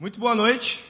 Muito 0.00 0.20
boa 0.20 0.32
noite. 0.32 0.84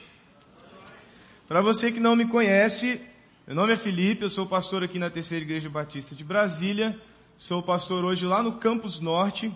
Para 1.47 1.61
você 1.61 1.91
que 1.91 1.99
não 1.99 2.15
me 2.15 2.27
conhece, 2.27 3.01
meu 3.47 3.55
nome 3.55 3.73
é 3.73 3.75
Felipe, 3.75 4.21
eu 4.21 4.29
sou 4.29 4.45
pastor 4.45 4.83
aqui 4.83 4.99
na 4.99 5.09
Terceira 5.09 5.43
Igreja 5.43 5.67
Batista 5.67 6.13
de 6.13 6.23
Brasília. 6.23 6.95
Sou 7.35 7.63
pastor 7.63 8.05
hoje 8.05 8.27
lá 8.27 8.43
no 8.43 8.59
Campus 8.59 8.99
Norte. 8.99 9.51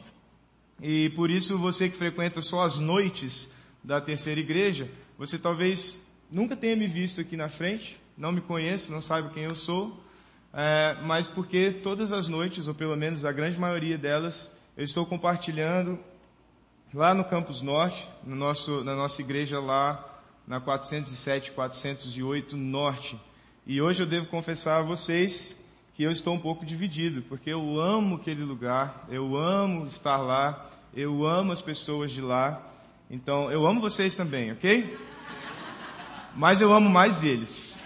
E 0.81 1.11
por 1.11 1.29
isso 1.29 1.55
você 1.55 1.87
que 1.87 1.95
frequenta 1.95 2.41
só 2.41 2.63
as 2.63 2.79
noites 2.79 3.53
da 3.83 4.01
Terceira 4.01 4.41
Igreja, 4.41 4.89
você 5.19 5.37
talvez 5.37 6.01
nunca 6.31 6.55
tenha 6.55 6.75
me 6.75 6.87
visto 6.87 7.21
aqui 7.21 7.37
na 7.37 7.47
frente, 7.47 8.01
não 8.17 8.31
me 8.31 8.41
conheça, 8.41 8.91
não 8.91 9.01
saiba 9.01 9.29
quem 9.29 9.43
eu 9.43 9.53
sou, 9.53 10.03
é, 10.51 10.97
mas 11.03 11.27
porque 11.27 11.69
todas 11.71 12.11
as 12.11 12.27
noites, 12.27 12.67
ou 12.67 12.73
pelo 12.73 12.95
menos 12.95 13.23
a 13.23 13.31
grande 13.31 13.59
maioria 13.59 13.99
delas, 13.99 14.51
eu 14.75 14.83
estou 14.83 15.05
compartilhando 15.05 15.99
lá 16.93 17.13
no 17.13 17.25
Campus 17.25 17.61
Norte, 17.61 18.07
no 18.23 18.35
nosso, 18.35 18.83
na 18.83 18.95
nossa 18.95 19.21
igreja 19.21 19.59
lá 19.59 20.09
na 20.47 20.59
407, 20.59 21.51
408 21.51 22.55
Norte. 22.55 23.19
E 23.65 23.81
hoje 23.81 24.03
eu 24.03 24.07
devo 24.07 24.27
confessar 24.27 24.79
a 24.79 24.83
vocês 24.83 25.55
que 25.95 26.03
eu 26.03 26.11
estou 26.11 26.33
um 26.33 26.39
pouco 26.39 26.65
dividido, 26.65 27.21
porque 27.23 27.49
eu 27.49 27.79
amo 27.79 28.15
aquele 28.15 28.43
lugar, 28.43 29.05
eu 29.09 29.35
amo 29.37 29.87
estar 29.87 30.17
lá, 30.17 30.69
eu 30.93 31.25
amo 31.25 31.51
as 31.51 31.61
pessoas 31.61 32.11
de 32.11 32.21
lá. 32.21 32.61
Então, 33.09 33.51
eu 33.51 33.65
amo 33.65 33.79
vocês 33.81 34.15
também, 34.15 34.51
ok? 34.51 34.97
Mas 36.35 36.61
eu 36.61 36.73
amo 36.73 36.89
mais 36.89 37.23
eles. 37.23 37.83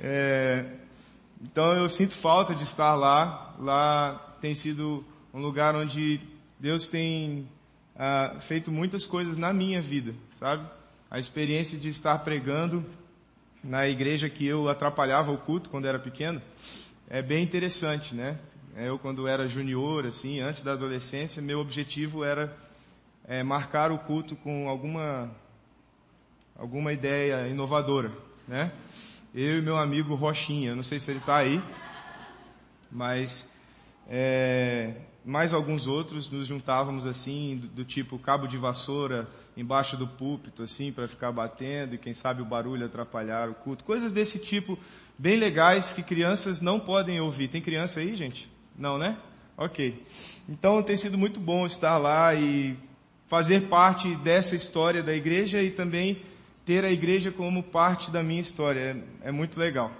É, 0.00 0.66
então 1.40 1.72
eu 1.74 1.88
sinto 1.88 2.14
falta 2.14 2.54
de 2.54 2.64
estar 2.64 2.94
lá. 2.94 3.54
Lá 3.58 4.36
tem 4.40 4.54
sido 4.54 5.04
um 5.32 5.40
lugar 5.40 5.74
onde 5.76 6.20
Deus 6.64 6.88
tem 6.88 7.46
ah, 7.94 8.38
feito 8.40 8.72
muitas 8.72 9.04
coisas 9.04 9.36
na 9.36 9.52
minha 9.52 9.82
vida, 9.82 10.14
sabe? 10.32 10.66
A 11.10 11.18
experiência 11.18 11.78
de 11.78 11.90
estar 11.90 12.18
pregando 12.20 12.82
na 13.62 13.86
igreja 13.86 14.30
que 14.30 14.46
eu 14.46 14.66
atrapalhava 14.66 15.30
o 15.30 15.36
culto 15.36 15.68
quando 15.68 15.86
era 15.86 15.98
pequeno 15.98 16.40
é 17.06 17.20
bem 17.20 17.44
interessante, 17.44 18.14
né? 18.14 18.38
Eu 18.74 18.98
quando 18.98 19.28
era 19.28 19.46
junior, 19.46 20.06
assim, 20.06 20.40
antes 20.40 20.62
da 20.62 20.72
adolescência, 20.72 21.42
meu 21.42 21.60
objetivo 21.60 22.24
era 22.24 22.56
é, 23.28 23.42
marcar 23.42 23.92
o 23.92 23.98
culto 23.98 24.34
com 24.34 24.66
alguma 24.66 25.30
alguma 26.56 26.94
ideia 26.94 27.46
inovadora, 27.46 28.10
né? 28.48 28.72
Eu 29.34 29.58
e 29.58 29.60
meu 29.60 29.76
amigo 29.76 30.14
Rochinha, 30.14 30.74
não 30.74 30.82
sei 30.82 30.98
se 30.98 31.10
ele 31.10 31.18
está 31.18 31.36
aí, 31.36 31.62
mas 32.90 33.46
é, 34.08 34.94
mais 35.24 35.54
alguns 35.54 35.86
outros 35.86 36.30
nos 36.30 36.46
juntávamos 36.46 37.06
assim, 37.06 37.56
do, 37.56 37.68
do, 37.68 37.84
tipo 37.84 38.18
cabo 38.18 38.46
de 38.46 38.58
vassoura 38.58 39.26
embaixo 39.56 39.96
do 39.96 40.06
púlpito, 40.06 40.62
assim, 40.62 40.92
para 40.92 41.08
ficar 41.08 41.32
batendo 41.32 41.94
e 41.94 41.98
quem 41.98 42.12
sabe 42.12 42.42
o 42.42 42.44
barulho 42.44 42.84
atrapalhar 42.84 43.48
o 43.48 43.54
culto. 43.54 43.84
Coisas 43.84 44.12
desse 44.12 44.38
tipo, 44.38 44.78
bem 45.18 45.36
legais 45.36 45.92
que 45.92 46.02
crianças 46.02 46.60
não 46.60 46.78
podem 46.78 47.20
ouvir. 47.20 47.48
Tem 47.48 47.62
criança 47.62 48.00
aí, 48.00 48.14
gente? 48.14 48.50
Não, 48.76 48.98
né? 48.98 49.16
Ok. 49.56 50.04
Então 50.48 50.82
tem 50.82 50.96
sido 50.96 51.16
muito 51.16 51.38
bom 51.38 51.64
estar 51.64 51.96
lá 51.96 52.34
e 52.34 52.76
fazer 53.28 53.68
parte 53.68 54.14
dessa 54.16 54.56
história 54.56 55.02
da 55.02 55.14
igreja 55.14 55.62
e 55.62 55.70
também 55.70 56.20
ter 56.66 56.84
a 56.84 56.90
igreja 56.90 57.30
como 57.30 57.62
parte 57.62 58.10
da 58.10 58.22
minha 58.22 58.40
história. 58.40 59.04
É, 59.22 59.28
é 59.28 59.32
muito 59.32 59.58
legal. 59.58 59.92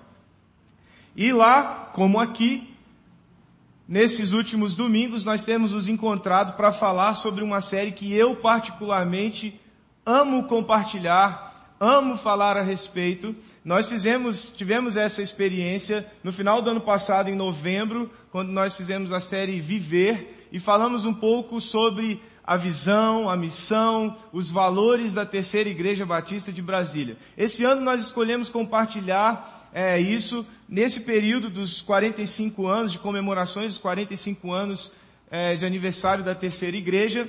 E 1.17 1.33
lá, 1.33 1.91
como 1.95 2.19
aqui, 2.19 2.74
Nesses 3.87 4.33
últimos 4.33 4.75
domingos 4.75 5.27
nós 5.27 5.45
temos 5.45 5.75
nos 5.75 5.91
encontrado 5.91 6.57
para 6.57 6.73
falar 6.73 7.15
sobre 7.15 7.45
uma 7.45 7.61
série 7.61 7.93
que 7.93 8.15
eu 8.15 8.35
particularmente 8.37 9.61
amo 10.07 10.45
compartilhar, 10.45 11.77
amo 11.79 12.17
falar 12.17 12.57
a 12.57 12.63
respeito. 12.63 13.37
Nós 13.63 13.87
fizemos, 13.87 14.49
tivemos 14.49 14.97
essa 14.97 15.21
experiência 15.21 16.11
no 16.23 16.33
final 16.33 16.63
do 16.63 16.71
ano 16.71 16.81
passado, 16.81 17.29
em 17.29 17.37
novembro, 17.37 18.11
quando 18.33 18.51
nós 18.51 18.75
fizemos 18.75 19.13
a 19.13 19.21
série 19.21 19.61
Viver 19.61 20.49
e 20.51 20.59
falamos 20.59 21.05
um 21.05 21.13
pouco 21.13 21.61
sobre 21.61 22.23
a 22.47 22.57
visão, 22.57 23.31
a 23.31 23.37
missão, 23.37 24.17
os 24.31 24.51
valores 24.51 25.15
da 25.15 25.25
Terceira 25.25 25.69
Igreja 25.69 26.05
Batista 26.05 26.53
de 26.53 26.61
Brasília. 26.61 27.17
Esse 27.39 27.65
ano 27.65 27.81
nós 27.81 28.05
escolhemos 28.05 28.51
compartilhar 28.51 29.71
é, 29.73 29.99
isso 29.99 30.47
nesse 30.69 31.01
período 31.01 31.49
dos 31.49 31.81
45 31.81 32.67
anos, 32.67 32.93
de 32.93 32.99
comemorações 32.99 33.73
dos 33.73 33.79
45 33.79 34.53
anos 34.53 34.93
é, 35.31 35.57
de 35.57 35.65
aniversário 35.65 36.23
da 36.23 36.35
terceira 36.35 36.77
igreja, 36.77 37.29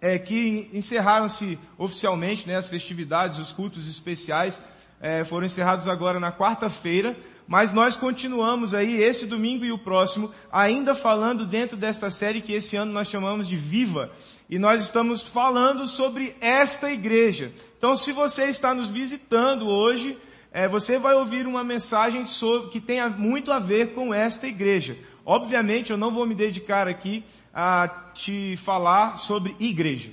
é, 0.00 0.18
que 0.18 0.68
encerraram-se 0.72 1.58
oficialmente, 1.78 2.46
né, 2.46 2.56
as 2.56 2.68
festividades, 2.68 3.38
os 3.38 3.52
cultos 3.52 3.88
especiais, 3.88 4.60
é, 5.00 5.22
foram 5.24 5.46
encerrados 5.46 5.86
agora 5.86 6.18
na 6.18 6.32
quarta-feira, 6.32 7.16
mas 7.46 7.72
nós 7.72 7.94
continuamos 7.94 8.74
aí 8.74 9.02
esse 9.02 9.26
domingo 9.26 9.64
e 9.64 9.72
o 9.72 9.78
próximo, 9.78 10.30
ainda 10.50 10.94
falando 10.94 11.44
dentro 11.44 11.76
desta 11.76 12.10
série 12.10 12.40
que 12.40 12.54
esse 12.54 12.76
ano 12.76 12.92
nós 12.92 13.08
chamamos 13.08 13.46
de 13.46 13.56
Viva. 13.56 14.10
E 14.48 14.58
nós 14.58 14.82
estamos 14.82 15.26
falando 15.26 15.86
sobre 15.86 16.36
esta 16.40 16.90
igreja. 16.90 17.52
Então 17.76 17.96
se 17.96 18.12
você 18.12 18.44
está 18.44 18.74
nos 18.74 18.88
visitando 18.88 19.68
hoje, 19.68 20.16
é, 20.52 20.68
você 20.68 20.98
vai 20.98 21.14
ouvir 21.14 21.46
uma 21.46 21.64
mensagem 21.64 22.24
sobre, 22.24 22.70
que 22.70 22.80
tenha 22.80 23.08
muito 23.10 23.52
a 23.52 23.58
ver 23.58 23.92
com 23.92 24.14
esta 24.14 24.46
igreja. 24.46 24.96
Obviamente, 25.26 25.90
eu 25.90 25.96
não 25.96 26.10
vou 26.10 26.26
me 26.26 26.34
dedicar 26.34 26.86
aqui 26.86 27.24
a 27.52 28.12
te 28.14 28.56
falar 28.58 29.18
sobre 29.18 29.56
igreja. 29.58 30.10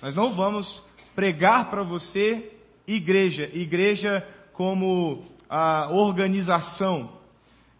Nós 0.00 0.14
não 0.14 0.32
vamos 0.32 0.84
pregar 1.14 1.70
para 1.70 1.82
você 1.82 2.52
igreja, 2.86 3.50
igreja 3.52 4.26
como 4.52 5.24
a 5.54 5.88
organização. 5.90 7.12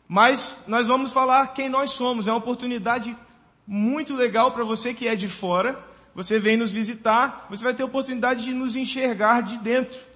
Mas 0.06 0.62
nós 0.66 0.88
vamos 0.88 1.10
falar 1.10 1.54
quem 1.54 1.70
nós 1.70 1.92
somos. 1.92 2.28
É 2.28 2.30
uma 2.30 2.38
oportunidade 2.38 3.16
muito 3.66 4.14
legal 4.14 4.52
para 4.52 4.62
você 4.62 4.92
que 4.92 5.08
é 5.08 5.16
de 5.16 5.26
fora. 5.26 5.82
Você 6.14 6.38
vem 6.38 6.58
nos 6.58 6.70
visitar, 6.70 7.46
você 7.48 7.64
vai 7.64 7.72
ter 7.72 7.82
a 7.82 7.86
oportunidade 7.86 8.44
de 8.44 8.52
nos 8.52 8.76
enxergar 8.76 9.40
de 9.40 9.56
dentro 9.56 10.12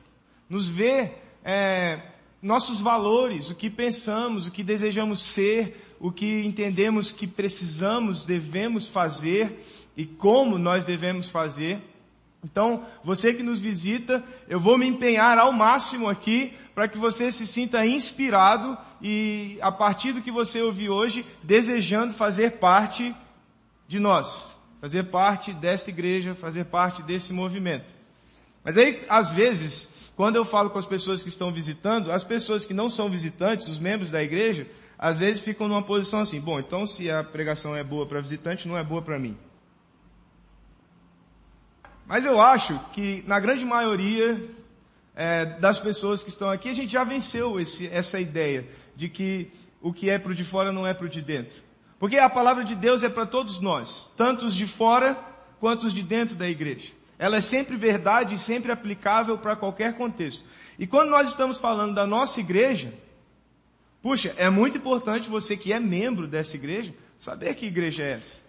nos 0.49 0.69
ver 0.69 1.23
é, 1.45 2.01
nossos 2.41 2.81
valores, 2.81 3.51
o 3.51 3.55
que 3.55 3.69
pensamos, 3.69 4.47
o 4.47 4.51
que 4.51 4.63
desejamos 4.63 5.21
ser, 5.21 5.97
o 5.99 6.13
que 6.13 6.45
entendemos 6.45 7.11
que 7.11 7.27
precisamos, 7.27 8.25
devemos 8.25 8.89
fazer 8.89 9.65
e 9.97 10.05
como 10.05 10.59
nós 10.59 10.85
devemos 10.85 11.31
fazer. 11.31 11.81
Então, 12.45 12.85
você 13.03 13.35
que 13.35 13.43
nos 13.43 13.61
visita, 13.61 14.23
eu 14.49 14.61
vou 14.61 14.79
me 14.79 14.87
empenhar 14.87 15.39
ao 15.39 15.53
máximo 15.53 16.09
aqui 16.09 16.53
para 16.77 16.89
que 16.89 16.99
você 16.99 17.33
se 17.33 17.47
sinta 17.47 17.87
inspirado 17.87 18.77
e, 19.01 19.59
a 19.63 19.73
partir 19.73 20.13
do 20.13 20.21
que 20.21 20.31
você 20.31 20.61
ouviu 20.61 20.93
hoje, 20.93 21.25
desejando 21.43 22.13
fazer 22.13 22.59
parte 22.59 23.17
de 23.89 23.99
nós, 23.99 24.55
fazer 24.79 25.05
parte 25.05 25.55
desta 25.55 25.89
igreja, 25.89 26.35
fazer 26.35 26.67
parte 26.67 27.03
desse 27.03 27.33
movimento. 27.33 27.95
Mas 28.63 28.77
aí, 28.77 29.03
às 29.09 29.31
vezes, 29.31 29.91
quando 30.15 30.37
eu 30.37 30.45
falo 30.45 30.69
com 30.69 30.79
as 30.79 30.85
pessoas 30.85 31.23
que 31.23 31.31
estão 31.31 31.51
visitando, 31.51 32.13
as 32.13 32.23
pessoas 32.23 32.67
que 32.67 32.75
não 32.75 32.91
são 32.91 33.09
visitantes, 33.09 33.69
os 33.69 33.79
membros 33.79 34.11
da 34.11 34.23
igreja, 34.23 34.67
às 34.99 35.19
vezes 35.19 35.43
ficam 35.43 35.69
numa 35.69 35.83
posição 35.83 36.21
assim, 36.21 36.39
bom, 36.39 36.61
então 36.61 36.85
se 36.85 37.11
a 37.11 37.25
pregação 37.25 37.75
é 37.75 37.83
boa 37.83 38.05
para 38.05 38.21
visitante, 38.21 38.69
não 38.69 38.77
é 38.77 38.85
boa 38.85 39.01
para 39.01 39.19
mim. 39.19 39.35
Mas 42.07 42.27
eu 42.27 42.39
acho 42.39 42.79
que 42.93 43.25
na 43.27 43.41
grande 43.41 43.65
maioria 43.65 44.56
é, 45.17 45.47
das 45.47 45.81
pessoas 45.81 46.23
que 46.23 46.29
estão 46.29 46.51
aqui, 46.51 46.69
a 46.69 46.75
gente 46.75 46.93
já 46.93 47.03
venceu 47.03 47.59
esse, 47.59 47.89
essa 47.89 48.21
ideia 48.21 48.69
de 48.95 49.09
que 49.09 49.51
o 49.81 49.93
que 49.93 50.11
é 50.11 50.19
para 50.19 50.33
o 50.33 50.35
de 50.35 50.45
fora 50.45 50.71
não 50.71 50.87
é 50.87 50.93
para 50.93 51.07
o 51.07 51.09
de 51.09 51.23
dentro. 51.23 51.57
Porque 51.99 52.19
a 52.19 52.29
palavra 52.29 52.63
de 52.63 52.75
Deus 52.75 53.03
é 53.03 53.09
para 53.09 53.25
todos 53.25 53.59
nós, 53.59 54.13
tanto 54.17 54.45
os 54.45 54.55
de 54.55 54.67
fora 54.67 55.19
quanto 55.59 55.87
os 55.87 55.95
de 55.95 56.03
dentro 56.03 56.37
da 56.37 56.47
igreja. 56.47 56.93
Ela 57.19 57.39
é 57.39 57.41
sempre 57.41 57.77
verdade 57.77 58.35
e 58.35 58.39
sempre 58.39 58.71
aplicável 58.71 59.39
para 59.39 59.57
qualquer 59.57 59.95
contexto. 59.95 60.45
E 60.79 60.87
quando 60.87 61.09
nós 61.09 61.29
estamos 61.29 61.59
falando 61.59 61.95
da 61.95 62.07
nossa 62.07 62.39
igreja, 62.39 62.93
puxa, 64.03 64.35
é 64.37 64.51
muito 64.51 64.77
importante 64.77 65.31
você 65.31 65.57
que 65.57 65.73
é 65.73 65.81
membro 65.81 66.27
dessa 66.27 66.57
igreja 66.57 66.95
saber 67.19 67.55
que 67.55 67.65
igreja 67.65 68.05
é 68.05 68.13
essa. 68.13 68.46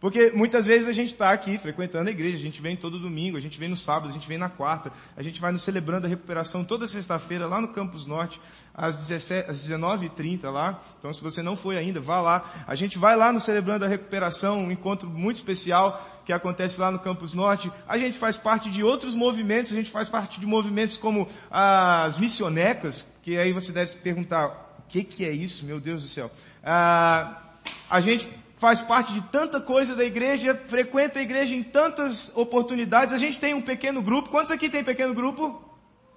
Porque 0.00 0.30
muitas 0.30 0.64
vezes 0.64 0.88
a 0.88 0.92
gente 0.92 1.12
está 1.12 1.30
aqui 1.30 1.58
frequentando 1.58 2.08
a 2.08 2.12
igreja, 2.12 2.38
a 2.38 2.40
gente 2.40 2.62
vem 2.62 2.74
todo 2.74 2.98
domingo, 2.98 3.36
a 3.36 3.40
gente 3.40 3.58
vem 3.58 3.68
no 3.68 3.76
sábado, 3.76 4.08
a 4.08 4.12
gente 4.12 4.26
vem 4.26 4.38
na 4.38 4.48
quarta, 4.48 4.90
a 5.14 5.22
gente 5.22 5.38
vai 5.42 5.52
no 5.52 5.58
Celebrando 5.58 6.06
a 6.06 6.08
Recuperação 6.08 6.64
toda 6.64 6.86
sexta-feira 6.86 7.46
lá 7.46 7.60
no 7.60 7.68
Campus 7.68 8.06
Norte, 8.06 8.40
às, 8.74 8.96
17, 8.96 9.50
às 9.50 9.68
19h30 9.68 10.50
lá. 10.50 10.80
Então 10.98 11.12
se 11.12 11.22
você 11.22 11.42
não 11.42 11.54
foi 11.54 11.76
ainda, 11.76 12.00
vá 12.00 12.18
lá. 12.18 12.64
A 12.66 12.74
gente 12.74 12.96
vai 12.96 13.14
lá 13.14 13.30
no 13.30 13.38
Celebrando 13.38 13.84
a 13.84 13.88
Recuperação, 13.88 14.60
um 14.60 14.72
encontro 14.72 15.06
muito 15.06 15.36
especial 15.36 16.22
que 16.24 16.32
acontece 16.32 16.80
lá 16.80 16.90
no 16.90 16.98
Campus 16.98 17.34
Norte. 17.34 17.70
A 17.86 17.98
gente 17.98 18.16
faz 18.16 18.38
parte 18.38 18.70
de 18.70 18.82
outros 18.82 19.14
movimentos, 19.14 19.70
a 19.70 19.74
gente 19.74 19.90
faz 19.90 20.08
parte 20.08 20.40
de 20.40 20.46
movimentos 20.46 20.96
como 20.96 21.28
as 21.50 22.18
missionecas, 22.18 23.06
que 23.22 23.36
aí 23.36 23.52
você 23.52 23.70
deve 23.70 23.96
perguntar, 23.96 24.46
o 24.78 24.82
que, 24.88 25.04
que 25.04 25.26
é 25.26 25.30
isso, 25.30 25.66
meu 25.66 25.78
Deus 25.78 26.00
do 26.00 26.08
céu? 26.08 26.30
Ah, 26.64 27.42
a 27.90 28.00
gente 28.00 28.26
faz 28.60 28.82
parte 28.82 29.14
de 29.14 29.22
tanta 29.22 29.58
coisa 29.58 29.96
da 29.96 30.04
igreja, 30.04 30.54
frequenta 30.68 31.18
a 31.18 31.22
igreja 31.22 31.56
em 31.56 31.62
tantas 31.62 32.30
oportunidades. 32.36 33.14
A 33.14 33.16
gente 33.16 33.38
tem 33.38 33.54
um 33.54 33.62
pequeno 33.62 34.02
grupo. 34.02 34.28
Quantos 34.28 34.52
aqui 34.52 34.68
tem 34.68 34.84
pequeno 34.84 35.14
grupo? 35.14 35.64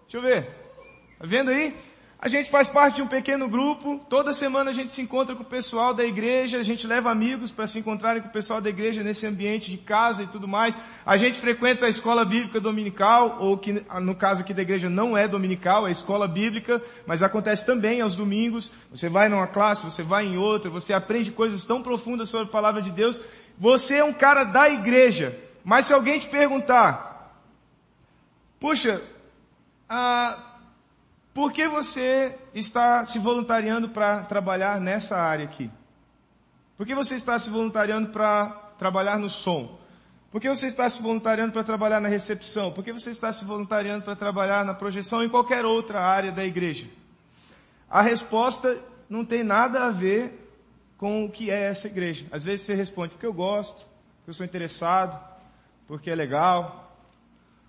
Deixa 0.02 0.18
eu 0.18 0.22
ver. 0.22 0.50
Tá 1.18 1.26
vendo 1.26 1.52
aí? 1.52 1.74
A 2.24 2.30
gente 2.30 2.50
faz 2.50 2.70
parte 2.70 2.96
de 2.96 3.02
um 3.02 3.08
pequeno 3.08 3.50
grupo, 3.50 4.00
toda 4.08 4.32
semana 4.32 4.70
a 4.70 4.74
gente 4.74 4.94
se 4.94 5.02
encontra 5.02 5.36
com 5.36 5.44
o 5.44 5.46
pessoal 5.46 5.94
da 5.94 6.06
igreja, 6.06 6.58
a 6.58 6.64
gente 6.64 6.88
leva 6.88 7.12
amigos 7.12 7.52
para 7.52 7.68
se 7.68 7.78
encontrarem 7.78 8.22
com 8.22 8.30
o 8.30 8.32
pessoal 8.32 8.62
da 8.62 8.70
igreja 8.70 9.04
nesse 9.04 9.28
ambiente 9.28 9.70
de 9.70 9.76
casa 9.78 10.24
e 10.24 10.28
tudo 10.28 10.48
mais. 10.48 10.74
A 11.06 11.18
gente 11.18 11.38
frequenta 11.38 11.86
a 11.86 11.90
escola 11.90 12.24
bíblica 12.24 12.62
dominical, 12.62 13.40
ou 13.42 13.58
que 13.58 13.84
no 14.00 14.16
caso 14.16 14.40
aqui 14.40 14.54
da 14.54 14.62
igreja 14.62 14.90
não 14.90 15.18
é 15.18 15.28
dominical, 15.28 15.86
é 15.86 15.92
escola 15.92 16.26
bíblica, 16.26 16.82
mas 17.06 17.22
acontece 17.22 17.66
também 17.66 18.00
aos 18.00 18.16
domingos. 18.16 18.72
Você 18.90 19.10
vai 19.10 19.28
numa 19.28 19.46
classe, 19.46 19.84
você 19.84 20.02
vai 20.02 20.26
em 20.26 20.38
outra, 20.38 20.70
você 20.70 20.94
aprende 20.94 21.30
coisas 21.30 21.66
tão 21.66 21.84
profundas 21.84 22.30
sobre 22.30 22.48
a 22.48 22.52
palavra 22.54 22.82
de 22.82 22.92
Deus. 22.92 23.22
Você 23.58 23.96
é 23.96 24.04
um 24.06 24.14
cara 24.14 24.46
da 24.46 24.70
igreja, 24.70 25.38
mas 25.62 25.88
se 25.88 25.94
alguém 25.94 26.18
te 26.20 26.30
perguntar, 26.30 27.38
puxa, 28.62 29.02
ah, 29.90 30.53
por 31.34 31.52
que 31.52 31.68
você 31.68 32.38
está 32.54 33.04
se 33.06 33.18
voluntariando 33.18 33.90
para 33.90 34.22
trabalhar 34.24 34.80
nessa 34.80 35.18
área 35.18 35.46
aqui? 35.46 35.70
Por 36.78 36.86
que 36.86 36.94
você 36.94 37.16
está 37.16 37.38
se 37.40 37.50
voluntariando 37.50 38.10
para 38.10 38.50
trabalhar 38.78 39.18
no 39.18 39.30
som? 39.30 39.80
Por 40.32 40.42
que 40.42 40.50
você 40.50 40.68
está 40.68 40.90
se 40.90 41.02
voluntariando 41.02 41.52
para 41.52 41.64
trabalhar 41.64 42.00
na 42.00 42.08
recepção? 42.08 42.72
Por 42.72 42.84
que 42.84 42.92
você 42.92 43.10
está 43.10 43.32
se 43.32 43.46
voluntariando 43.46 44.04
para 44.04 44.16
trabalhar 44.16 44.66
na 44.66 44.74
projeção 44.74 45.24
em 45.24 45.30
qualquer 45.30 45.66
outra 45.66 46.02
área 46.02 46.32
da 46.32 46.44
igreja? 46.44 46.88
A 47.90 48.02
resposta 48.02 48.78
não 49.10 49.24
tem 49.24 49.44
nada 49.44 49.86
a 49.86 49.92
ver 49.92 50.40
com 50.98 51.26
o 51.26 51.30
que 51.30 51.52
é 51.52 51.64
essa 51.66 51.88
igreja. 51.88 52.26
Às 52.32 52.44
vezes 52.44 52.66
você 52.66 52.74
responde 52.74 53.12
porque 53.12 53.26
eu 53.26 53.34
gosto, 53.34 53.86
porque 54.18 54.30
eu 54.30 54.34
sou 54.34 54.46
interessado, 54.46 55.20
porque 55.88 56.10
é 56.10 56.16
legal, 56.16 56.98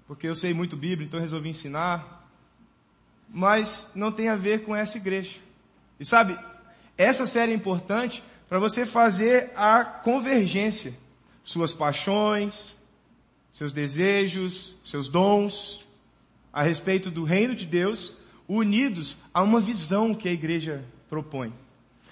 porque 0.06 0.26
eu 0.26 0.34
sei 0.34 0.54
muito 0.54 0.76
Bíblia, 0.76 1.06
então 1.06 1.20
resolvi 1.20 1.48
ensinar 1.50 2.23
mas 3.34 3.90
não 3.96 4.12
tem 4.12 4.28
a 4.28 4.36
ver 4.36 4.64
com 4.64 4.76
essa 4.76 4.96
igreja. 4.96 5.36
E 5.98 6.04
sabe, 6.04 6.38
essa 6.96 7.26
série 7.26 7.50
é 7.50 7.54
importante 7.54 8.22
para 8.48 8.60
você 8.60 8.86
fazer 8.86 9.50
a 9.56 9.84
convergência. 9.84 10.94
Suas 11.42 11.74
paixões, 11.74 12.76
seus 13.52 13.72
desejos, 13.72 14.76
seus 14.84 15.08
dons 15.08 15.84
a 16.52 16.62
respeito 16.62 17.10
do 17.10 17.24
reino 17.24 17.56
de 17.56 17.66
Deus, 17.66 18.16
unidos 18.46 19.18
a 19.34 19.42
uma 19.42 19.60
visão 19.60 20.14
que 20.14 20.28
a 20.28 20.32
igreja 20.32 20.84
propõe. 21.10 21.52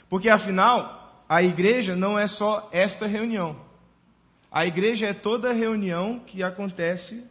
Porque 0.08 0.28
afinal, 0.28 1.24
a 1.28 1.40
igreja 1.40 1.94
não 1.94 2.18
é 2.18 2.26
só 2.26 2.68
esta 2.72 3.06
reunião. 3.06 3.56
A 4.50 4.66
igreja 4.66 5.06
é 5.06 5.14
toda 5.14 5.52
reunião 5.52 6.18
que 6.18 6.42
acontece 6.42 7.24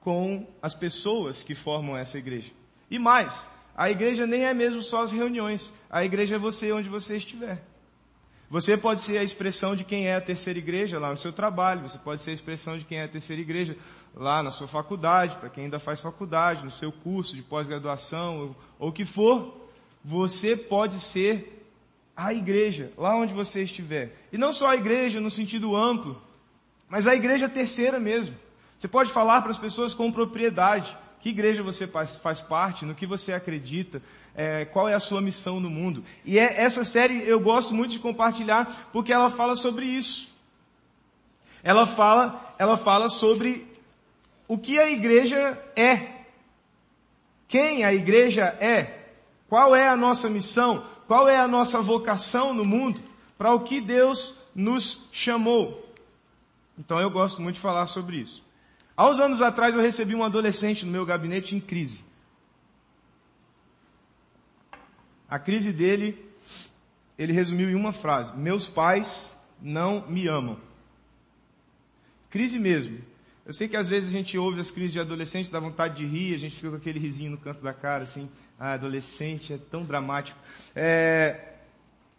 com 0.00 0.44
as 0.60 0.74
pessoas 0.74 1.44
que 1.44 1.54
formam 1.54 1.96
essa 1.96 2.18
igreja. 2.18 2.50
E 2.90 2.98
mais, 2.98 3.48
a 3.76 3.90
igreja 3.90 4.26
nem 4.26 4.44
é 4.44 4.54
mesmo 4.54 4.80
só 4.80 5.02
as 5.02 5.12
reuniões. 5.12 5.72
A 5.90 6.04
igreja 6.04 6.36
é 6.36 6.38
você 6.38 6.72
onde 6.72 6.88
você 6.88 7.16
estiver. 7.16 7.62
Você 8.48 8.76
pode 8.76 9.00
ser 9.00 9.18
a 9.18 9.24
expressão 9.24 9.74
de 9.74 9.82
quem 9.82 10.06
é 10.06 10.14
a 10.14 10.20
terceira 10.20 10.58
igreja 10.58 10.98
lá 10.98 11.10
no 11.10 11.16
seu 11.16 11.32
trabalho. 11.32 11.82
Você 11.82 11.98
pode 11.98 12.22
ser 12.22 12.30
a 12.30 12.34
expressão 12.34 12.78
de 12.78 12.84
quem 12.84 12.98
é 12.98 13.04
a 13.04 13.08
terceira 13.08 13.42
igreja 13.42 13.76
lá 14.14 14.42
na 14.42 14.50
sua 14.50 14.68
faculdade, 14.68 15.36
para 15.36 15.48
quem 15.48 15.64
ainda 15.64 15.80
faz 15.80 16.00
faculdade, 16.00 16.62
no 16.62 16.70
seu 16.70 16.92
curso 16.92 17.34
de 17.34 17.42
pós-graduação, 17.42 18.54
ou 18.78 18.90
o 18.90 18.92
que 18.92 19.04
for. 19.04 19.68
Você 20.04 20.56
pode 20.56 21.00
ser 21.00 21.66
a 22.16 22.32
igreja, 22.32 22.92
lá 22.96 23.16
onde 23.16 23.34
você 23.34 23.62
estiver. 23.62 24.14
E 24.32 24.38
não 24.38 24.52
só 24.52 24.70
a 24.70 24.76
igreja 24.76 25.20
no 25.20 25.30
sentido 25.30 25.74
amplo, 25.74 26.22
mas 26.88 27.08
a 27.08 27.14
igreja 27.14 27.48
terceira 27.48 27.98
mesmo. 27.98 28.36
Você 28.78 28.86
pode 28.86 29.10
falar 29.10 29.42
para 29.42 29.50
as 29.50 29.58
pessoas 29.58 29.94
com 29.94 30.12
propriedade 30.12 30.96
que 31.24 31.30
igreja 31.30 31.62
você 31.62 31.86
faz 31.86 32.42
parte, 32.42 32.84
no 32.84 32.94
que 32.94 33.06
você 33.06 33.32
acredita, 33.32 34.02
é, 34.34 34.66
qual 34.66 34.86
é 34.86 34.92
a 34.92 35.00
sua 35.00 35.22
missão 35.22 35.58
no 35.58 35.70
mundo. 35.70 36.04
E 36.22 36.38
é, 36.38 36.60
essa 36.60 36.84
série 36.84 37.26
eu 37.26 37.40
gosto 37.40 37.72
muito 37.72 37.92
de 37.92 37.98
compartilhar 37.98 38.90
porque 38.92 39.10
ela 39.10 39.30
fala 39.30 39.56
sobre 39.56 39.86
isso. 39.86 40.30
Ela 41.62 41.86
fala, 41.86 42.54
ela 42.58 42.76
fala 42.76 43.08
sobre 43.08 43.66
o 44.46 44.58
que 44.58 44.78
a 44.78 44.90
igreja 44.90 45.58
é. 45.74 46.26
Quem 47.48 47.84
a 47.84 47.94
igreja 47.94 48.54
é. 48.60 49.06
Qual 49.48 49.74
é 49.74 49.88
a 49.88 49.96
nossa 49.96 50.28
missão? 50.28 50.84
Qual 51.06 51.26
é 51.26 51.38
a 51.38 51.48
nossa 51.48 51.80
vocação 51.80 52.52
no 52.52 52.66
mundo? 52.66 53.00
Para 53.38 53.54
o 53.54 53.60
que 53.60 53.80
Deus 53.80 54.36
nos 54.54 55.08
chamou. 55.10 55.90
Então 56.78 57.00
eu 57.00 57.10
gosto 57.10 57.40
muito 57.40 57.54
de 57.54 57.62
falar 57.62 57.86
sobre 57.86 58.18
isso. 58.18 58.43
Há 58.96 59.08
uns 59.08 59.18
anos 59.18 59.42
atrás 59.42 59.74
eu 59.74 59.80
recebi 59.80 60.14
um 60.14 60.24
adolescente 60.24 60.86
no 60.86 60.92
meu 60.92 61.04
gabinete 61.04 61.54
em 61.54 61.60
crise. 61.60 62.04
A 65.28 65.38
crise 65.38 65.72
dele, 65.72 66.24
ele 67.18 67.32
resumiu 67.32 67.68
em 67.68 67.74
uma 67.74 67.90
frase: 67.90 68.36
Meus 68.36 68.68
pais 68.68 69.36
não 69.60 70.06
me 70.08 70.28
amam. 70.28 70.60
Crise 72.30 72.58
mesmo. 72.58 72.98
Eu 73.44 73.52
sei 73.52 73.68
que 73.68 73.76
às 73.76 73.88
vezes 73.88 74.08
a 74.08 74.12
gente 74.12 74.38
ouve 74.38 74.60
as 74.60 74.70
crises 74.70 74.92
de 74.92 75.00
adolescente, 75.00 75.50
dá 75.50 75.60
vontade 75.60 75.96
de 75.96 76.06
rir, 76.06 76.34
a 76.34 76.38
gente 76.38 76.56
fica 76.56 76.70
com 76.70 76.76
aquele 76.76 76.98
risinho 76.98 77.32
no 77.32 77.36
canto 77.36 77.62
da 77.62 77.74
cara, 77.74 78.04
assim, 78.04 78.28
ah, 78.58 78.72
adolescente 78.72 79.52
é 79.52 79.58
tão 79.58 79.84
dramático. 79.84 80.38
É, 80.74 81.52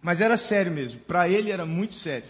mas 0.01 0.21
era 0.21 0.37
sério 0.37 0.71
mesmo, 0.71 0.99
para 1.01 1.27
ele 1.27 1.51
era 1.51 1.65
muito 1.65 1.95
sério. 1.95 2.29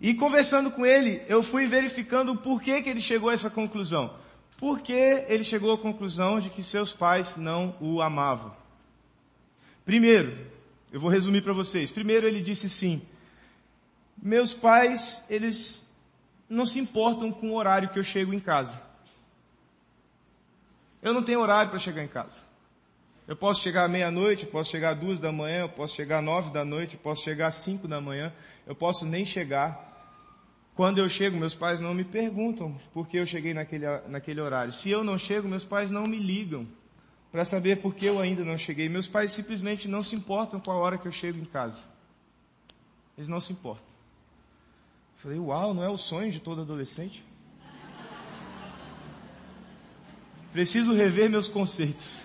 E 0.00 0.14
conversando 0.14 0.70
com 0.70 0.86
ele, 0.86 1.22
eu 1.28 1.42
fui 1.42 1.66
verificando 1.66 2.32
o 2.32 2.36
porquê 2.36 2.82
que 2.82 2.88
ele 2.88 3.00
chegou 3.00 3.30
a 3.30 3.34
essa 3.34 3.50
conclusão. 3.50 4.14
Porque 4.56 5.24
ele 5.28 5.44
chegou 5.44 5.72
à 5.72 5.78
conclusão 5.78 6.40
de 6.40 6.50
que 6.50 6.62
seus 6.62 6.92
pais 6.92 7.36
não 7.36 7.76
o 7.80 8.00
amavam. 8.00 8.54
Primeiro, 9.84 10.46
eu 10.92 11.00
vou 11.00 11.10
resumir 11.10 11.42
para 11.42 11.52
vocês. 11.52 11.90
Primeiro 11.90 12.26
ele 12.26 12.40
disse 12.40 12.68
sim. 12.68 13.02
Meus 14.20 14.52
pais, 14.52 15.22
eles 15.28 15.86
não 16.48 16.66
se 16.66 16.78
importam 16.78 17.30
com 17.30 17.50
o 17.50 17.56
horário 17.56 17.88
que 17.88 17.98
eu 17.98 18.04
chego 18.04 18.32
em 18.32 18.40
casa. 18.40 18.80
Eu 21.00 21.12
não 21.14 21.22
tenho 21.22 21.40
horário 21.40 21.70
para 21.70 21.78
chegar 21.78 22.02
em 22.02 22.08
casa. 22.08 22.38
Eu 23.26 23.36
posso 23.36 23.62
chegar 23.62 23.84
à 23.84 23.88
meia-noite, 23.88 24.44
eu 24.44 24.50
posso 24.50 24.70
chegar 24.70 24.94
às 24.94 24.98
duas 24.98 25.20
da 25.20 25.30
manhã, 25.30 25.60
eu 25.60 25.68
posso 25.68 25.94
chegar 25.94 26.18
às 26.18 26.24
nove 26.24 26.50
da 26.50 26.64
noite, 26.64 26.94
eu 26.94 27.00
posso 27.00 27.22
chegar 27.22 27.48
às 27.48 27.56
cinco 27.56 27.86
da 27.86 28.00
manhã, 28.00 28.32
eu 28.66 28.74
posso 28.74 29.04
nem 29.04 29.26
chegar. 29.26 29.87
Quando 30.78 30.98
eu 30.98 31.08
chego, 31.08 31.36
meus 31.36 31.56
pais 31.56 31.80
não 31.80 31.92
me 31.92 32.04
perguntam 32.04 32.80
por 32.94 33.08
que 33.08 33.18
eu 33.18 33.26
cheguei 33.26 33.52
naquele, 33.52 33.84
naquele 34.06 34.40
horário. 34.40 34.72
Se 34.72 34.88
eu 34.88 35.02
não 35.02 35.18
chego, 35.18 35.48
meus 35.48 35.64
pais 35.64 35.90
não 35.90 36.06
me 36.06 36.20
ligam 36.20 36.68
para 37.32 37.44
saber 37.44 37.80
por 37.82 37.96
que 37.96 38.06
eu 38.06 38.20
ainda 38.20 38.44
não 38.44 38.56
cheguei. 38.56 38.88
Meus 38.88 39.08
pais 39.08 39.32
simplesmente 39.32 39.88
não 39.88 40.04
se 40.04 40.14
importam 40.14 40.60
com 40.60 40.70
a 40.70 40.76
hora 40.76 40.96
que 40.96 41.08
eu 41.08 41.10
chego 41.10 41.36
em 41.36 41.44
casa. 41.44 41.82
Eles 43.16 43.26
não 43.26 43.40
se 43.40 43.52
importam. 43.52 43.88
Eu 45.16 45.20
falei, 45.20 45.38
uau, 45.40 45.74
não 45.74 45.82
é 45.82 45.88
o 45.88 45.96
sonho 45.96 46.30
de 46.30 46.38
todo 46.38 46.60
adolescente? 46.60 47.24
Preciso 50.52 50.94
rever 50.94 51.28
meus 51.28 51.48
conceitos. 51.48 52.22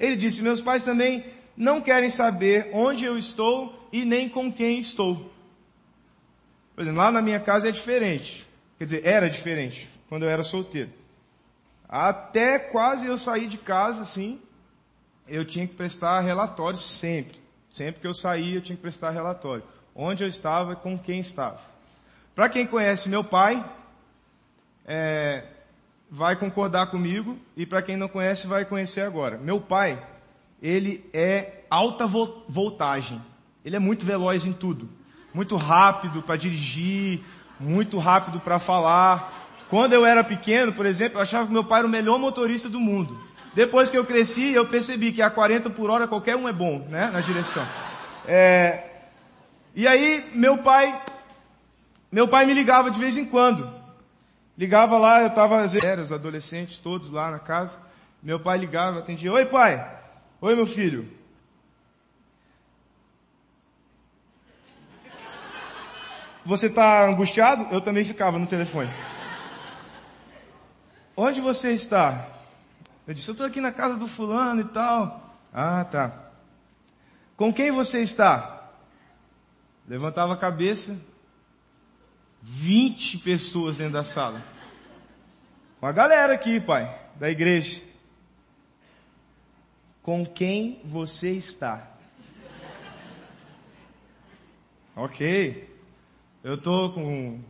Ele 0.00 0.16
disse: 0.16 0.40
Meus 0.40 0.62
pais 0.62 0.82
também 0.82 1.22
não 1.56 1.80
querem 1.80 2.10
saber 2.10 2.70
onde 2.72 3.04
eu 3.04 3.16
estou 3.16 3.88
e 3.92 4.04
nem 4.04 4.28
com 4.28 4.52
quem 4.52 4.78
estou. 4.78 5.32
Por 6.74 6.82
exemplo, 6.82 6.98
lá 6.98 7.12
na 7.12 7.22
minha 7.22 7.38
casa 7.38 7.68
é 7.68 7.72
diferente. 7.72 8.46
Quer 8.78 8.84
dizer, 8.84 9.06
era 9.06 9.30
diferente 9.30 9.88
quando 10.08 10.24
eu 10.24 10.28
era 10.28 10.42
solteiro. 10.42 10.90
Até 11.88 12.58
quase 12.58 13.06
eu 13.06 13.16
sair 13.16 13.46
de 13.46 13.56
casa, 13.56 14.02
assim, 14.02 14.40
eu 15.28 15.44
tinha 15.44 15.66
que 15.66 15.74
prestar 15.74 16.20
relatório 16.20 16.78
sempre. 16.78 17.38
Sempre 17.70 18.00
que 18.00 18.06
eu 18.06 18.14
saía, 18.14 18.56
eu 18.56 18.62
tinha 18.62 18.76
que 18.76 18.82
prestar 18.82 19.10
relatório. 19.10 19.62
Onde 19.94 20.24
eu 20.24 20.28
estava 20.28 20.72
e 20.72 20.76
com 20.76 20.98
quem 20.98 21.20
estava. 21.20 21.60
Para 22.34 22.48
quem 22.48 22.66
conhece 22.66 23.08
meu 23.08 23.22
pai, 23.22 23.64
é, 24.84 25.44
vai 26.10 26.36
concordar 26.36 26.88
comigo, 26.88 27.38
e 27.56 27.64
para 27.64 27.82
quem 27.82 27.96
não 27.96 28.08
conhece, 28.08 28.46
vai 28.46 28.64
conhecer 28.64 29.02
agora. 29.02 29.38
Meu 29.38 29.60
pai, 29.60 30.04
ele 30.64 31.08
é 31.12 31.64
alta 31.70 32.06
voltagem. 32.06 33.20
Ele 33.64 33.76
é 33.76 33.78
muito 33.78 34.04
veloz 34.04 34.46
em 34.46 34.52
tudo 34.52 34.88
muito 35.34 35.56
rápido 35.56 36.22
para 36.22 36.36
dirigir, 36.36 37.20
muito 37.58 37.98
rápido 37.98 38.38
para 38.38 38.60
falar. 38.60 39.48
Quando 39.68 39.92
eu 39.92 40.06
era 40.06 40.22
pequeno, 40.22 40.72
por 40.72 40.86
exemplo, 40.86 41.18
eu 41.18 41.22
achava 41.22 41.46
que 41.46 41.52
meu 41.52 41.64
pai 41.64 41.80
era 41.80 41.88
o 41.88 41.90
melhor 41.90 42.18
motorista 42.18 42.68
do 42.68 42.78
mundo. 42.78 43.20
Depois 43.52 43.90
que 43.90 43.98
eu 43.98 44.04
cresci, 44.04 44.52
eu 44.52 44.66
percebi 44.66 45.12
que 45.12 45.20
a 45.20 45.28
40 45.28 45.70
por 45.70 45.90
hora 45.90 46.06
qualquer 46.06 46.36
um 46.36 46.48
é 46.48 46.52
bom, 46.52 46.86
né, 46.88 47.10
na 47.12 47.20
direção. 47.20 47.66
É... 48.26 48.84
E 49.74 49.88
aí, 49.88 50.24
meu 50.32 50.58
pai, 50.58 51.02
meu 52.10 52.28
pai 52.28 52.46
me 52.46 52.54
ligava 52.54 52.90
de 52.90 52.98
vez 52.98 53.16
em 53.16 53.24
quando. 53.24 53.68
Ligava 54.56 54.96
lá, 54.98 55.20
eu 55.20 55.28
estava, 55.28 55.64
era 55.82 56.00
os 56.00 56.12
adolescentes 56.12 56.78
todos 56.78 57.10
lá 57.10 57.28
na 57.28 57.40
casa. 57.40 57.76
Meu 58.22 58.38
pai 58.38 58.56
ligava, 58.56 59.00
atendia, 59.00 59.32
oi 59.32 59.46
pai, 59.46 59.84
Oi, 60.44 60.54
meu 60.54 60.66
filho. 60.66 61.08
Você 66.44 66.66
está 66.66 67.08
angustiado? 67.08 67.74
Eu 67.74 67.80
também 67.80 68.04
ficava 68.04 68.38
no 68.38 68.46
telefone. 68.46 68.90
Onde 71.16 71.40
você 71.40 71.72
está? 71.72 72.28
Eu 73.06 73.14
disse, 73.14 73.30
eu 73.30 73.32
estou 73.32 73.46
aqui 73.46 73.58
na 73.58 73.72
casa 73.72 73.96
do 73.96 74.06
fulano 74.06 74.60
e 74.60 74.64
tal. 74.64 75.34
Ah, 75.50 75.82
tá. 75.82 76.12
Com 77.38 77.50
quem 77.50 77.70
você 77.70 78.02
está? 78.02 78.70
Levantava 79.88 80.34
a 80.34 80.36
cabeça. 80.36 81.00
20 82.42 83.16
pessoas 83.20 83.78
dentro 83.78 83.94
da 83.94 84.04
sala. 84.04 84.44
Com 85.80 85.86
a 85.86 85.92
galera 85.92 86.34
aqui, 86.34 86.60
pai, 86.60 86.94
da 87.16 87.30
igreja. 87.30 87.93
Com 90.04 90.26
quem 90.26 90.82
você 90.84 91.30
está? 91.30 91.90
Ok. 94.94 95.66
Eu 96.42 96.56
estou 96.56 96.92
com, 96.92 97.40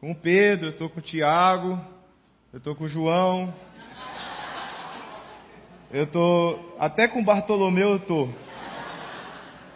com 0.00 0.12
o 0.12 0.14
Pedro, 0.14 0.68
eu 0.68 0.70
estou 0.70 0.88
com 0.88 0.98
o 0.98 1.02
Tiago, 1.02 1.78
eu 2.54 2.56
estou 2.56 2.74
com 2.74 2.84
o 2.84 2.88
João. 2.88 3.54
Eu 5.92 6.04
estou, 6.04 6.74
até 6.80 7.06
com 7.06 7.22
Bartolomeu 7.22 7.90
eu 7.90 7.96
estou. 7.96 8.34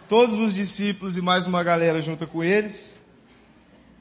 Todos 0.09 0.39
os 0.39 0.51
discípulos 0.51 1.15
e 1.15 1.21
mais 1.21 1.45
uma 1.45 1.63
galera 1.63 2.01
junto 2.01 2.25
com 2.25 2.43
eles. 2.43 2.99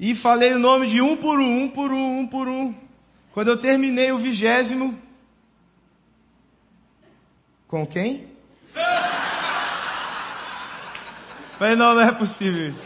E 0.01 0.15
falei 0.15 0.55
o 0.55 0.59
nome 0.59 0.87
de 0.87 1.03
um 1.03 1.15
por 1.15 1.39
um, 1.39 1.65
um 1.65 1.69
por 1.69 1.93
um, 1.93 2.21
um 2.21 2.27
por 2.27 2.49
um. 2.49 2.75
Quando 3.33 3.49
eu 3.49 3.59
terminei 3.59 4.11
o 4.13 4.17
vigésimo, 4.17 4.99
com 7.73 7.87
quem? 7.87 8.26
Falei, 11.59 11.75
não, 11.75 11.95
não 11.95 12.02
é 12.02 12.12
possível 12.12 12.69
isso. 12.69 12.85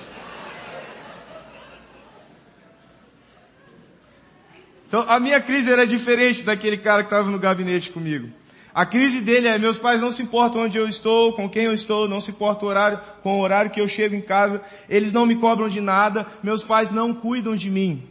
Então, 4.87 5.05
a 5.09 5.19
minha 5.19 5.41
crise 5.41 5.73
era 5.73 5.85
diferente 5.85 6.45
daquele 6.45 6.77
cara 6.77 7.03
que 7.03 7.09
estava 7.09 7.29
no 7.29 7.37
gabinete 7.37 7.91
comigo. 7.91 8.29
A 8.73 8.87
crise 8.87 9.21
dele 9.21 9.49
é, 9.49 9.59
meus 9.59 9.77
pais 9.77 10.01
não 10.01 10.13
se 10.13 10.23
importam 10.23 10.63
onde 10.63 10.79
eu 10.79 10.87
estou, 10.87 11.33
com 11.33 11.51
quem 11.51 11.65
eu 11.65 11.73
estou, 11.73 12.07
não 12.07 12.21
se 12.21 12.31
importa 12.31 12.65
o 12.65 12.69
horário, 12.69 13.01
com 13.25 13.41
o 13.41 13.43
horário 13.43 13.73
que 13.73 13.81
eu 13.81 13.89
chego 13.89 14.15
em 14.15 14.21
casa, 14.21 14.63
eles 14.89 15.13
não 15.13 15.27
me 15.27 15.35
cobram 15.35 15.69
de 15.69 15.81
nada, 15.81 16.29
meus 16.45 16.63
pais 16.63 16.93
não 16.93 17.13
cuidam 17.13 17.57
de 17.57 17.69
mim. 17.69 18.09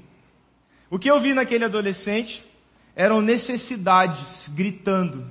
O 0.89 0.99
que 0.99 1.09
eu 1.09 1.21
vi 1.21 1.33
naquele 1.33 1.63
adolescente 1.63 2.43
eram 2.97 3.21
necessidades 3.21 4.51
gritando, 4.53 5.25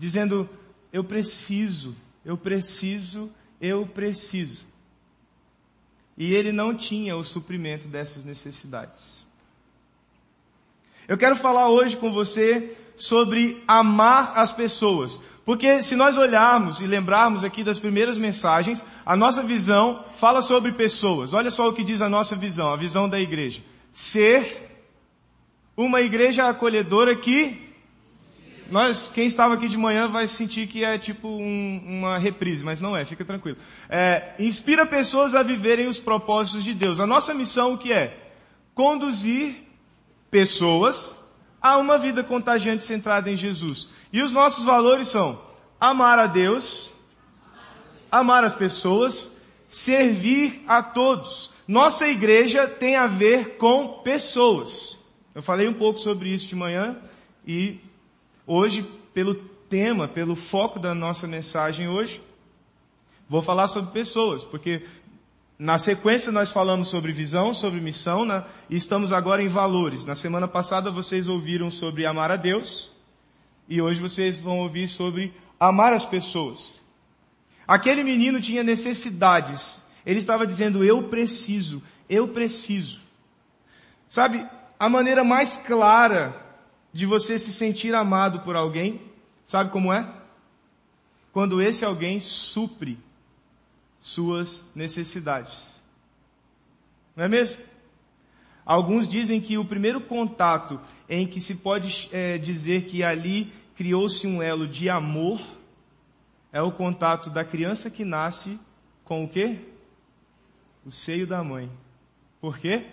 dizendo, 0.00 0.48
eu 0.90 1.04
preciso, 1.04 1.94
eu 2.24 2.34
preciso, 2.34 3.30
eu 3.60 3.86
preciso. 3.86 4.64
E 6.16 6.32
ele 6.34 6.52
não 6.52 6.74
tinha 6.74 7.14
o 7.18 7.22
suprimento 7.22 7.86
dessas 7.86 8.24
necessidades. 8.24 9.26
Eu 11.06 11.18
quero 11.18 11.36
falar 11.36 11.68
hoje 11.68 11.98
com 11.98 12.10
você 12.10 12.74
sobre 12.96 13.62
amar 13.68 14.32
as 14.38 14.52
pessoas. 14.52 15.20
Porque 15.44 15.82
se 15.82 15.94
nós 15.94 16.16
olharmos 16.16 16.80
e 16.80 16.86
lembrarmos 16.86 17.44
aqui 17.44 17.62
das 17.62 17.78
primeiras 17.78 18.16
mensagens, 18.16 18.84
a 19.04 19.14
nossa 19.14 19.42
visão 19.42 20.02
fala 20.16 20.40
sobre 20.40 20.72
pessoas. 20.72 21.34
Olha 21.34 21.50
só 21.50 21.68
o 21.68 21.74
que 21.74 21.84
diz 21.84 22.00
a 22.00 22.08
nossa 22.08 22.34
visão, 22.34 22.72
a 22.72 22.76
visão 22.76 23.06
da 23.06 23.20
igreja. 23.20 23.62
Ser 23.92 24.86
uma 25.76 26.00
igreja 26.00 26.48
acolhedora 26.48 27.14
que 27.14 27.69
nós, 28.70 29.10
quem 29.12 29.26
estava 29.26 29.54
aqui 29.54 29.68
de 29.68 29.76
manhã 29.76 30.06
vai 30.06 30.26
sentir 30.26 30.66
que 30.66 30.84
é 30.84 30.96
tipo 30.96 31.28
um, 31.28 31.82
uma 31.84 32.18
reprise, 32.18 32.64
mas 32.64 32.80
não 32.80 32.96
é, 32.96 33.04
fica 33.04 33.24
tranquilo. 33.24 33.58
É, 33.88 34.34
inspira 34.38 34.86
pessoas 34.86 35.34
a 35.34 35.42
viverem 35.42 35.86
os 35.86 36.00
propósitos 36.00 36.62
de 36.62 36.72
Deus. 36.72 37.00
A 37.00 37.06
nossa 37.06 37.34
missão 37.34 37.74
o 37.74 37.78
que 37.78 37.92
é? 37.92 38.16
Conduzir 38.74 39.56
pessoas 40.30 41.18
a 41.60 41.76
uma 41.76 41.98
vida 41.98 42.22
contagiante 42.22 42.84
centrada 42.84 43.30
em 43.30 43.36
Jesus. 43.36 43.88
E 44.12 44.22
os 44.22 44.32
nossos 44.32 44.64
valores 44.64 45.08
são 45.08 45.40
amar 45.80 46.18
a 46.18 46.26
Deus, 46.26 46.90
amar 48.10 48.44
as 48.44 48.54
pessoas, 48.54 49.30
servir 49.68 50.62
a 50.66 50.82
todos. 50.82 51.52
Nossa 51.66 52.08
igreja 52.08 52.66
tem 52.68 52.96
a 52.96 53.06
ver 53.06 53.56
com 53.56 54.00
pessoas. 54.02 54.98
Eu 55.34 55.42
falei 55.42 55.68
um 55.68 55.74
pouco 55.74 55.98
sobre 55.98 56.28
isso 56.28 56.48
de 56.48 56.56
manhã 56.56 56.96
e 57.46 57.78
hoje, 58.52 58.82
pelo 59.14 59.36
tema, 59.68 60.08
pelo 60.08 60.34
foco 60.34 60.80
da 60.80 60.92
nossa 60.92 61.28
mensagem 61.28 61.86
hoje, 61.86 62.20
vou 63.28 63.40
falar 63.40 63.68
sobre 63.68 63.92
pessoas, 63.92 64.42
porque 64.42 64.84
na 65.56 65.78
sequência 65.78 66.32
nós 66.32 66.50
falamos 66.50 66.88
sobre 66.88 67.12
visão, 67.12 67.54
sobre 67.54 67.80
missão, 67.80 68.24
né? 68.24 68.44
e 68.68 68.74
estamos 68.74 69.12
agora 69.12 69.40
em 69.40 69.46
valores. 69.46 70.04
Na 70.04 70.16
semana 70.16 70.48
passada 70.48 70.90
vocês 70.90 71.28
ouviram 71.28 71.70
sobre 71.70 72.04
amar 72.04 72.32
a 72.32 72.36
Deus, 72.36 72.90
e 73.68 73.80
hoje 73.80 74.00
vocês 74.00 74.40
vão 74.40 74.58
ouvir 74.58 74.88
sobre 74.88 75.32
amar 75.60 75.92
as 75.92 76.04
pessoas. 76.04 76.80
Aquele 77.68 78.02
menino 78.02 78.40
tinha 78.40 78.64
necessidades. 78.64 79.80
Ele 80.04 80.18
estava 80.18 80.44
dizendo, 80.44 80.82
eu 80.82 81.04
preciso, 81.04 81.80
eu 82.08 82.26
preciso. 82.26 82.98
Sabe, 84.08 84.44
a 84.76 84.88
maneira 84.88 85.22
mais 85.22 85.56
clara 85.56 86.49
de 86.92 87.06
você 87.06 87.38
se 87.38 87.52
sentir 87.52 87.94
amado 87.94 88.40
por 88.40 88.56
alguém, 88.56 89.00
sabe 89.44 89.70
como 89.70 89.92
é? 89.92 90.12
Quando 91.32 91.62
esse 91.62 91.84
alguém 91.84 92.18
supre 92.18 92.98
suas 94.00 94.64
necessidades. 94.74 95.80
Não 97.14 97.24
é 97.24 97.28
mesmo? 97.28 97.62
Alguns 98.64 99.06
dizem 99.06 99.40
que 99.40 99.58
o 99.58 99.64
primeiro 99.64 100.00
contato 100.00 100.80
em 101.08 101.26
que 101.26 101.40
se 101.40 101.56
pode 101.56 102.08
é, 102.12 102.38
dizer 102.38 102.84
que 102.84 103.02
ali 103.02 103.52
criou-se 103.76 104.26
um 104.26 104.42
elo 104.42 104.66
de 104.66 104.88
amor 104.88 105.40
é 106.52 106.60
o 106.60 106.72
contato 106.72 107.30
da 107.30 107.44
criança 107.44 107.90
que 107.90 108.04
nasce 108.04 108.58
com 109.04 109.24
o 109.24 109.28
quê? 109.28 109.58
O 110.84 110.90
seio 110.90 111.26
da 111.26 111.42
mãe. 111.42 111.70
Por 112.40 112.58
quê? 112.58 112.86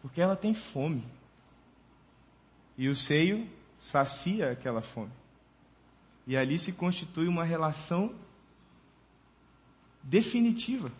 Porque 0.00 0.20
ela 0.20 0.36
tem 0.36 0.54
fome. 0.54 1.04
E 2.76 2.88
o 2.88 2.96
seio 2.96 3.48
sacia 3.78 4.50
aquela 4.50 4.82
fome. 4.82 5.12
E 6.26 6.36
ali 6.36 6.58
se 6.58 6.72
constitui 6.72 7.28
uma 7.28 7.44
relação 7.44 8.14
definitiva. 10.02 10.90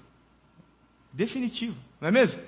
Definitiva, 1.13 1.77
não 2.01 2.09
é 2.09 2.11
mesmo? 2.11 2.41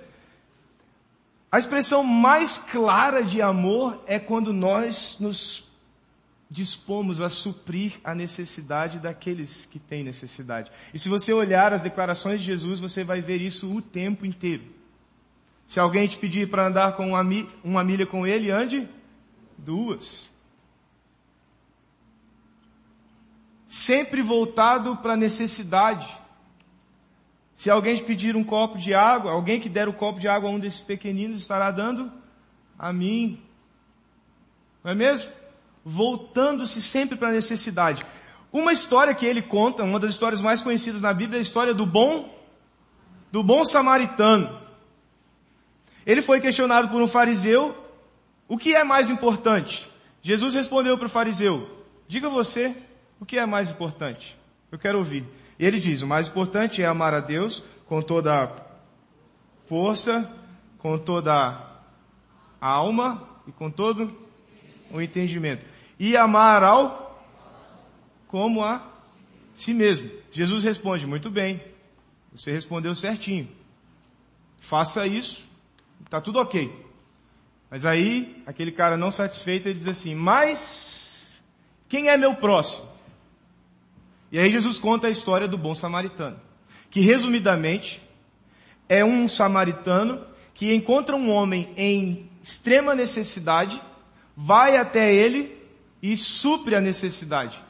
A 1.51 1.59
expressão 1.59 2.03
mais 2.03 2.59
clara 2.59 3.23
de 3.23 3.41
amor 3.41 4.03
é 4.07 4.19
quando 4.19 4.53
nós 4.53 5.17
nos 5.21 5.67
dispomos 6.51 7.21
a 7.21 7.29
suprir 7.29 7.95
a 8.05 8.15
necessidade 8.15 8.99
daqueles 8.99 9.67
que 9.67 9.79
têm 9.79 10.05
necessidade. 10.05 10.71
E 10.93 10.99
se 10.99 11.09
você 11.09 11.33
olhar 11.33 11.73
as 11.73 11.81
declarações 11.81 12.41
de 12.41 12.47
Jesus, 12.47 12.79
você 12.79 13.03
vai 13.03 13.21
ver 13.21 13.41
isso 13.41 13.75
o 13.75 13.83
tempo 13.83 14.25
inteiro. 14.27 14.65
Se 15.67 15.81
alguém 15.81 16.07
te 16.07 16.19
pedir 16.19 16.49
para 16.49 16.67
andar 16.67 16.93
com 16.93 17.13
uma, 17.65 17.85
milha 17.85 18.07
com 18.07 18.27
ele, 18.27 18.51
ande 18.51 18.89
duas. 19.59 20.29
Sempre 23.67 24.23
voltado 24.23 24.97
para 24.97 25.15
a 25.15 25.17
necessidade. 25.17 26.07
Se 27.55 27.71
alguém 27.71 27.97
te 27.97 28.05
pedir 28.05 28.37
um 28.37 28.45
copo 28.45 28.79
de 28.79 28.95
água, 28.95 29.33
alguém 29.33 29.59
que 29.61 29.69
der 29.69 29.89
o 29.89 29.93
copo 29.93 30.21
de 30.21 30.29
água 30.29 30.49
a 30.49 30.53
um 30.53 30.59
desses 30.59 30.83
pequeninos 30.83 31.41
estará 31.41 31.71
dando 31.71 32.13
a 32.79 32.93
mim. 32.93 33.41
Não 34.85 34.93
é 34.93 34.95
mesmo? 34.95 35.31
Voltando-se 35.85 36.83
sempre 36.83 37.17
para 37.17 37.29
a 37.29 37.33
necessidade. 37.33 38.03
Uma 38.53 38.73
história 38.73 39.15
que 39.15 39.27
ele 39.27 39.43
conta, 39.43 39.83
uma 39.83 39.99
das 39.99 40.11
histórias 40.11 40.41
mais 40.41 40.63
conhecidas 40.63 41.03
na 41.03 41.13
Bíblia, 41.13 41.39
é 41.39 41.41
a 41.41 41.43
história 41.43 41.75
do 41.75 41.85
bom, 41.85 42.35
do 43.33 43.43
bom 43.43 43.65
samaritano. 43.65 44.61
Ele 46.07 46.23
foi 46.23 46.41
questionado 46.41 46.89
por 46.89 47.03
um 47.03 47.07
fariseu, 47.07 47.86
o 48.49 48.57
que 48.57 48.75
é 48.75 48.85
mais 48.85 49.11
importante? 49.11 49.91
Jesus 50.23 50.55
respondeu 50.55 50.97
para 50.97 51.07
o 51.07 51.11
fariseu, 51.11 51.85
diga 52.07 52.29
você, 52.29 52.75
o 53.21 53.27
que 53.27 53.39
é 53.39 53.47
mais 53.47 53.71
importante? 53.71 54.37
Eu 54.71 54.79
quero 54.79 54.99
ouvir. 54.99 55.25
E 55.59 55.65
ele 55.65 55.79
diz: 55.79 56.03
o 56.03 56.07
mais 56.07 56.29
importante 56.29 56.83
é 56.83 56.87
amar 56.87 57.15
a 57.15 57.21
Deus 57.21 57.65
com 57.87 58.03
toda 58.03 58.45
a 58.45 58.51
força, 59.67 60.31
com 60.79 60.99
toda 60.99 61.33
a 62.61 62.69
alma 62.69 63.29
e 63.47 63.53
com 63.53 63.71
todo 63.71 64.17
o 64.91 65.01
entendimento. 65.01 65.65
E 65.99 66.17
amar 66.17 66.63
ao 66.63 67.25
como 68.29 68.63
a 68.63 68.87
si 69.55 69.73
mesmo. 69.73 70.11
Jesus 70.31 70.63
responde: 70.63 71.07
muito 71.07 71.31
bem, 71.31 71.63
você 72.33 72.53
respondeu 72.53 72.95
certinho. 72.95 73.49
Faça 74.59 75.07
isso, 75.07 75.47
está 76.05 76.21
tudo 76.21 76.39
ok. 76.39 76.86
Mas 77.71 77.85
aí, 77.85 78.43
aquele 78.47 78.71
cara 78.71 78.97
não 78.97 79.11
satisfeito, 79.11 79.69
ele 79.69 79.79
diz 79.79 79.89
assim: 79.89 80.15
Mas 80.15 81.35
quem 81.89 82.09
é 82.09 82.17
meu 82.17 82.35
próximo? 82.35 82.89
E 84.31 84.39
aí 84.39 84.51
Jesus 84.51 84.79
conta 84.79 85.07
a 85.07 85.11
história 85.11 85.47
do 85.47 85.59
bom 85.59 85.75
samaritano, 85.75 86.41
que 86.91 87.01
resumidamente 87.01 88.03
é 88.89 89.05
um 89.05 89.29
samaritano 89.29 90.25
que 90.55 90.75
encontra 90.75 91.17
um 91.17 91.31
homem 91.31 91.73
em 91.77 92.31
extrema 92.43 92.95
necessidade, 92.95 93.81
vai 94.37 94.77
até 94.77 95.13
ele 95.13 95.57
e 96.03 96.17
supre 96.17 96.75
a 96.75 96.81
necessidade. 96.81 97.63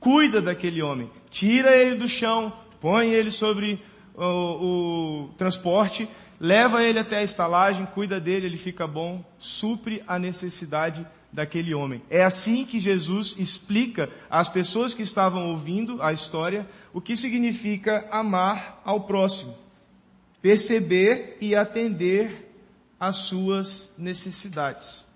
Cuida 0.00 0.40
daquele 0.40 0.82
homem, 0.82 1.10
tira 1.30 1.76
ele 1.76 1.96
do 1.96 2.08
chão, 2.08 2.52
põe 2.80 3.10
ele 3.10 3.30
sobre 3.30 3.82
o, 4.14 5.28
o 5.28 5.28
transporte, 5.36 6.08
leva 6.42 6.82
ele 6.82 6.98
até 6.98 7.18
a 7.18 7.22
estalagem, 7.22 7.86
cuida 7.86 8.20
dele, 8.20 8.46
ele 8.46 8.56
fica 8.56 8.84
bom, 8.84 9.24
supre 9.38 10.02
a 10.08 10.18
necessidade 10.18 11.06
daquele 11.32 11.72
homem. 11.72 12.02
É 12.10 12.24
assim 12.24 12.66
que 12.66 12.80
Jesus 12.80 13.36
explica 13.38 14.10
às 14.28 14.48
pessoas 14.48 14.92
que 14.92 15.02
estavam 15.02 15.52
ouvindo 15.52 16.02
a 16.02 16.12
história 16.12 16.68
o 16.92 17.00
que 17.00 17.14
significa 17.14 18.08
amar 18.10 18.82
ao 18.84 19.02
próximo, 19.02 19.56
perceber 20.42 21.38
e 21.40 21.54
atender 21.54 22.52
às 22.98 23.18
suas 23.18 23.88
necessidades. 23.96 25.06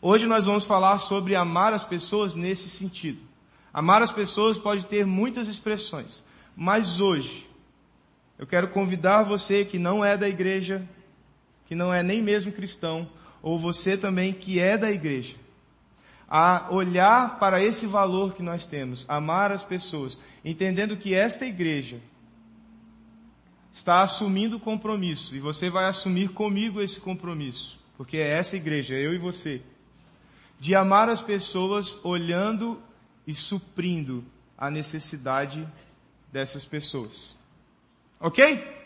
Hoje 0.00 0.28
nós 0.28 0.46
vamos 0.46 0.64
falar 0.64 0.98
sobre 0.98 1.34
amar 1.34 1.74
as 1.74 1.82
pessoas 1.82 2.36
nesse 2.36 2.70
sentido. 2.70 3.20
Amar 3.74 4.00
as 4.00 4.12
pessoas 4.12 4.56
pode 4.56 4.86
ter 4.86 5.04
muitas 5.04 5.48
expressões, 5.48 6.22
mas 6.54 7.00
hoje 7.00 7.49
eu 8.40 8.46
quero 8.46 8.68
convidar 8.68 9.22
você 9.22 9.66
que 9.66 9.78
não 9.78 10.02
é 10.02 10.16
da 10.16 10.26
igreja, 10.26 10.82
que 11.66 11.74
não 11.74 11.92
é 11.92 12.02
nem 12.02 12.22
mesmo 12.22 12.50
cristão, 12.50 13.06
ou 13.42 13.58
você 13.58 13.98
também 13.98 14.32
que 14.32 14.58
é 14.58 14.78
da 14.78 14.90
igreja, 14.90 15.36
a 16.26 16.66
olhar 16.70 17.38
para 17.38 17.62
esse 17.62 17.86
valor 17.86 18.32
que 18.32 18.42
nós 18.42 18.64
temos, 18.64 19.04
amar 19.10 19.52
as 19.52 19.62
pessoas, 19.62 20.18
entendendo 20.42 20.96
que 20.96 21.14
esta 21.14 21.44
igreja 21.44 22.00
está 23.74 24.02
assumindo 24.02 24.58
compromisso, 24.58 25.36
e 25.36 25.38
você 25.38 25.68
vai 25.68 25.84
assumir 25.84 26.30
comigo 26.30 26.80
esse 26.80 26.98
compromisso, 26.98 27.78
porque 27.94 28.16
é 28.16 28.38
essa 28.38 28.56
igreja, 28.56 28.94
eu 28.94 29.12
e 29.12 29.18
você, 29.18 29.60
de 30.58 30.74
amar 30.74 31.10
as 31.10 31.20
pessoas 31.20 32.02
olhando 32.02 32.82
e 33.26 33.34
suprindo 33.34 34.24
a 34.56 34.70
necessidade 34.70 35.68
dessas 36.32 36.64
pessoas. 36.64 37.38
Ok? 38.20 38.78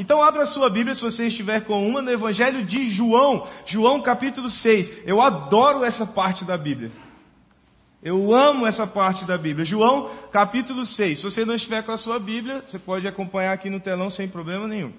Então 0.00 0.22
abra 0.22 0.46
sua 0.46 0.70
Bíblia 0.70 0.94
se 0.94 1.02
você 1.02 1.26
estiver 1.26 1.64
com 1.64 1.86
uma 1.88 2.00
no 2.00 2.10
Evangelho 2.10 2.64
de 2.64 2.88
João, 2.88 3.48
João 3.66 4.00
capítulo 4.00 4.48
6. 4.48 5.04
Eu 5.04 5.20
adoro 5.20 5.84
essa 5.84 6.06
parte 6.06 6.44
da 6.44 6.56
Bíblia. 6.56 6.92
Eu 8.00 8.32
amo 8.32 8.64
essa 8.64 8.86
parte 8.86 9.24
da 9.24 9.36
Bíblia. 9.36 9.64
João 9.64 10.08
capítulo 10.30 10.86
6. 10.86 11.18
Se 11.18 11.24
você 11.24 11.44
não 11.44 11.54
estiver 11.54 11.82
com 11.82 11.90
a 11.90 11.98
sua 11.98 12.20
Bíblia, 12.20 12.62
você 12.64 12.78
pode 12.78 13.08
acompanhar 13.08 13.52
aqui 13.52 13.68
no 13.68 13.80
telão 13.80 14.08
sem 14.08 14.28
problema 14.28 14.68
nenhum. 14.68 14.92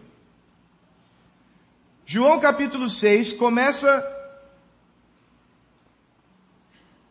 João 2.05 2.38
capítulo 2.39 2.89
6 2.89 3.34
começa 3.34 4.03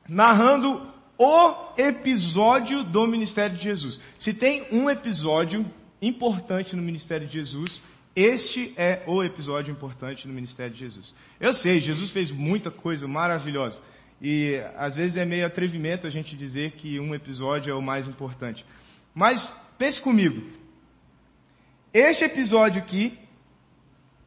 narrando 0.07 0.87
o 1.17 1.55
episódio 1.79 2.85
do 2.85 3.07
ministério 3.07 3.57
de 3.57 3.63
Jesus. 3.63 3.99
Se 4.19 4.35
tem 4.35 4.67
um 4.71 4.91
episódio 4.91 5.65
importante 6.01 6.77
no 6.77 6.83
ministério 6.83 7.27
de 7.27 7.35
Jesus. 7.35 7.83
Este 8.15 8.73
é 8.77 9.03
o 9.07 9.23
episódio 9.23 9.71
importante 9.71 10.27
no 10.27 10.35
ministério 10.35 10.73
de 10.73 10.81
Jesus. 10.81 11.15
Eu 11.39 11.55
sei, 11.55 11.81
Jesus 11.81 12.11
fez 12.11 12.31
muita 12.31 12.71
coisa 12.71 13.07
maravilhosa. 13.07 13.81
E 14.21 14.61
às 14.77 14.97
vezes 14.97 15.17
é 15.17 15.25
meio 15.25 15.47
atrevimento 15.47 16.07
a 16.07 16.11
gente 16.11 16.37
dizer 16.37 16.73
que 16.73 16.99
um 16.99 17.15
episódio 17.15 17.71
é 17.71 17.75
o 17.75 17.83
mais 17.83 18.07
importante. 18.07 18.67
Mas 19.15 19.53
pense 19.79 20.01
comigo. 20.01 20.43
Este 21.93 22.25
episódio 22.25 22.83
aqui, 22.83 23.19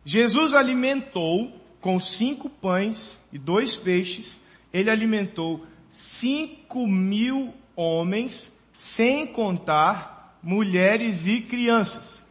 Jesus 0.06 0.54
alimentou 0.54 1.62
com 1.80 2.00
cinco 2.00 2.50
pães 2.50 3.17
e 3.32 3.38
dois 3.38 3.76
peixes, 3.76 4.39
ele 4.72 4.89
alimentou 4.89 5.65
cinco 5.89 6.88
mil 6.88 7.54
homens, 7.76 8.52
sem 8.74 9.28
contar 9.28 10.11
mulheres 10.41 11.27
e 11.27 11.41
crianças. 11.41 12.21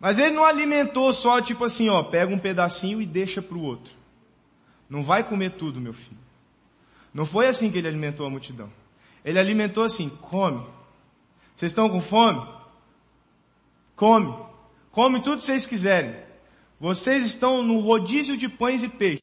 Mas 0.00 0.18
ele 0.18 0.34
não 0.34 0.44
alimentou 0.44 1.12
só 1.12 1.40
tipo 1.40 1.64
assim, 1.64 1.88
ó, 1.88 2.02
pega 2.02 2.32
um 2.34 2.38
pedacinho 2.38 3.00
e 3.00 3.06
deixa 3.06 3.40
para 3.40 3.56
o 3.56 3.62
outro. 3.62 3.94
Não 4.88 5.02
vai 5.02 5.22
comer 5.22 5.50
tudo, 5.50 5.80
meu 5.80 5.92
filho. 5.92 6.18
Não 7.14 7.24
foi 7.24 7.46
assim 7.46 7.70
que 7.70 7.78
ele 7.78 7.88
alimentou 7.88 8.26
a 8.26 8.30
multidão. 8.30 8.70
Ele 9.24 9.38
alimentou 9.38 9.84
assim, 9.84 10.08
come. 10.08 10.66
Vocês 11.54 11.70
estão 11.70 11.88
com 11.88 12.00
fome? 12.00 12.46
Come. 13.94 14.34
Come 14.90 15.22
tudo 15.22 15.38
que 15.38 15.44
vocês 15.44 15.66
quiserem. 15.66 16.16
Vocês 16.80 17.26
estão 17.26 17.62
no 17.62 17.78
rodízio 17.78 18.36
de 18.36 18.48
pães 18.48 18.82
e 18.82 18.88
peixes. 18.88 19.22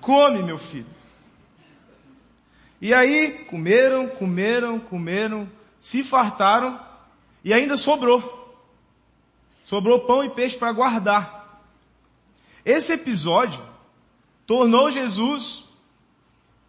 Come, 0.00 0.42
meu 0.42 0.56
filho. 0.56 0.86
E 2.80 2.94
aí, 2.94 3.44
comeram, 3.44 4.08
comeram, 4.08 4.80
comeram, 4.80 5.48
se 5.80 6.02
fartaram 6.02 6.80
e 7.44 7.52
ainda 7.52 7.76
sobrou. 7.76 8.36
Sobrou 9.64 10.00
pão 10.00 10.24
e 10.24 10.30
peixe 10.30 10.56
para 10.56 10.72
guardar. 10.72 11.62
Esse 12.64 12.92
episódio 12.94 13.62
tornou 14.46 14.90
Jesus 14.90 15.64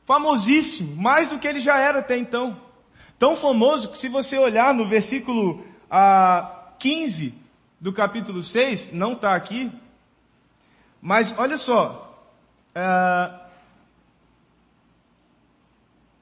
famosíssimo, 0.06 0.96
mais 0.96 1.28
do 1.28 1.38
que 1.38 1.48
ele 1.48 1.60
já 1.60 1.78
era 1.78 2.00
até 2.00 2.18
então. 2.18 2.60
Tão 3.18 3.36
famoso 3.36 3.90
que 3.90 3.98
se 3.98 4.08
você 4.08 4.38
olhar 4.38 4.74
no 4.74 4.86
versículo 4.86 5.64
ah, 5.90 6.74
15 6.80 7.34
do 7.80 7.94
capítulo 7.94 8.42
6, 8.42 8.92
não 8.92 9.14
está 9.14 9.36
aqui, 9.36 9.72
mas 11.02 11.38
olha 11.38 11.58
só, 11.58 12.18
ah, 12.74 13.48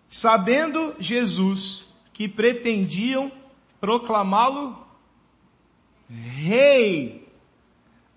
sabendo 0.08 0.95
Jesus 1.00 1.86
que 2.18 2.28
pretendiam 2.28 3.32
proclamá-lo 3.80 4.76
rei. 6.10 7.32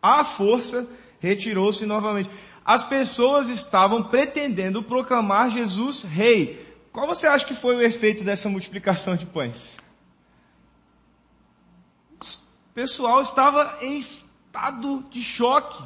À 0.01 0.25
força, 0.25 0.89
retirou-se 1.19 1.85
novamente. 1.85 2.31
As 2.65 2.83
pessoas 2.83 3.51
estavam 3.51 4.05
pretendendo 4.05 4.83
proclamar 4.83 5.51
Jesus 5.51 6.03
rei. 6.03 6.67
Qual 6.91 7.07
você 7.07 7.27
acha 7.27 7.45
que 7.45 7.53
foi 7.53 7.77
o 7.77 7.83
efeito 7.83 8.25
dessa 8.25 8.49
multiplicação 8.49 9.17
de 9.17 9.27
pães? 9.27 9.77
O 12.23 12.73
pessoal 12.73 13.21
estava 13.21 13.81
em 13.83 13.99
estado 13.99 15.05
de 15.11 15.21
choque. 15.21 15.85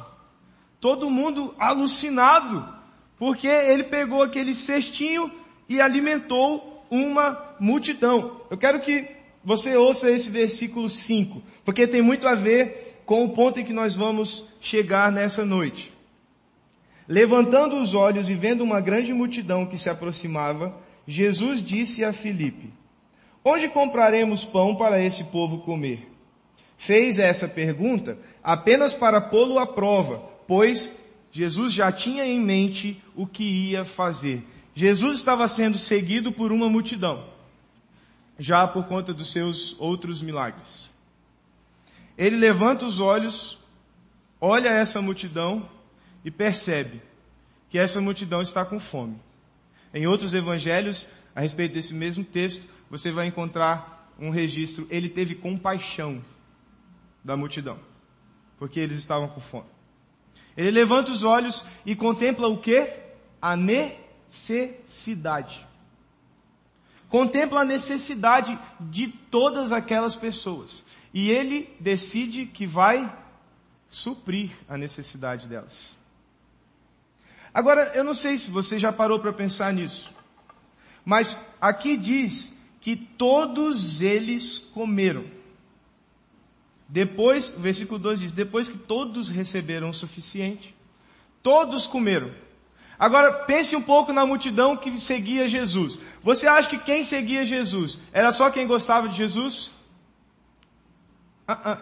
Todo 0.79 1.11
mundo 1.11 1.53
alucinado. 1.59 2.65
Porque 3.17 3.47
ele 3.47 3.83
pegou 3.83 4.23
aquele 4.23 4.55
cestinho 4.55 5.29
e 5.67 5.81
alimentou 5.81 6.74
uma 6.89 7.55
multidão. 7.59 8.41
Eu 8.49 8.57
quero 8.57 8.79
que 8.79 9.07
você 9.43 9.75
ouça 9.75 10.09
esse 10.09 10.29
versículo 10.29 10.89
5, 10.89 11.41
porque 11.63 11.87
tem 11.87 12.01
muito 12.01 12.27
a 12.27 12.33
ver 12.33 13.01
com 13.05 13.23
o 13.23 13.29
ponto 13.29 13.59
em 13.59 13.63
que 13.63 13.73
nós 13.73 13.95
vamos 13.95 14.45
chegar 14.59 15.11
nessa 15.11 15.45
noite. 15.45 15.93
Levantando 17.07 17.77
os 17.77 17.93
olhos 17.93 18.29
e 18.29 18.33
vendo 18.33 18.63
uma 18.63 18.81
grande 18.81 19.13
multidão 19.13 19.65
que 19.65 19.77
se 19.77 19.89
aproximava, 19.89 20.75
Jesus 21.07 21.61
disse 21.61 22.03
a 22.03 22.11
Filipe: 22.11 22.73
Onde 23.43 23.67
compraremos 23.69 24.43
pão 24.43 24.75
para 24.75 24.99
esse 24.99 25.25
povo 25.25 25.59
comer? 25.59 26.11
Fez 26.77 27.19
essa 27.19 27.47
pergunta 27.47 28.17
apenas 28.43 28.95
para 28.95 29.21
pô-lo 29.21 29.59
à 29.59 29.67
prova, 29.67 30.17
pois 30.47 30.91
Jesus 31.31 31.71
já 31.73 31.91
tinha 31.91 32.25
em 32.25 32.39
mente 32.39 33.01
o 33.15 33.27
que 33.27 33.43
ia 33.43 33.85
fazer. 33.85 34.43
Jesus 34.75 35.19
estava 35.19 35.47
sendo 35.47 35.77
seguido 35.77 36.33
por 36.33 36.51
uma 36.51 36.69
multidão, 36.69 37.25
já 38.37 38.67
por 38.67 38.85
conta 38.85 39.13
dos 39.13 39.31
seus 39.31 39.73
outros 39.79 40.21
milagres. 40.21 40.89
Ele 42.17 42.35
levanta 42.35 42.85
os 42.85 42.99
olhos, 42.99 43.57
olha 44.39 44.67
essa 44.67 45.01
multidão 45.01 45.69
e 46.25 46.29
percebe 46.29 47.01
que 47.69 47.79
essa 47.79 48.01
multidão 48.01 48.41
está 48.41 48.65
com 48.65 48.77
fome. 48.77 49.17
Em 49.93 50.07
outros 50.07 50.33
evangelhos, 50.33 51.07
a 51.33 51.39
respeito 51.39 51.73
desse 51.73 51.93
mesmo 51.93 52.25
texto, 52.25 52.67
você 52.89 53.11
vai 53.11 53.27
encontrar 53.27 54.13
um 54.19 54.29
registro. 54.29 54.85
Ele 54.89 55.07
teve 55.07 55.35
compaixão 55.35 56.21
da 57.23 57.37
multidão, 57.37 57.79
porque 58.59 58.81
eles 58.81 58.99
estavam 58.99 59.29
com 59.29 59.39
fome. 59.39 59.69
Ele 60.57 60.71
levanta 60.71 61.11
os 61.11 61.23
olhos 61.23 61.65
e 61.85 61.95
contempla 61.95 62.49
o 62.49 62.57
que? 62.57 62.91
A 63.41 63.55
necessidade 63.55 64.04
necessidade. 64.35 65.65
Contempla 67.07 67.61
a 67.61 67.65
necessidade 67.65 68.59
de 68.79 69.07
todas 69.07 69.71
aquelas 69.71 70.15
pessoas. 70.15 70.83
E 71.13 71.31
ele 71.31 71.73
decide 71.79 72.45
que 72.45 72.67
vai 72.67 73.11
suprir 73.87 74.51
a 74.67 74.77
necessidade 74.77 75.47
delas. 75.47 75.95
Agora, 77.53 77.93
eu 77.95 78.03
não 78.03 78.13
sei 78.13 78.37
se 78.37 78.51
você 78.51 78.77
já 78.77 78.91
parou 78.91 79.19
para 79.19 79.31
pensar 79.31 79.71
nisso, 79.71 80.13
mas 81.05 81.39
aqui 81.61 81.95
diz 81.95 82.53
que 82.81 82.97
todos 82.97 84.01
eles 84.01 84.59
comeram. 84.59 85.25
Depois, 86.89 87.55
o 87.55 87.59
versículo 87.61 87.97
2 87.97 88.19
diz: 88.19 88.33
Depois 88.33 88.67
que 88.67 88.77
todos 88.77 89.29
receberam 89.29 89.89
o 89.89 89.93
suficiente, 89.93 90.75
todos 91.41 91.87
comeram. 91.87 92.44
Agora, 92.97 93.31
pense 93.43 93.75
um 93.75 93.81
pouco 93.81 94.13
na 94.13 94.25
multidão 94.25 94.77
que 94.77 94.99
seguia 94.99 95.47
Jesus. 95.47 95.99
Você 96.23 96.47
acha 96.47 96.69
que 96.69 96.77
quem 96.77 97.03
seguia 97.03 97.45
Jesus 97.45 97.99
era 98.11 98.31
só 98.31 98.49
quem 98.49 98.65
gostava 98.65 99.09
de 99.09 99.17
Jesus? 99.17 99.71
Uh 101.47 101.51
-uh. 101.51 101.81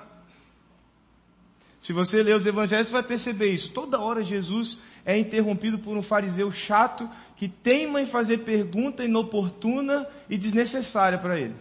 Se 1.79 1.91
você 1.91 2.23
ler 2.23 2.35
os 2.35 2.45
evangelhos, 2.45 2.87
você 2.87 2.93
vai 2.93 3.03
perceber 3.03 3.51
isso. 3.51 3.71
Toda 3.71 3.99
hora 3.99 4.23
Jesus 4.23 4.79
é 5.05 5.17
interrompido 5.17 5.77
por 5.77 5.97
um 5.97 6.01
fariseu 6.01 6.49
chato 6.51 7.09
que 7.35 7.49
teima 7.49 8.01
em 8.01 8.05
fazer 8.05 8.39
pergunta 8.39 9.03
inoportuna 9.03 10.07
e 10.29 10.37
desnecessária 10.37 11.17
para 11.17 11.37
ele. 11.37 11.55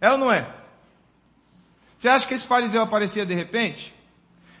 É 0.00 0.10
ou 0.10 0.18
não 0.18 0.30
é? 0.30 0.54
Você 1.96 2.08
acha 2.08 2.28
que 2.28 2.34
esse 2.34 2.46
fariseu 2.46 2.82
aparecia 2.82 3.24
de 3.24 3.34
repente? 3.34 3.94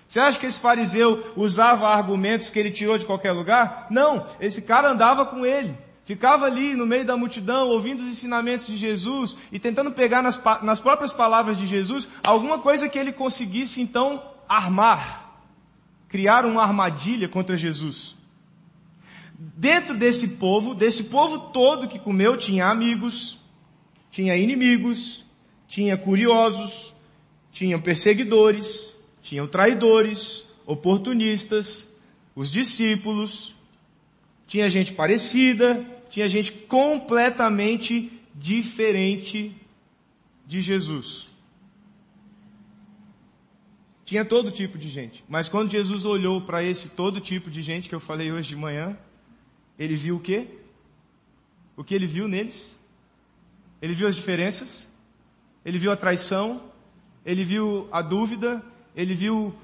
Você 0.08 0.18
acha 0.18 0.38
que 0.38 0.46
esse 0.46 0.58
fariseu 0.58 1.32
usava 1.36 1.86
argumentos 1.86 2.48
que 2.48 2.58
ele 2.58 2.70
tirou 2.70 2.96
de 2.96 3.04
qualquer 3.04 3.32
lugar? 3.32 3.86
Não, 3.90 4.24
esse 4.40 4.62
cara 4.62 4.90
andava 4.90 5.26
com 5.26 5.44
ele. 5.44 5.76
Ficava 6.06 6.46
ali 6.46 6.74
no 6.74 6.86
meio 6.86 7.04
da 7.04 7.18
multidão, 7.18 7.68
ouvindo 7.68 8.00
os 8.00 8.06
ensinamentos 8.06 8.66
de 8.66 8.78
Jesus 8.78 9.36
e 9.52 9.58
tentando 9.58 9.92
pegar 9.92 10.22
nas, 10.22 10.42
nas 10.62 10.80
próprias 10.80 11.12
palavras 11.12 11.58
de 11.58 11.66
Jesus 11.66 12.08
alguma 12.26 12.58
coisa 12.58 12.88
que 12.88 12.98
ele 12.98 13.12
conseguisse 13.12 13.82
então 13.82 14.22
armar, 14.48 15.42
criar 16.08 16.46
uma 16.46 16.62
armadilha 16.62 17.28
contra 17.28 17.54
Jesus. 17.54 18.16
Dentro 19.38 19.94
desse 19.94 20.28
povo, 20.36 20.74
desse 20.74 21.04
povo 21.04 21.50
todo 21.50 21.86
que 21.86 21.98
comeu, 21.98 22.38
tinha 22.38 22.66
amigos, 22.66 23.38
tinha 24.10 24.34
inimigos, 24.34 25.22
tinha 25.68 25.98
curiosos, 25.98 26.94
tinha 27.52 27.78
perseguidores, 27.78 28.97
tinham 29.28 29.46
traidores, 29.46 30.42
oportunistas, 30.64 31.86
os 32.34 32.50
discípulos, 32.50 33.54
tinha 34.46 34.70
gente 34.70 34.94
parecida, 34.94 35.84
tinha 36.08 36.26
gente 36.26 36.50
completamente 36.50 38.10
diferente 38.34 39.54
de 40.46 40.62
Jesus. 40.62 41.28
Tinha 44.02 44.24
todo 44.24 44.50
tipo 44.50 44.78
de 44.78 44.88
gente. 44.88 45.22
Mas 45.28 45.46
quando 45.46 45.70
Jesus 45.70 46.06
olhou 46.06 46.40
para 46.40 46.64
esse 46.64 46.88
todo 46.88 47.20
tipo 47.20 47.50
de 47.50 47.60
gente 47.60 47.86
que 47.86 47.94
eu 47.94 48.00
falei 48.00 48.32
hoje 48.32 48.48
de 48.48 48.56
manhã, 48.56 48.96
ele 49.78 49.94
viu 49.94 50.16
o 50.16 50.20
quê? 50.20 50.48
O 51.76 51.84
que 51.84 51.94
ele 51.94 52.06
viu 52.06 52.26
neles? 52.26 52.78
Ele 53.82 53.92
viu 53.92 54.08
as 54.08 54.16
diferenças, 54.16 54.90
ele 55.66 55.76
viu 55.76 55.92
a 55.92 55.96
traição, 55.96 56.62
ele 57.26 57.44
viu 57.44 57.86
a 57.92 58.00
dúvida, 58.00 58.64
ele 58.98 59.14
viu 59.14 59.54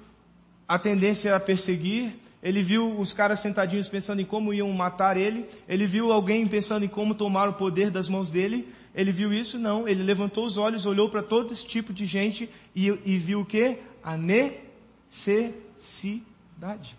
a 0.69 0.79
tendência 0.79 1.35
a 1.35 1.41
perseguir, 1.41 2.15
ele 2.41 2.63
viu 2.63 3.01
os 3.01 3.13
caras 3.13 3.41
sentadinhos 3.41 3.89
pensando 3.89 4.21
em 4.21 4.25
como 4.25 4.55
iam 4.55 4.71
matar 4.71 5.17
ele, 5.17 5.49
ele 5.69 5.87
viu 5.87 6.13
alguém 6.13 6.47
pensando 6.47 6.85
em 6.85 6.89
como 6.89 7.17
tomar 7.17 7.49
o 7.49 7.55
poder 7.55 7.91
das 7.91 8.09
mãos 8.09 8.31
dele, 8.31 8.73
ele 8.95 9.11
viu 9.11 9.35
isso? 9.35 9.59
Não, 9.59 9.89
ele 9.89 10.05
levantou 10.05 10.47
os 10.47 10.57
olhos, 10.57 10.87
olhou 10.87 11.11
para 11.11 11.21
todo 11.21 11.53
esse 11.53 11.67
tipo 11.67 11.93
de 11.93 12.07
gente 12.07 12.49
e, 12.77 12.87
e 13.05 13.19
viu 13.19 13.41
o 13.41 13.45
que? 13.45 13.81
A 14.05 14.17
necessidade. 14.17 16.97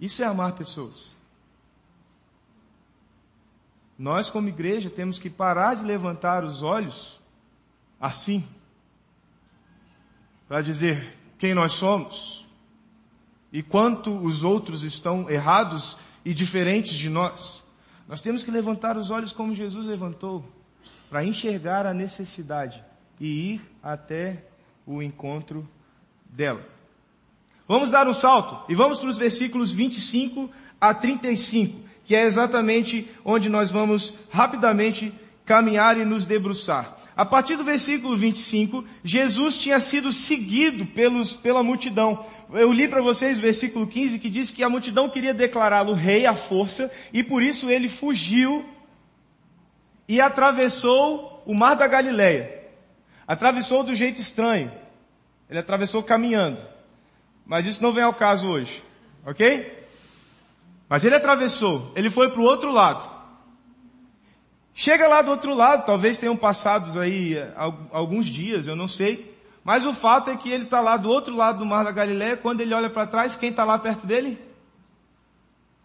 Isso 0.00 0.22
é 0.22 0.26
amar 0.26 0.54
pessoas. 0.54 1.14
Nós, 3.98 4.30
como 4.30 4.48
igreja, 4.48 4.88
temos 4.88 5.18
que 5.18 5.28
parar 5.28 5.74
de 5.74 5.84
levantar 5.84 6.42
os 6.42 6.62
olhos 6.62 7.20
assim, 8.00 8.48
para 10.50 10.62
dizer 10.62 11.16
quem 11.38 11.54
nós 11.54 11.74
somos 11.74 12.44
e 13.52 13.62
quanto 13.62 14.10
os 14.10 14.42
outros 14.42 14.82
estão 14.82 15.30
errados 15.30 15.96
e 16.24 16.34
diferentes 16.34 16.94
de 16.94 17.08
nós. 17.08 17.62
Nós 18.08 18.20
temos 18.20 18.42
que 18.42 18.50
levantar 18.50 18.96
os 18.96 19.12
olhos 19.12 19.32
como 19.32 19.54
Jesus 19.54 19.86
levantou, 19.86 20.44
para 21.08 21.24
enxergar 21.24 21.86
a 21.86 21.94
necessidade 21.94 22.82
e 23.20 23.52
ir 23.52 23.60
até 23.80 24.44
o 24.84 25.00
encontro 25.00 25.68
dela. 26.24 26.66
Vamos 27.68 27.92
dar 27.92 28.08
um 28.08 28.12
salto 28.12 28.68
e 28.68 28.74
vamos 28.74 28.98
para 28.98 29.08
os 29.08 29.18
versículos 29.18 29.72
25 29.72 30.50
a 30.80 30.92
35, 30.92 31.78
que 32.04 32.16
é 32.16 32.24
exatamente 32.24 33.08
onde 33.24 33.48
nós 33.48 33.70
vamos 33.70 34.16
rapidamente 34.32 35.14
caminhar 35.50 35.98
e 35.98 36.04
nos 36.04 36.24
debruçar. 36.24 36.96
A 37.16 37.26
partir 37.26 37.56
do 37.56 37.64
versículo 37.64 38.16
25, 38.16 38.84
Jesus 39.02 39.58
tinha 39.58 39.80
sido 39.80 40.12
seguido 40.12 40.86
pelos, 40.86 41.34
pela 41.34 41.60
multidão. 41.60 42.24
Eu 42.52 42.72
li 42.72 42.86
para 42.86 43.02
vocês 43.02 43.36
o 43.36 43.42
versículo 43.42 43.84
15 43.84 44.20
que 44.20 44.30
diz 44.30 44.52
que 44.52 44.62
a 44.62 44.68
multidão 44.68 45.08
queria 45.08 45.34
declará-lo 45.34 45.92
rei 45.92 46.24
à 46.24 46.36
força 46.36 46.88
e 47.12 47.24
por 47.24 47.42
isso 47.42 47.68
ele 47.68 47.88
fugiu 47.88 48.64
e 50.08 50.20
atravessou 50.20 51.42
o 51.44 51.52
mar 51.52 51.74
da 51.74 51.88
Galileia. 51.88 52.68
Atravessou 53.26 53.82
do 53.82 53.92
jeito 53.92 54.20
estranho. 54.20 54.70
Ele 55.48 55.58
atravessou 55.58 56.00
caminhando. 56.00 56.64
Mas 57.44 57.66
isso 57.66 57.82
não 57.82 57.90
vem 57.90 58.04
ao 58.04 58.14
caso 58.14 58.46
hoje. 58.46 58.84
Ok? 59.26 59.84
Mas 60.88 61.04
ele 61.04 61.16
atravessou, 61.16 61.90
ele 61.96 62.08
foi 62.08 62.30
para 62.30 62.40
o 62.40 62.44
outro 62.44 62.70
lado. 62.70 63.19
Chega 64.82 65.06
lá 65.06 65.20
do 65.20 65.30
outro 65.30 65.54
lado, 65.54 65.84
talvez 65.84 66.16
tenham 66.16 66.34
passado 66.34 66.98
aí 66.98 67.36
eh, 67.36 67.52
alguns 67.92 68.24
dias, 68.24 68.66
eu 68.66 68.74
não 68.74 68.88
sei. 68.88 69.38
Mas 69.62 69.84
o 69.84 69.92
fato 69.92 70.30
é 70.30 70.36
que 70.38 70.50
ele 70.50 70.64
está 70.64 70.80
lá 70.80 70.96
do 70.96 71.10
outro 71.10 71.36
lado 71.36 71.58
do 71.58 71.66
Mar 71.66 71.84
da 71.84 71.92
Galileia, 71.92 72.34
quando 72.34 72.62
ele 72.62 72.72
olha 72.72 72.88
para 72.88 73.06
trás, 73.06 73.36
quem 73.36 73.50
está 73.50 73.62
lá 73.62 73.78
perto 73.78 74.06
dele? 74.06 74.38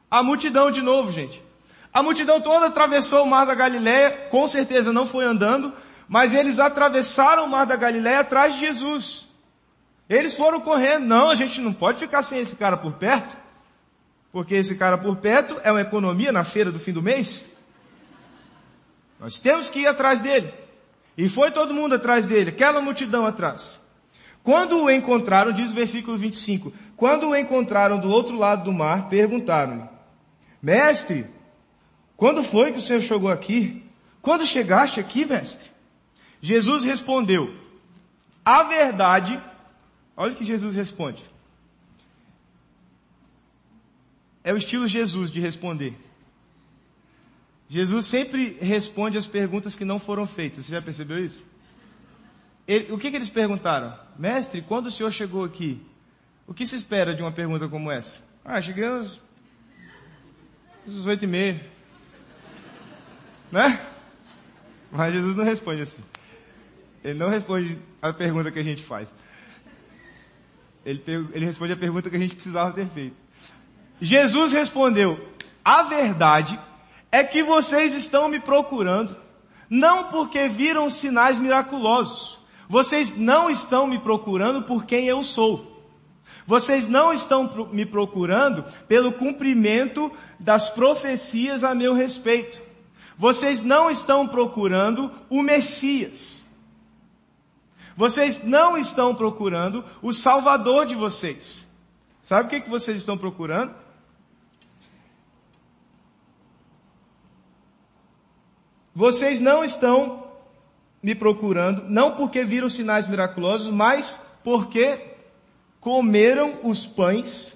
A 0.10 0.24
multidão 0.24 0.72
de 0.72 0.82
novo, 0.82 1.12
gente. 1.12 1.44
A 1.92 2.02
multidão 2.02 2.40
toda 2.40 2.68
atravessou 2.68 3.26
o 3.26 3.30
Mar 3.30 3.46
da 3.46 3.54
Galileia, 3.54 4.30
com 4.30 4.48
certeza 4.48 4.94
não 4.94 5.06
foi 5.06 5.26
andando, 5.26 5.74
mas 6.08 6.34
eles 6.34 6.58
atravessaram 6.58 7.44
o 7.44 7.50
Mar 7.50 7.66
da 7.66 7.76
Galileia 7.76 8.22
atrás 8.22 8.54
de 8.54 8.62
Jesus. 8.62 9.28
Eles 10.08 10.38
foram 10.38 10.62
correndo. 10.62 11.06
Não, 11.06 11.30
a 11.30 11.36
gente 11.36 11.60
não 11.60 11.74
pode 11.74 12.00
ficar 12.00 12.24
sem 12.24 12.40
esse 12.40 12.56
cara 12.56 12.78
por 12.78 12.94
perto. 12.94 13.36
Porque 14.32 14.56
esse 14.56 14.78
cara 14.78 14.98
por 14.98 15.18
perto 15.18 15.60
é 15.66 15.70
uma 15.70 15.82
economia 15.82 16.32
na 16.32 16.46
feira 16.46 16.72
do 16.72 16.80
fim 16.80 16.94
do 16.94 17.04
mês. 17.04 17.54
Nós 19.20 19.40
temos 19.40 19.70
que 19.70 19.80
ir 19.80 19.88
atrás 19.88 20.22
dele. 20.22 20.54
E 21.18 21.30
foi 21.30 21.52
todo 21.52 21.74
mundo 21.74 21.96
atrás 21.96 22.28
dele, 22.28 22.50
aquela 22.50 22.82
multidão 22.82 23.26
atrás. 23.26 23.80
Quando 24.44 24.84
o 24.84 24.92
encontraram, 24.92 25.52
diz 25.52 25.72
o 25.72 25.76
versículo 25.76 26.18
25, 26.18 26.74
quando 26.96 27.30
o 27.30 27.36
encontraram 27.36 27.98
do 28.00 28.10
outro 28.10 28.38
lado 28.38 28.66
do 28.66 28.74
mar, 28.74 29.10
perguntaram-lhe, 29.10 29.84
Mestre, 30.62 31.26
quando 32.18 32.44
foi 32.44 32.72
que 32.72 32.78
o 32.78 32.82
Senhor 32.82 33.02
chegou 33.02 33.30
aqui? 33.30 33.84
Quando 34.22 34.46
chegaste 34.46 35.00
aqui, 35.00 35.26
mestre? 35.26 35.70
Jesus 36.42 36.84
respondeu, 36.84 37.56
a 38.44 38.64
verdade 38.64 39.42
Olha 40.18 40.32
o 40.32 40.36
que 40.36 40.46
Jesus 40.46 40.74
responde. 40.76 41.24
É 44.44 44.54
o 44.54 44.58
estilo 44.58 44.88
Jesus 44.88 45.30
de 45.30 45.40
responder. 45.40 45.98
Jesus 47.68 48.06
sempre 48.06 48.58
responde 48.62 49.18
as 49.18 49.26
perguntas 49.26 49.76
que 49.76 49.84
não 49.84 50.00
foram 50.00 50.28
feitas. 50.28 50.66
Você 50.66 50.74
já 50.74 50.82
percebeu 50.82 51.24
isso? 51.24 51.46
Ele, 52.68 52.92
o 52.92 52.98
que, 52.98 53.10
que 53.10 53.16
eles 53.16 53.30
perguntaram? 53.30 53.98
Mestre, 54.18 54.62
quando 54.62 54.88
o 54.88 54.92
senhor 54.92 55.12
chegou 55.12 55.44
aqui, 55.44 55.82
o 56.48 56.54
que 56.54 56.66
se 56.66 56.76
espera 56.76 57.14
de 57.14 57.22
uma 57.22 57.32
pergunta 57.32 57.68
como 57.68 57.92
essa? 57.92 58.20
Ah, 58.44 58.62
cheguei 58.62 58.86
às, 58.86 59.20
às 60.88 61.06
oito 61.06 61.26
e 61.26 61.28
meia. 61.28 61.66
Né? 63.52 63.80
Mas 64.92 65.14
Jesus 65.14 65.36
não 65.36 65.44
responde 65.44 65.82
assim. 65.82 66.04
Ele 67.04 67.18
não 67.20 67.30
responde 67.30 67.78
a 68.02 68.14
pergunta 68.14 68.52
que 68.52 68.60
a 68.60 68.64
gente 68.64 68.84
faz. 68.84 69.10
Ele, 70.86 71.02
ele 71.34 71.46
responde 71.46 71.74
a 71.74 71.78
pergunta 71.78 72.10
que 72.10 72.16
a 72.16 72.20
gente 72.20 72.36
precisava 72.36 72.72
ter 72.72 72.88
feito. 72.88 73.16
Jesus 74.00 74.54
respondeu: 74.54 75.34
A 75.64 75.84
verdade 75.84 76.60
é 77.16 77.24
que 77.24 77.42
vocês 77.42 77.94
estão 77.94 78.28
me 78.28 78.42
procurando, 78.42 79.16
não 79.70 80.10
porque 80.10 80.50
viram 80.50 80.90
sinais 80.90 81.40
miraculosos. 81.40 82.38
Vocês 82.68 83.16
não 83.16 83.50
estão 83.50 83.88
me 83.88 84.00
procurando 84.00 84.64
por 84.64 84.84
quem 84.84 85.08
eu 85.08 85.24
sou. 85.24 85.82
Vocês 86.46 86.90
não 86.90 87.14
estão 87.14 87.50
me 87.72 87.86
procurando 87.86 88.66
pelo 88.86 89.14
cumprimento 89.14 90.12
das 90.38 90.70
profecias 90.70 91.64
a 91.64 91.74
meu 91.74 91.94
respeito. 91.94 92.62
Vocês 93.18 93.62
não 93.62 93.90
estão 93.90 94.28
procurando 94.28 95.10
o 95.30 95.42
Messias. 95.42 96.44
Vocês 97.96 98.44
não 98.44 98.78
estão 98.78 99.16
procurando 99.16 99.86
o 100.02 100.12
Salvador 100.12 100.86
de 100.86 100.96
vocês. 100.96 101.66
Sabe 102.22 102.48
o 102.48 102.50
que, 102.50 102.60
que 102.60 102.70
vocês 102.70 102.98
estão 102.98 103.18
procurando? 103.18 103.85
Vocês 108.96 109.42
não 109.42 109.62
estão 109.62 110.26
me 111.04 111.14
procurando, 111.14 111.84
não 111.90 112.16
porque 112.16 112.46
viram 112.46 112.70
sinais 112.70 113.06
miraculosos, 113.06 113.70
mas 113.70 114.22
porque 114.42 115.16
comeram 115.82 116.62
os 116.64 116.88
pães 116.88 117.54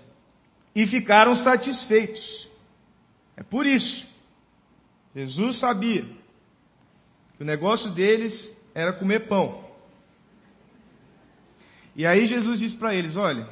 e 0.75 0.85
ficaram 0.85 1.33
satisfeitos. 1.33 2.49
É 3.37 3.41
por 3.41 3.65
isso. 3.65 4.05
Jesus 5.15 5.57
sabia 5.57 6.05
que 7.37 7.43
o 7.43 7.45
negócio 7.45 7.89
deles 7.89 8.53
era 8.75 8.91
comer 8.91 9.27
pão. 9.27 9.63
E 11.95 12.05
aí 12.05 12.25
Jesus 12.25 12.59
disse 12.59 12.75
para 12.75 12.93
eles: 12.93 13.15
Olha, 13.15 13.49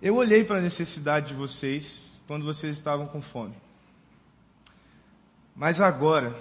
eu 0.00 0.16
olhei 0.16 0.42
para 0.42 0.56
a 0.56 0.62
necessidade 0.62 1.28
de 1.28 1.34
vocês 1.34 2.20
quando 2.26 2.44
vocês 2.46 2.76
estavam 2.76 3.06
com 3.06 3.20
fome. 3.20 3.54
Mas 5.60 5.78
agora, 5.78 6.34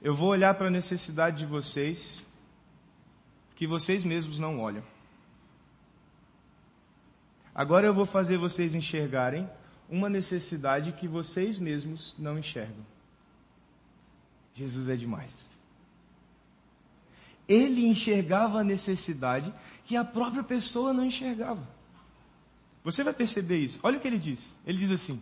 eu 0.00 0.14
vou 0.14 0.28
olhar 0.28 0.54
para 0.54 0.68
a 0.68 0.70
necessidade 0.70 1.38
de 1.38 1.46
vocês 1.46 2.24
que 3.56 3.66
vocês 3.66 4.04
mesmos 4.04 4.38
não 4.38 4.60
olham. 4.60 4.84
Agora 7.52 7.88
eu 7.88 7.92
vou 7.92 8.06
fazer 8.06 8.38
vocês 8.38 8.72
enxergarem 8.72 9.50
uma 9.88 10.08
necessidade 10.08 10.92
que 10.92 11.08
vocês 11.08 11.58
mesmos 11.58 12.14
não 12.16 12.38
enxergam. 12.38 12.86
Jesus 14.54 14.88
é 14.88 14.94
demais. 14.94 15.52
Ele 17.48 17.84
enxergava 17.84 18.60
a 18.60 18.64
necessidade 18.64 19.52
que 19.84 19.96
a 19.96 20.04
própria 20.04 20.44
pessoa 20.44 20.92
não 20.92 21.04
enxergava. 21.04 21.68
Você 22.84 23.02
vai 23.02 23.12
perceber 23.12 23.58
isso. 23.58 23.80
Olha 23.82 23.98
o 23.98 24.00
que 24.00 24.06
ele 24.06 24.20
diz. 24.20 24.56
Ele 24.64 24.78
diz 24.78 24.92
assim: 24.92 25.20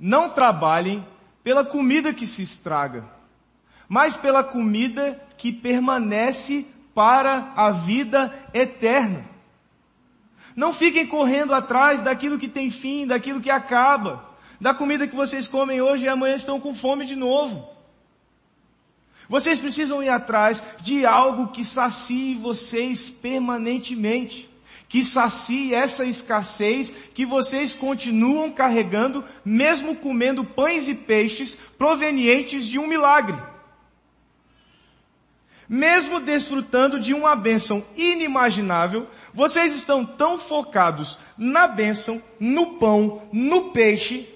Não 0.00 0.30
trabalhem 0.30 1.06
pela 1.44 1.64
comida 1.64 2.14
que 2.14 2.26
se 2.26 2.42
estraga, 2.42 3.04
mas 3.86 4.16
pela 4.16 4.42
comida 4.42 5.20
que 5.36 5.52
permanece 5.52 6.66
para 6.94 7.52
a 7.54 7.70
vida 7.70 8.34
eterna. 8.54 9.24
Não 10.56 10.72
fiquem 10.72 11.06
correndo 11.06 11.54
atrás 11.54 12.00
daquilo 12.00 12.38
que 12.38 12.48
tem 12.48 12.70
fim, 12.70 13.06
daquilo 13.06 13.40
que 13.40 13.50
acaba, 13.50 14.24
da 14.60 14.74
comida 14.74 15.06
que 15.06 15.14
vocês 15.14 15.46
comem 15.46 15.80
hoje 15.80 16.06
e 16.06 16.08
amanhã 16.08 16.34
estão 16.34 16.58
com 16.58 16.74
fome 16.74 17.04
de 17.04 17.14
novo. 17.14 17.68
Vocês 19.28 19.60
precisam 19.60 20.02
ir 20.02 20.08
atrás 20.08 20.62
de 20.80 21.06
algo 21.06 21.48
que 21.48 21.64
sacie 21.64 22.34
vocês 22.34 23.08
permanentemente, 23.08 24.49
que 24.90 25.02
sacie 25.02 25.74
essa 25.74 26.04
escassez 26.04 26.92
que 27.14 27.24
vocês 27.24 27.72
continuam 27.72 28.50
carregando, 28.50 29.24
mesmo 29.42 29.96
comendo 29.96 30.44
pães 30.44 30.86
e 30.86 30.94
peixes 30.94 31.56
provenientes 31.78 32.66
de 32.66 32.78
um 32.78 32.86
milagre 32.86 33.50
mesmo 35.70 36.18
desfrutando 36.18 36.98
de 36.98 37.14
uma 37.14 37.36
bênção 37.36 37.84
inimaginável, 37.96 39.06
vocês 39.32 39.72
estão 39.72 40.04
tão 40.04 40.36
focados 40.36 41.16
na 41.38 41.68
bênção, 41.68 42.20
no 42.40 42.72
pão, 42.72 43.22
no 43.32 43.70
peixe, 43.70 44.28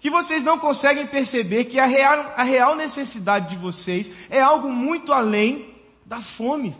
que 0.00 0.10
vocês 0.10 0.42
não 0.42 0.58
conseguem 0.58 1.06
perceber 1.06 1.66
que 1.66 1.78
a 1.78 1.86
real, 1.86 2.34
a 2.36 2.42
real 2.42 2.74
necessidade 2.74 3.50
de 3.50 3.56
vocês 3.56 4.10
é 4.28 4.40
algo 4.40 4.68
muito 4.68 5.12
além 5.12 5.76
da 6.04 6.20
fome, 6.20 6.76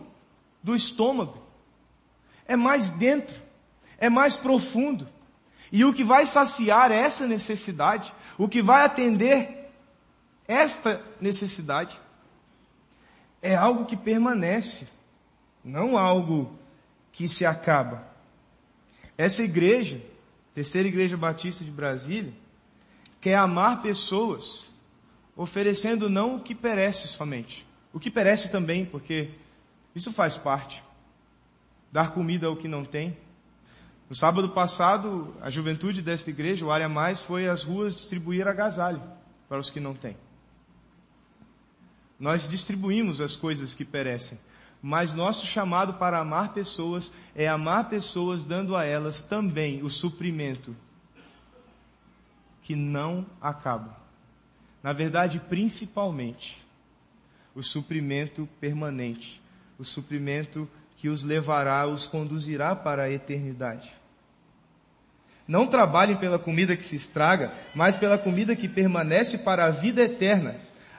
do 0.61 0.75
estômago. 0.75 1.48
É 2.49 2.57
mais 2.57 2.91
dentro, 2.91 3.41
é 3.99 4.09
mais 4.09 4.37
profundo. 4.37 5.07
E 5.71 5.85
o 5.85 5.93
que 5.93 6.03
vai 6.03 6.27
saciar 6.27 6.91
essa 6.91 7.27
necessidade, 7.27 8.13
o 8.39 8.49
que 8.49 8.63
vai 8.63 8.85
atender 8.85 9.71
esta 10.47 11.05
necessidade, 11.21 12.01
é 13.43 13.55
algo 13.55 13.85
que 13.85 13.97
permanece, 13.97 14.89
não 15.63 15.97
algo 15.97 16.59
que 17.13 17.29
se 17.29 17.45
acaba. 17.45 18.07
Essa 19.17 19.43
igreja, 19.43 20.01
terceira 20.55 20.89
igreja 20.89 21.17
batista 21.17 21.65
de 21.65 21.71
Brasília, 21.71 22.33
quer 23.21 23.35
amar 23.35 23.83
pessoas, 23.83 24.67
oferecendo 25.37 26.09
não 26.09 26.37
o 26.37 26.41
que 26.41 26.55
perece 26.55 27.09
somente, 27.09 27.67
o 27.93 28.01
que 28.01 28.11
perece 28.11 28.51
também, 28.51 28.87
porque 28.87 29.31
isso 29.95 30.13
faz 30.13 30.39
parte. 30.39 30.83
Dar 31.92 32.12
comida 32.12 32.46
ao 32.46 32.57
que 32.57 32.68
não 32.68 32.85
tem. 32.85 33.16
No 34.09 34.14
sábado 34.14 34.48
passado, 34.51 35.35
a 35.40 35.51
juventude 35.51 36.01
desta 36.01 36.31
igreja, 36.31 36.64
o 36.64 36.70
Área 36.70 36.88
Mais, 36.88 37.20
foi 37.20 37.48
às 37.48 37.62
ruas 37.62 37.94
distribuir 37.94 38.46
agasalho 38.46 39.03
para 39.48 39.59
os 39.59 39.70
que 39.70 39.81
não 39.81 39.94
têm. 39.94 40.16
Nós 42.18 42.48
distribuímos 42.48 43.20
as 43.20 43.37
coisas 43.37 43.74
que 43.74 43.85
perecem. 43.85 44.38
Mas 44.83 45.12
nosso 45.12 45.44
chamado 45.44 45.94
para 45.94 46.18
amar 46.18 46.53
pessoas 46.53 47.12
é 47.35 47.48
amar 47.48 47.88
pessoas 47.88 48.44
dando 48.44 48.77
a 48.77 48.85
elas 48.85 49.20
também 49.20 49.83
o 49.83 49.90
suprimento 49.90 50.74
que 52.62 52.77
não 52.77 53.27
acaba. 53.40 53.96
Na 54.83 54.92
verdade, 54.92 55.40
principalmente, 55.40 56.64
o 57.55 57.62
suprimento 57.62 58.48
permanente, 58.61 59.42
o 59.79 59.85
suprimento 59.85 60.68
que 60.99 61.09
os 61.09 61.23
levará, 61.23 61.87
os 61.87 62.07
conduzirá 62.07 62.77
para 62.77 63.05
a 63.05 63.11
eternidade. 63.11 63.91
Não 65.47 65.67
trabalhem 65.67 66.17
pela 66.17 66.39
comida 66.39 66.77
que 66.77 66.85
se 66.85 66.97
estraga, 66.97 67.53
mas 67.75 67.97
pela 67.97 68.19
comida 68.19 68.55
que 68.55 68.69
permanece 68.69 69.39
para 69.39 69.65
a 69.65 69.71
vida 69.71 70.03
eterna, 70.03 70.57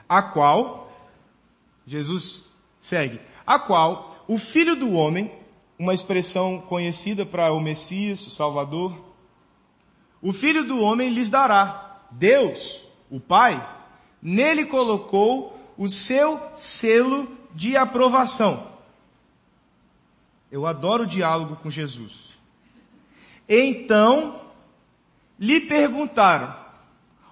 a 0.08 0.22
qual 0.22 0.90
Jesus 1.86 2.48
segue. 2.80 3.20
A 3.46 3.58
qual 3.58 4.24
o 4.26 4.38
Filho 4.38 4.74
do 4.74 4.92
Homem, 4.92 5.30
uma 5.78 5.94
expressão 5.94 6.60
conhecida 6.60 7.24
para 7.24 7.52
o 7.52 7.60
Messias, 7.60 8.26
o 8.26 8.30
Salvador, 8.30 8.98
o 10.22 10.32
Filho 10.32 10.64
do 10.64 10.80
Homem 10.80 11.10
lhes 11.10 11.30
dará. 11.30 12.00
Deus, 12.10 12.88
o 13.10 13.20
Pai, 13.20 13.64
nele 14.20 14.64
colocou 14.64 15.58
o 15.76 15.88
seu 15.88 16.40
selo 16.54 17.36
de 17.54 17.76
aprovação. 17.76 18.79
Eu 20.50 20.66
adoro 20.66 21.04
o 21.04 21.06
diálogo 21.06 21.56
com 21.56 21.70
Jesus. 21.70 22.30
Então, 23.48 24.40
lhe 25.38 25.60
perguntaram. 25.60 26.54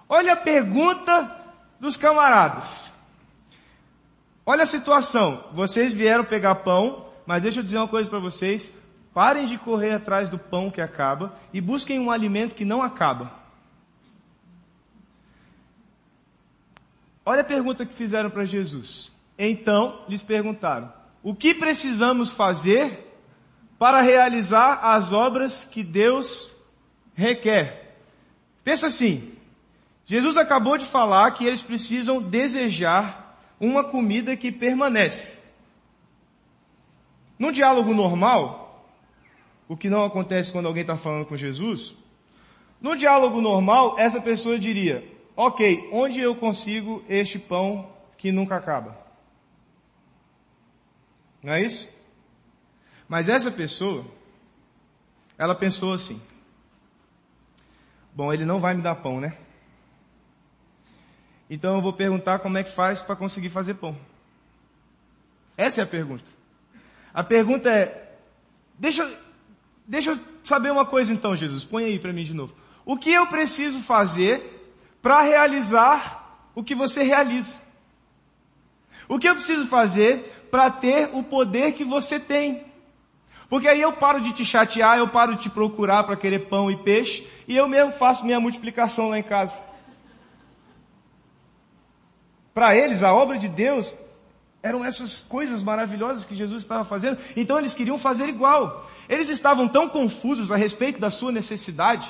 Olha 0.07 0.33
a 0.33 0.37
pergunta 0.37 1.35
dos 1.79 1.95
camaradas. 1.95 2.91
Olha 4.45 4.63
a 4.63 4.67
situação. 4.67 5.43
Vocês 5.53 5.93
vieram 5.93 6.23
pegar 6.23 6.55
pão, 6.55 7.05
mas 7.25 7.41
deixa 7.41 7.59
eu 7.59 7.63
dizer 7.63 7.77
uma 7.77 7.87
coisa 7.87 8.09
para 8.09 8.19
vocês. 8.19 8.71
Parem 9.13 9.45
de 9.45 9.57
correr 9.57 9.93
atrás 9.93 10.29
do 10.29 10.39
pão 10.39 10.71
que 10.71 10.81
acaba 10.81 11.35
e 11.53 11.59
busquem 11.61 11.99
um 11.99 12.09
alimento 12.09 12.55
que 12.55 12.65
não 12.65 12.81
acaba. 12.81 13.31
Olha 17.25 17.41
a 17.41 17.45
pergunta 17.45 17.85
que 17.85 17.93
fizeram 17.93 18.29
para 18.29 18.45
Jesus. 18.45 19.11
Então 19.37 20.03
lhes 20.09 20.23
perguntaram: 20.23 20.91
O 21.21 21.35
que 21.35 21.53
precisamos 21.53 22.31
fazer 22.31 23.08
para 23.79 24.01
realizar 24.01 24.81
as 24.83 25.13
obras 25.13 25.63
que 25.63 25.81
Deus 25.81 26.53
requer? 27.15 27.95
Pensa 28.63 28.87
assim: 28.87 29.31
Jesus 30.05 30.35
acabou 30.35 30.77
de 30.77 30.85
falar 30.85 31.31
que 31.31 31.45
eles 31.45 31.61
precisam 31.61 32.21
desejar 32.21 33.39
uma 33.59 33.83
comida 33.83 34.35
que 34.35 34.51
permanece. 34.51 35.39
Num 37.37 37.51
diálogo 37.53 37.93
normal, 37.93 38.85
o 39.67 39.77
que 39.77 39.89
não 39.89 40.03
acontece 40.03 40.51
quando 40.51 40.67
alguém 40.67 40.81
está 40.81 40.97
falando 40.97 41.25
com 41.25 41.37
Jesus, 41.37 41.95
no 42.81 42.97
diálogo 42.97 43.39
normal, 43.39 43.95
essa 43.97 44.19
pessoa 44.19 44.59
diria: 44.59 45.07
Ok, 45.37 45.89
onde 45.93 46.19
eu 46.19 46.35
consigo 46.35 47.01
este 47.07 47.39
pão 47.39 47.89
que 48.17 48.29
nunca 48.29 48.57
acaba? 48.57 48.97
Não 51.41 51.53
é 51.53 51.63
isso? 51.63 51.87
Mas 53.09 53.27
essa 53.27 53.49
pessoa, 53.49 54.05
ela 55.35 55.55
pensou 55.55 55.93
assim: 55.93 56.21
Bom, 58.13 58.31
ele 58.31 58.45
não 58.45 58.59
vai 58.59 58.75
me 58.75 58.83
dar 58.83 58.95
pão, 58.95 59.19
né? 59.19 59.35
Então 61.49 61.75
eu 61.75 61.81
vou 61.81 61.91
perguntar 61.91 62.37
como 62.39 62.59
é 62.59 62.63
que 62.63 62.71
faz 62.71 63.01
para 63.01 63.15
conseguir 63.15 63.49
fazer 63.49 63.73
pão. 63.73 63.97
Essa 65.57 65.81
é 65.81 65.83
a 65.83 65.87
pergunta. 65.87 66.25
A 67.11 67.23
pergunta 67.23 67.69
é: 67.71 68.15
deixa, 68.77 69.11
deixa 69.87 70.11
eu 70.11 70.19
saber 70.43 70.71
uma 70.71 70.85
coisa 70.85 71.11
então, 71.11 71.35
Jesus, 71.35 71.63
põe 71.63 71.85
aí 71.85 71.97
para 71.97 72.13
mim 72.13 72.23
de 72.23 72.35
novo. 72.35 72.53
O 72.85 72.95
que 72.95 73.11
eu 73.11 73.25
preciso 73.25 73.79
fazer 73.79 74.75
para 75.01 75.21
realizar 75.23 76.49
o 76.53 76.63
que 76.63 76.75
você 76.75 77.01
realiza? 77.01 77.59
O 79.07 79.17
que 79.17 79.27
eu 79.27 79.33
preciso 79.33 79.65
fazer 79.65 80.47
para 80.51 80.69
ter 80.69 81.09
o 81.13 81.23
poder 81.23 81.73
que 81.73 81.83
você 81.83 82.19
tem? 82.19 82.68
Porque 83.49 83.67
aí 83.67 83.81
eu 83.81 83.93
paro 83.93 84.21
de 84.21 84.31
te 84.31 84.45
chatear, 84.45 84.99
eu 84.99 85.09
paro 85.09 85.35
de 85.35 85.41
te 85.41 85.49
procurar 85.49 86.03
para 86.03 86.15
querer 86.15 86.47
pão 86.47 86.69
e 86.69 86.77
peixe, 86.77 87.27
e 87.47 87.57
eu 87.57 87.67
mesmo 87.67 87.91
faço 87.91 88.23
minha 88.23 88.39
multiplicação 88.39 89.09
lá 89.09 89.17
em 89.17 89.23
casa. 89.23 89.53
Para 92.53 92.75
eles, 92.75 93.01
a 93.01 93.13
obra 93.13 93.39
de 93.39 93.47
Deus 93.47 93.95
eram 94.61 94.83
essas 94.85 95.21
coisas 95.21 95.63
maravilhosas 95.63 96.25
que 96.25 96.35
Jesus 96.35 96.61
estava 96.61 96.83
fazendo, 96.83 97.17
então 97.35 97.57
eles 97.57 97.73
queriam 97.73 97.97
fazer 97.97 98.29
igual. 98.29 98.87
Eles 99.07 99.29
estavam 99.29 99.67
tão 99.67 99.89
confusos 99.89 100.51
a 100.51 100.55
respeito 100.55 100.99
da 100.99 101.09
sua 101.09 101.31
necessidade. 101.31 102.07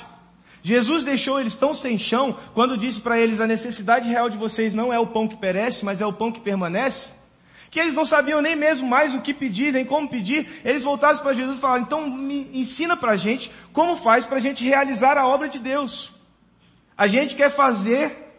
Jesus 0.62 1.04
deixou 1.04 1.40
eles 1.40 1.54
tão 1.54 1.72
sem 1.72 1.96
chão 1.96 2.36
quando 2.52 2.76
disse 2.76 3.00
para 3.00 3.18
eles 3.18 3.40
a 3.40 3.46
necessidade 3.46 4.08
real 4.10 4.28
de 4.28 4.36
vocês 4.36 4.74
não 4.74 4.92
é 4.92 4.98
o 4.98 5.06
pão 5.06 5.26
que 5.26 5.36
perece, 5.36 5.86
mas 5.86 6.02
é 6.02 6.06
o 6.06 6.12
pão 6.12 6.30
que 6.30 6.40
permanece. 6.40 7.19
Que 7.70 7.78
eles 7.78 7.94
não 7.94 8.04
sabiam 8.04 8.42
nem 8.42 8.56
mesmo 8.56 8.88
mais 8.88 9.14
o 9.14 9.22
que 9.22 9.32
pedir, 9.32 9.72
nem 9.72 9.84
como 9.84 10.08
pedir. 10.08 10.60
Eles 10.64 10.82
voltaram 10.82 11.18
para 11.18 11.32
Jesus 11.32 11.58
e 11.58 11.60
falaram, 11.60 11.82
então 11.82 12.10
me 12.10 12.50
ensina 12.52 12.96
para 12.96 13.12
a 13.12 13.16
gente 13.16 13.50
como 13.72 13.96
faz 13.96 14.26
para 14.26 14.38
a 14.38 14.40
gente 14.40 14.64
realizar 14.64 15.16
a 15.16 15.26
obra 15.26 15.48
de 15.48 15.58
Deus. 15.58 16.12
A 16.96 17.06
gente 17.06 17.36
quer 17.36 17.50
fazer 17.50 18.30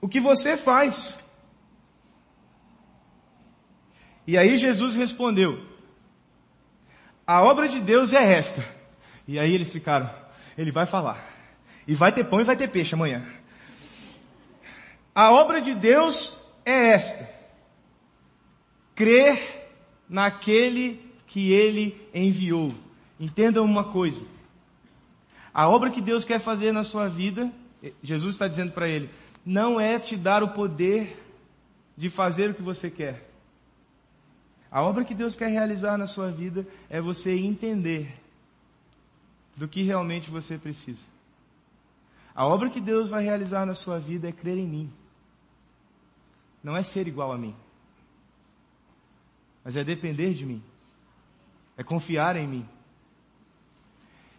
o 0.00 0.08
que 0.08 0.20
você 0.20 0.56
faz. 0.56 1.18
E 4.26 4.36
aí 4.36 4.58
Jesus 4.58 4.94
respondeu: 4.94 5.60
A 7.26 7.42
obra 7.42 7.68
de 7.68 7.80
Deus 7.80 8.12
é 8.12 8.34
esta. 8.34 8.64
E 9.26 9.38
aí 9.38 9.54
eles 9.54 9.72
ficaram: 9.72 10.10
Ele 10.56 10.70
vai 10.70 10.86
falar. 10.86 11.26
E 11.86 11.94
vai 11.94 12.12
ter 12.12 12.24
pão 12.24 12.40
e 12.40 12.44
vai 12.44 12.54
ter 12.54 12.68
peixe 12.68 12.94
amanhã. 12.94 13.26
A 15.14 15.32
obra 15.32 15.60
de 15.60 15.74
Deus 15.74 16.38
é 16.64 16.90
esta: 16.90 17.37
crer 18.98 19.70
naquele 20.08 21.00
que 21.28 21.52
ele 21.52 22.04
enviou. 22.12 22.74
Entendam 23.20 23.64
uma 23.64 23.84
coisa. 23.84 24.26
A 25.54 25.68
obra 25.68 25.92
que 25.92 26.00
Deus 26.00 26.24
quer 26.24 26.40
fazer 26.40 26.72
na 26.72 26.82
sua 26.82 27.06
vida, 27.06 27.52
Jesus 28.02 28.34
está 28.34 28.48
dizendo 28.48 28.72
para 28.72 28.88
ele, 28.88 29.08
não 29.46 29.80
é 29.80 30.00
te 30.00 30.16
dar 30.16 30.42
o 30.42 30.48
poder 30.48 31.16
de 31.96 32.10
fazer 32.10 32.50
o 32.50 32.54
que 32.54 32.62
você 32.62 32.90
quer. 32.90 33.30
A 34.68 34.82
obra 34.82 35.04
que 35.04 35.14
Deus 35.14 35.36
quer 35.36 35.48
realizar 35.48 35.96
na 35.96 36.08
sua 36.08 36.32
vida 36.32 36.66
é 36.90 37.00
você 37.00 37.38
entender 37.38 38.12
do 39.56 39.68
que 39.68 39.84
realmente 39.84 40.28
você 40.28 40.58
precisa. 40.58 41.04
A 42.34 42.44
obra 42.44 42.68
que 42.68 42.80
Deus 42.80 43.08
vai 43.08 43.22
realizar 43.22 43.64
na 43.64 43.76
sua 43.76 44.00
vida 44.00 44.28
é 44.28 44.32
crer 44.32 44.58
em 44.58 44.66
mim. 44.66 44.92
Não 46.64 46.76
é 46.76 46.82
ser 46.82 47.06
igual 47.06 47.30
a 47.32 47.38
mim. 47.38 47.54
Mas 49.68 49.76
é 49.76 49.84
depender 49.84 50.32
de 50.32 50.46
mim. 50.46 50.62
É 51.76 51.84
confiar 51.84 52.36
em 52.36 52.48
mim. 52.48 52.68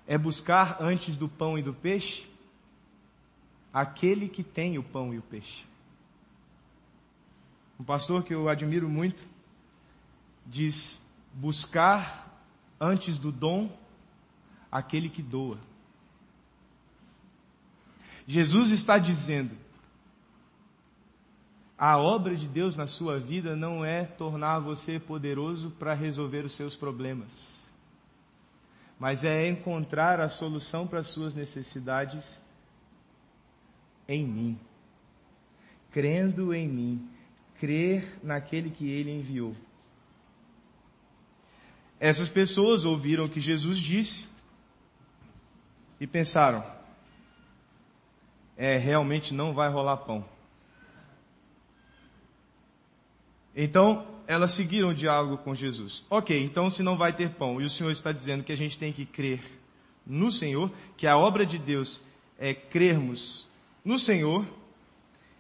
É 0.08 0.18
buscar 0.18 0.78
antes 0.82 1.16
do 1.16 1.30
pão 1.30 1.56
e 1.56 1.62
do 1.62 1.72
peixe 1.72 2.28
aquele 3.72 4.28
que 4.28 4.44
tem 4.44 4.80
o 4.80 4.84
pão 4.84 5.14
e 5.14 5.20
o 5.20 5.22
peixe. 5.22 5.66
Um 7.80 7.84
pastor 7.84 8.24
que 8.24 8.34
eu 8.34 8.50
admiro 8.50 8.90
muito 8.90 9.24
diz: 10.48 11.00
buscar 11.32 12.44
antes 12.82 13.20
do 13.20 13.32
dom 13.32 13.70
aquele 14.72 15.10
que 15.10 15.22
doa. 15.22 15.60
Jesus 18.26 18.72
está 18.72 18.98
dizendo: 18.98 19.56
a 21.80 21.98
obra 21.98 22.36
de 22.36 22.46
Deus 22.46 22.76
na 22.76 22.88
sua 22.88 23.18
vida 23.18 23.56
não 23.56 23.86
é 23.86 24.04
tornar 24.04 24.60
você 24.60 25.00
poderoso 25.00 25.72
para 25.72 25.94
resolver 25.94 26.44
os 26.44 26.52
seus 26.52 26.76
problemas, 26.76 27.66
mas 29.00 29.24
é 29.24 29.48
encontrar 29.48 30.20
a 30.20 30.28
solução 30.28 30.86
para 30.86 31.00
as 31.00 31.08
suas 31.08 31.34
necessidades 31.34 32.42
em 34.10 34.26
mim, 34.26 34.60
crendo 35.90 36.54
em 36.54 36.68
mim, 36.68 37.10
crer 37.58 38.20
naquele 38.22 38.70
que 38.70 38.92
ele 38.92 39.12
enviou. 39.12 39.56
Essas 41.98 42.28
pessoas 42.28 42.84
ouviram 42.84 43.24
o 43.24 43.30
que 43.30 43.40
Jesus 43.40 43.80
disse 43.80 44.28
e 45.98 46.06
pensaram: 46.06 46.62
é, 48.58 48.78
realmente 48.78 49.34
não 49.34 49.54
vai 49.54 49.70
rolar 49.70 49.96
pão. 49.98 50.39
Então, 53.56 54.06
elas 54.28 54.52
seguiram 54.52 54.90
o 54.90 54.94
diálogo 54.94 55.38
com 55.40 55.56
Jesus. 55.56 56.06
Ok, 56.10 56.40
então 56.44 56.70
se 56.70 56.84
não 56.84 56.96
vai 56.96 57.12
ter 57.12 57.32
pão, 57.32 57.60
e 57.60 57.66
o 57.66 57.70
Senhor 57.70 57.90
está 57.90 58.12
dizendo 58.12 58.44
que 58.44 58.52
a 58.52 58.58
gente 58.58 58.78
tem 58.78 58.94
que 58.94 59.06
crer 59.06 59.42
no 60.06 60.32
Senhor, 60.32 60.72
que 60.96 61.08
a 61.08 61.18
obra 61.18 61.46
de 61.46 61.58
Deus 61.58 62.02
é 62.38 62.54
crermos 62.54 63.48
no 63.84 63.98
Senhor, 63.98 64.46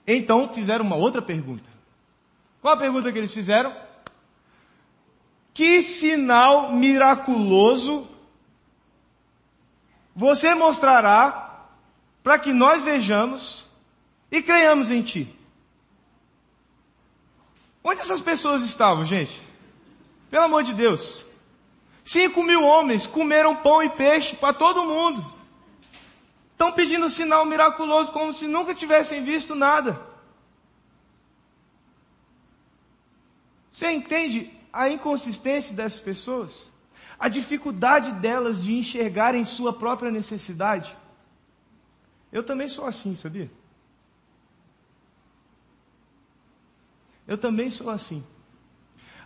então 0.07 0.49
fizeram 0.49 0.83
uma 0.83 0.95
outra 0.95 1.21
pergunta. 1.21 1.69
Qual 2.61 2.73
a 2.73 2.77
pergunta 2.77 3.11
que 3.11 3.17
eles 3.17 3.33
fizeram? 3.33 3.75
Que 5.53 5.81
sinal 5.83 6.73
miraculoso 6.73 8.07
você 10.15 10.55
mostrará 10.55 11.67
para 12.23 12.39
que 12.39 12.51
nós 12.51 12.83
vejamos 12.83 13.65
e 14.31 14.41
creiamos 14.41 14.91
em 14.91 15.01
Ti? 15.01 15.38
Onde 17.83 18.01
essas 18.01 18.21
pessoas 18.21 18.61
estavam, 18.61 19.05
gente? 19.05 19.41
Pelo 20.29 20.45
amor 20.45 20.63
de 20.63 20.73
Deus. 20.73 21.25
Cinco 22.03 22.43
mil 22.43 22.63
homens 22.63 23.07
comeram 23.07 23.55
pão 23.55 23.81
e 23.81 23.89
peixe 23.89 24.35
para 24.35 24.53
todo 24.53 24.85
mundo. 24.85 25.33
Estão 26.51 26.71
pedindo 26.71 27.09
sinal 27.09 27.45
miraculoso 27.45 28.11
como 28.11 28.33
se 28.33 28.47
nunca 28.47 28.75
tivessem 28.75 29.23
visto 29.23 29.55
nada. 29.55 29.99
Você 33.71 33.89
entende 33.91 34.51
a 34.73 34.89
inconsistência 34.89 35.73
dessas 35.73 35.99
pessoas? 35.99 36.69
A 37.17 37.29
dificuldade 37.29 38.11
delas 38.11 38.61
de 38.61 38.73
enxergarem 38.73 39.45
sua 39.45 39.71
própria 39.71 40.11
necessidade? 40.11 40.93
Eu 42.31 42.43
também 42.43 42.67
sou 42.67 42.85
assim, 42.85 43.15
sabia? 43.15 43.49
Eu 47.29 47.37
também 47.37 47.69
sou 47.69 47.91
assim. 47.91 48.23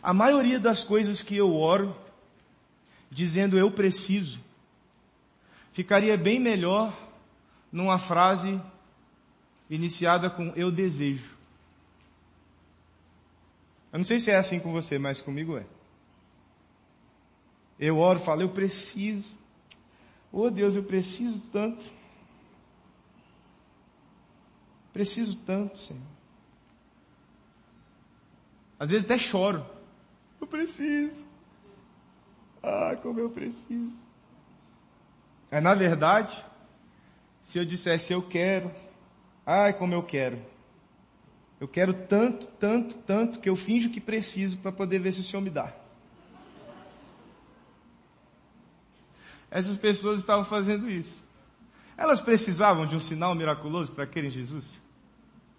A 0.02 0.14
maioria 0.14 0.60
das 0.60 0.84
coisas 0.84 1.22
que 1.22 1.38
eu 1.38 1.56
oro, 1.56 1.96
dizendo 3.10 3.58
eu 3.58 3.72
preciso, 3.72 4.42
ficaria 5.72 6.18
bem 6.18 6.38
melhor 6.38 6.94
numa 7.72 7.98
frase 7.98 8.62
iniciada 9.70 10.30
com 10.30 10.52
eu 10.54 10.70
desejo. 10.70 11.34
Eu 13.94 14.00
não 14.00 14.06
sei 14.06 14.20
se 14.20 14.30
é 14.30 14.36
assim 14.36 14.60
com 14.60 14.74
você, 14.74 15.00
mas 15.00 15.22
comigo 15.22 15.58
é. 15.58 15.66
Eu 17.80 18.00
oro, 18.00 18.20
falo, 18.20 18.42
eu 18.42 18.50
preciso. 18.50 19.34
Oh 20.30 20.50
Deus, 20.50 20.76
eu 20.76 20.84
preciso 20.84 21.40
tanto. 21.54 21.86
Preciso 24.92 25.38
tanto, 25.38 25.80
Senhor. 25.80 26.23
Às 28.84 28.90
vezes 28.90 29.06
até 29.06 29.18
choro. 29.18 29.66
Eu 30.42 30.46
preciso. 30.46 31.26
Ah, 32.62 32.98
como 33.02 33.18
eu 33.18 33.30
preciso. 33.30 33.98
É 35.50 35.62
na 35.62 35.74
verdade, 35.74 36.36
se 37.46 37.58
eu 37.58 37.64
dissesse 37.64 38.12
eu 38.12 38.22
quero, 38.22 38.70
ai 39.46 39.72
como 39.72 39.94
eu 39.94 40.04
quero. 40.04 40.38
Eu 41.62 41.68
quero 41.70 41.94
tanto, 41.94 42.46
tanto, 42.60 42.96
tanto 42.96 43.40
que 43.40 43.50
eu 43.50 43.56
finjo 43.56 43.90
que 43.90 44.02
preciso 44.02 44.58
para 44.58 44.74
poder 44.74 45.00
ver 45.00 45.14
se 45.14 45.22
o 45.22 45.24
Senhor 45.24 45.42
me 45.42 45.50
dá. 45.50 45.74
Essas 49.50 49.78
pessoas 49.78 50.20
estavam 50.20 50.44
fazendo 50.44 50.90
isso. 50.90 51.24
Elas 51.96 52.20
precisavam 52.20 52.86
de 52.86 52.98
um 52.98 53.00
sinal 53.00 53.34
miraculoso 53.34 53.94
para 53.94 54.06
querem 54.06 54.30
Jesus? 54.30 54.66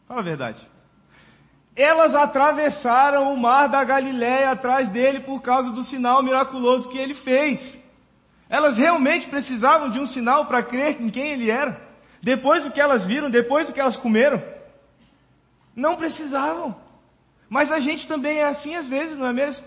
Fala 0.06 0.20
a 0.20 0.24
verdade. 0.24 0.73
Elas 1.76 2.14
atravessaram 2.14 3.34
o 3.34 3.36
mar 3.36 3.68
da 3.68 3.82
Galiléia 3.82 4.50
atrás 4.50 4.90
dele 4.90 5.20
por 5.20 5.42
causa 5.42 5.70
do 5.72 5.82
sinal 5.82 6.22
miraculoso 6.22 6.88
que 6.88 6.98
ele 6.98 7.14
fez. 7.14 7.76
Elas 8.48 8.76
realmente 8.76 9.28
precisavam 9.28 9.90
de 9.90 9.98
um 9.98 10.06
sinal 10.06 10.46
para 10.46 10.62
crer 10.62 11.00
em 11.00 11.10
quem 11.10 11.30
ele 11.30 11.50
era. 11.50 11.82
Depois 12.22 12.64
do 12.64 12.70
que 12.70 12.80
elas 12.80 13.04
viram, 13.04 13.28
depois 13.28 13.66
do 13.66 13.72
que 13.72 13.80
elas 13.80 13.96
comeram. 13.96 14.42
Não 15.74 15.96
precisavam. 15.96 16.76
Mas 17.48 17.72
a 17.72 17.80
gente 17.80 18.06
também 18.06 18.38
é 18.38 18.44
assim 18.44 18.76
às 18.76 18.86
vezes, 18.86 19.18
não 19.18 19.26
é 19.26 19.32
mesmo? 19.32 19.66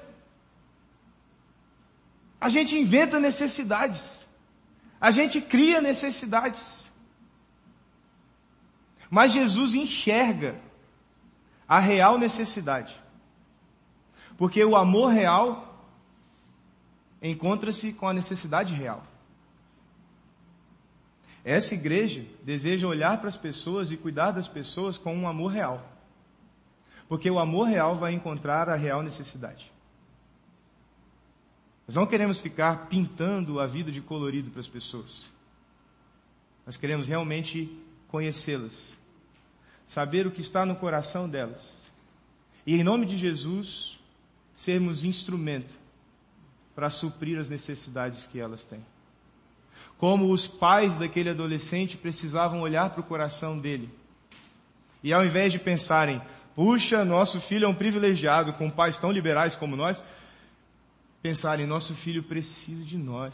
A 2.40 2.48
gente 2.48 2.78
inventa 2.78 3.20
necessidades. 3.20 4.26
A 5.00 5.12
gente 5.12 5.42
cria 5.42 5.82
necessidades. 5.82 6.90
Mas 9.10 9.32
Jesus 9.34 9.74
enxerga 9.74 10.56
a 11.68 11.80
real 11.80 12.18
necessidade. 12.18 13.00
Porque 14.38 14.64
o 14.64 14.76
amor 14.76 15.12
real 15.12 15.84
encontra-se 17.22 17.94
com 17.94 18.08
a 18.08 18.14
necessidade 18.14 18.74
real. 18.74 19.04
Essa 21.44 21.74
igreja 21.74 22.26
deseja 22.44 22.88
olhar 22.88 23.20
para 23.20 23.30
as 23.30 23.38
pessoas 23.38 23.92
e 23.92 23.98
cuidar 23.98 24.32
das 24.32 24.48
pessoas 24.48 24.98
com 24.98 25.16
um 25.16 25.28
amor 25.28 25.52
real. 25.52 25.98
Porque 27.08 27.32
o 27.32 27.40
amor 27.40 27.70
real 27.70 27.96
vai 27.96 28.14
encontrar 28.14 28.68
a 28.70 28.76
real 28.76 29.02
necessidade. 29.02 29.72
Nós 31.88 31.96
não 31.96 32.06
queremos 32.06 32.42
ficar 32.42 32.88
pintando 32.88 33.62
a 33.62 33.66
vida 33.66 33.90
de 33.90 34.02
colorido 34.02 34.52
para 34.52 34.60
as 34.60 34.68
pessoas. 34.68 35.26
Nós 36.66 36.76
queremos 36.76 37.08
realmente 37.08 37.82
conhecê-las, 38.10 38.97
saber 39.88 40.28
o 40.28 40.32
que 40.32 40.42
está 40.42 40.66
no 40.66 40.76
coração 40.76 41.28
delas. 41.28 41.82
E 42.66 42.76
em 42.76 42.84
nome 42.84 43.06
de 43.06 43.18
Jesus, 43.18 43.98
sermos 44.54 45.06
instrumento 45.06 45.74
para 46.76 46.90
suprir 46.90 47.40
as 47.40 47.50
necessidades 47.50 48.26
que 48.26 48.40
elas 48.40 48.66
têm. 48.66 48.86
Como 49.98 50.32
os 50.32 50.46
pais 50.46 50.98
daquele 50.98 51.30
adolescente 51.30 51.98
precisavam 51.98 52.62
olhar 52.62 52.92
para 52.92 53.00
o 53.00 53.06
coração 53.06 53.58
dele. 53.58 53.90
E 55.02 55.14
ao 55.14 55.26
invés 55.26 55.54
de 55.54 55.58
pensarem, 55.58 56.22
puxa, 56.54 57.06
nosso 57.06 57.40
filho 57.40 57.66
é 57.66 57.68
um 57.68 57.74
privilegiado 57.74 58.54
com 58.54 58.70
pais 58.70 58.98
tão 58.98 59.12
liberais 59.12 59.56
como 59.56 59.76
nós, 59.76 60.04
pensarem, 61.22 61.66
nosso 61.66 61.96
filho 61.96 62.22
precisa 62.22 62.84
de 62.84 62.98
nós. 62.98 63.34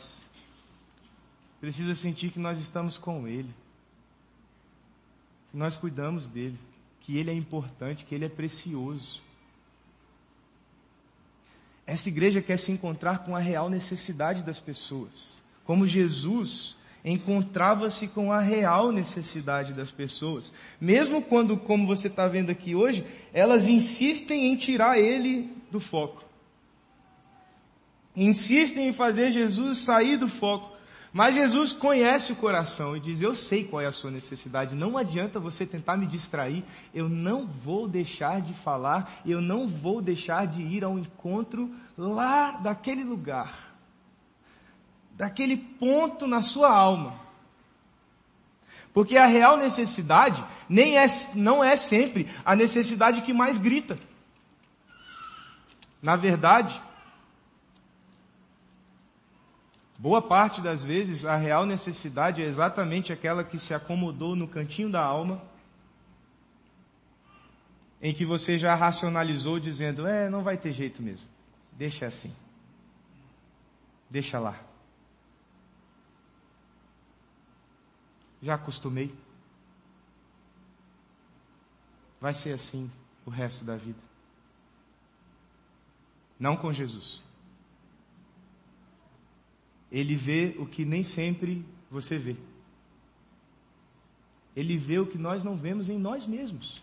Precisa 1.59 1.95
sentir 1.95 2.29
que 2.29 2.39
nós 2.39 2.59
estamos 2.59 2.97
com 2.97 3.27
ele. 3.27 3.53
Nós 5.53 5.77
cuidamos 5.77 6.27
dele. 6.27 6.57
Que 7.01 7.17
ele 7.17 7.29
é 7.29 7.33
importante, 7.33 8.05
que 8.05 8.15
ele 8.15 8.25
é 8.25 8.29
precioso. 8.29 9.21
Essa 11.85 12.07
igreja 12.07 12.41
quer 12.41 12.57
se 12.57 12.71
encontrar 12.71 13.19
com 13.19 13.35
a 13.35 13.39
real 13.39 13.69
necessidade 13.69 14.41
das 14.41 14.59
pessoas. 14.59 15.37
Como 15.65 15.85
Jesus 15.85 16.77
encontrava-se 17.03 18.07
com 18.07 18.31
a 18.31 18.39
real 18.39 18.91
necessidade 18.91 19.73
das 19.73 19.91
pessoas. 19.91 20.53
Mesmo 20.79 21.21
quando, 21.21 21.57
como 21.57 21.85
você 21.85 22.07
está 22.07 22.27
vendo 22.27 22.49
aqui 22.49 22.73
hoje, 22.73 23.05
elas 23.33 23.67
insistem 23.67 24.47
em 24.47 24.55
tirar 24.55 24.97
ele 24.97 25.51
do 25.69 25.81
foco. 25.81 26.23
Insistem 28.15 28.87
em 28.87 28.93
fazer 28.93 29.31
Jesus 29.31 29.79
sair 29.79 30.17
do 30.17 30.29
foco. 30.29 30.72
Mas 31.13 31.35
Jesus 31.35 31.71
conhece 31.71 32.33
o 32.33 32.35
coração 32.35 32.97
e 32.97 32.99
diz: 32.99 33.21
Eu 33.21 33.35
sei 33.35 33.63
qual 33.63 33.83
é 33.83 33.85
a 33.85 33.91
sua 33.91 34.09
necessidade. 34.09 34.75
Não 34.75 34.97
adianta 34.97 35.39
você 35.39 35.63
tentar 35.63 35.95
me 35.95 36.07
distrair. 36.07 36.65
Eu 36.91 37.07
não 37.07 37.45
vou 37.45 37.87
deixar 37.87 38.41
de 38.41 38.55
falar. 38.55 39.21
Eu 39.23 39.39
não 39.39 39.67
vou 39.67 40.01
deixar 40.01 40.47
de 40.47 40.63
ir 40.63 40.83
ao 40.83 40.97
encontro 40.97 41.69
lá 41.95 42.53
daquele 42.53 43.03
lugar, 43.03 43.75
daquele 45.11 45.55
ponto 45.55 46.25
na 46.25 46.41
sua 46.41 46.71
alma. 46.71 47.21
Porque 48.91 49.15
a 49.15 49.27
real 49.27 49.57
necessidade 49.57 50.43
nem 50.67 50.97
é, 50.97 51.05
não 51.35 51.63
é 51.63 51.75
sempre 51.75 52.27
a 52.43 52.55
necessidade 52.55 53.21
que 53.21 53.33
mais 53.33 53.59
grita. 53.59 53.97
Na 56.01 56.15
verdade, 56.15 56.81
Boa 60.03 60.21
parte 60.21 60.59
das 60.59 60.83
vezes, 60.83 61.23
a 61.23 61.37
real 61.37 61.65
necessidade 61.65 62.41
é 62.41 62.45
exatamente 62.45 63.13
aquela 63.13 63.41
que 63.41 63.57
se 63.57 63.73
acomodou 63.73 64.35
no 64.35 64.49
cantinho 64.49 64.91
da 64.91 65.01
alma, 65.01 65.41
em 68.01 68.13
que 68.13 68.25
você 68.25 68.59
já 68.59 68.75
racionalizou 68.75 69.61
dizendo: 69.61 70.05
é, 70.05 70.29
não 70.29 70.43
vai 70.43 70.57
ter 70.57 70.73
jeito 70.73 71.01
mesmo, 71.01 71.25
deixa 71.71 72.05
assim, 72.05 72.35
deixa 74.09 74.37
lá. 74.39 74.59
Já 78.41 78.55
acostumei. 78.55 79.15
Vai 82.19 82.33
ser 82.33 82.51
assim 82.51 82.91
o 83.25 83.29
resto 83.29 83.63
da 83.63 83.77
vida. 83.77 83.99
Não 86.37 86.57
com 86.57 86.73
Jesus 86.73 87.22
ele 89.93 90.15
vê 90.15 90.55
o 90.57 90.65
que 90.65 90.83
nem 90.83 91.03
sempre 91.03 91.63
você 91.91 92.17
vê. 92.17 92.35
Ele 94.55 94.75
vê 94.75 94.97
o 94.97 95.05
que 95.05 95.19
nós 95.19 95.43
não 95.43 95.55
vemos 95.55 95.87
em 95.87 95.99
nós 95.99 96.25
mesmos. 96.25 96.81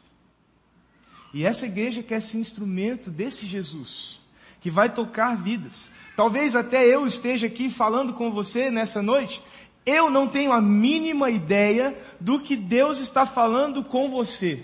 E 1.35 1.45
essa 1.45 1.67
igreja 1.67 2.05
quer 2.05 2.23
ser 2.23 2.39
instrumento 2.39 3.11
desse 3.11 3.47
Jesus, 3.47 4.21
que 4.61 4.71
vai 4.71 4.95
tocar 4.95 5.37
vidas. 5.37 5.91
Talvez 6.15 6.55
até 6.55 6.87
eu 6.87 7.05
esteja 7.05 7.49
aqui 7.49 7.69
falando 7.71 8.15
com 8.15 8.31
você 8.31 8.71
nessa 8.71 9.03
noite. 9.03 9.43
Eu 9.85 10.09
não 10.09 10.29
tenho 10.29 10.53
a 10.53 10.61
mínima 10.61 11.31
ideia 11.31 11.99
do 12.21 12.41
que 12.41 12.55
Deus 12.55 12.99
está 12.99 13.27
falando 13.27 13.83
com 13.83 14.09
você. 14.09 14.63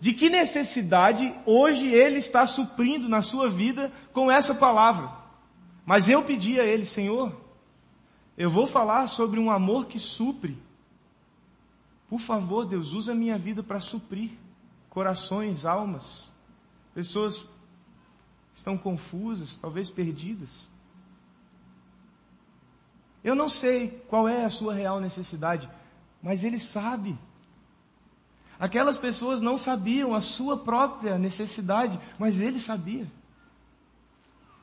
De 0.00 0.14
que 0.14 0.30
necessidade 0.30 1.34
hoje 1.44 1.88
Ele 1.88 2.18
está 2.18 2.46
suprindo 2.46 3.06
na 3.08 3.20
sua 3.20 3.48
vida 3.48 3.92
com 4.12 4.30
essa 4.30 4.54
palavra. 4.54 5.10
Mas 5.84 6.08
eu 6.08 6.22
pedi 6.22 6.60
a 6.60 6.64
Ele, 6.64 6.84
Senhor, 6.84 7.45
eu 8.36 8.50
vou 8.50 8.66
falar 8.66 9.06
sobre 9.06 9.40
um 9.40 9.50
amor 9.50 9.86
que 9.86 9.98
supre. 9.98 10.58
Por 12.08 12.20
favor, 12.20 12.66
Deus, 12.66 12.92
usa 12.92 13.12
a 13.12 13.14
minha 13.14 13.38
vida 13.38 13.62
para 13.62 13.80
suprir 13.80 14.30
corações, 14.90 15.64
almas. 15.64 16.30
Pessoas 16.94 17.44
estão 18.54 18.78
confusas, 18.78 19.56
talvez 19.56 19.90
perdidas. 19.90 20.68
Eu 23.22 23.34
não 23.34 23.48
sei 23.48 24.02
qual 24.08 24.28
é 24.28 24.44
a 24.44 24.50
sua 24.50 24.72
real 24.72 25.00
necessidade, 25.00 25.68
mas 26.22 26.44
Ele 26.44 26.58
sabe. 26.58 27.18
Aquelas 28.58 28.96
pessoas 28.96 29.40
não 29.42 29.58
sabiam 29.58 30.14
a 30.14 30.20
sua 30.20 30.56
própria 30.56 31.18
necessidade, 31.18 32.00
mas 32.18 32.40
Ele 32.40 32.60
sabia. 32.60 33.10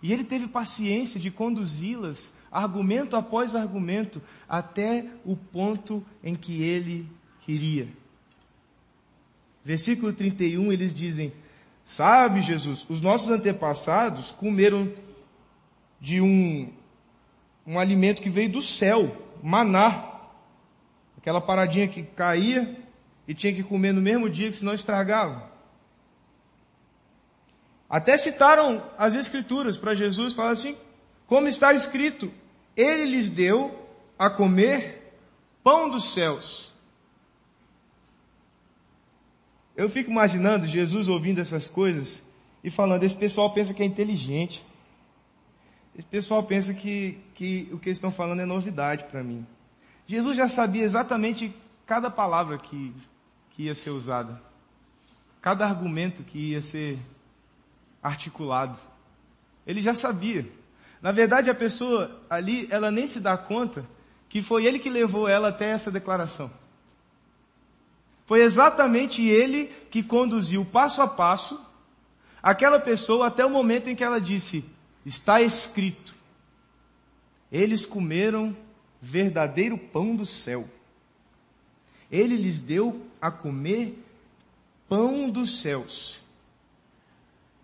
E 0.01 0.11
Ele 0.11 0.24
teve 0.24 0.47
paciência 0.47 1.19
de 1.19 1.30
conduzi-las 1.30 2.34
argumento 2.54 3.16
após 3.16 3.56
argumento, 3.56 4.22
até 4.47 5.06
o 5.26 5.36
ponto 5.36 6.06
em 6.24 6.36
que 6.36 6.64
ele 6.64 7.10
queria. 7.41 7.88
Versículo 9.66 10.14
31, 10.14 10.72
eles 10.72 10.93
dizem: 10.93 11.34
Sabe, 11.84 12.41
Jesus, 12.41 12.86
os 12.89 13.01
nossos 13.01 13.30
antepassados 13.30 14.32
comeram 14.32 14.91
de 15.99 16.22
um, 16.22 16.72
um 17.66 17.80
alimento 17.80 18.22
que 18.22 18.30
veio 18.30 18.51
do 18.51 18.62
céu, 18.62 19.18
maná. 19.41 20.12
Aquela 21.18 21.39
paradinha 21.39 21.88
que 21.88 22.04
caía 22.04 22.78
e 23.28 23.34
tinha 23.34 23.54
que 23.54 23.64
comer 23.64 23.93
no 23.93 24.01
mesmo 24.01 24.30
dia 24.30 24.49
que 24.49 24.58
senão 24.58 24.74
estragava. 24.74 25.49
Até 27.89 28.18
citaram 28.18 28.84
as 28.97 29.14
escrituras 29.14 29.78
para 29.78 29.93
Jesus, 29.93 30.34
falar 30.34 30.49
assim, 30.49 30.76
como 31.28 31.47
está 31.47 31.74
escrito, 31.74 32.32
ele 32.76 33.05
lhes 33.05 33.30
deu 33.30 33.88
a 34.17 34.30
comer 34.30 35.13
pão 35.63 35.89
dos 35.89 36.13
céus. 36.13 36.71
Eu 39.76 39.89
fico 39.89 40.11
imaginando 40.11 40.67
Jesus 40.67 41.09
ouvindo 41.09 41.39
essas 41.39 41.67
coisas 41.67 42.24
e 42.63 42.69
falando: 42.69 43.03
esse 43.03 43.15
pessoal 43.15 43.51
pensa 43.53 43.74
que 43.74 43.82
é 43.82 43.86
inteligente. 43.86 44.63
Esse 45.95 46.07
pessoal 46.07 46.43
pensa 46.43 46.74
que, 46.74 47.19
que 47.36 47.69
o 47.71 47.78
que 47.78 47.89
eles 47.89 47.97
estão 47.97 48.11
falando 48.11 48.41
é 48.41 48.45
novidade 48.45 49.05
para 49.05 49.24
mim. 49.24 49.45
Jesus 50.07 50.36
já 50.36 50.47
sabia 50.47 50.84
exatamente 50.84 51.55
cada 51.86 52.09
palavra 52.09 52.57
que, 52.57 52.93
que 53.51 53.63
ia 53.63 53.76
ser 53.76 53.91
usada, 53.91 54.41
cada 55.41 55.65
argumento 55.65 56.24
que 56.24 56.51
ia 56.51 56.61
ser 56.61 56.97
articulado. 58.01 58.80
Ele 59.65 59.82
já 59.82 59.93
sabia. 59.93 60.47
Na 61.04 61.12
verdade, 61.12 61.49
a 61.49 61.54
pessoa 61.54 62.22
ali, 62.30 62.66
ela 62.72 62.89
nem 62.89 63.06
se 63.06 63.20
dá 63.20 63.38
conta 63.38 63.86
que 64.30 64.41
foi 64.41 64.66
ele 64.66 64.80
que 64.80 64.89
levou 64.89 65.28
ela 65.28 65.49
até 65.49 65.70
essa 65.72 65.91
declaração. 65.91 66.49
Foi 68.26 68.41
exatamente 68.41 69.22
ele 69.22 69.66
que 69.91 70.01
conduziu 70.01 70.64
passo 70.64 71.01
a 71.01 71.08
passo 71.08 71.62
aquela 72.41 72.80
pessoa 72.80 73.28
até 73.28 73.45
o 73.45 73.49
momento 73.49 73.89
em 73.89 73.95
que 73.97 74.04
ela 74.04 74.20
disse: 74.20 74.64
Está 75.06 75.41
escrito, 75.41 76.16
eles 77.51 77.86
comeram 77.86 78.56
verdadeiro 79.01 79.78
pão 79.78 80.16
do 80.16 80.26
céu. 80.26 80.70
Ele 82.10 82.38
lhes 82.38 82.62
deu 82.62 83.06
a 83.22 83.30
comer 83.30 84.01
pão 84.88 85.30
dos 85.30 85.60
céus. 85.60 86.22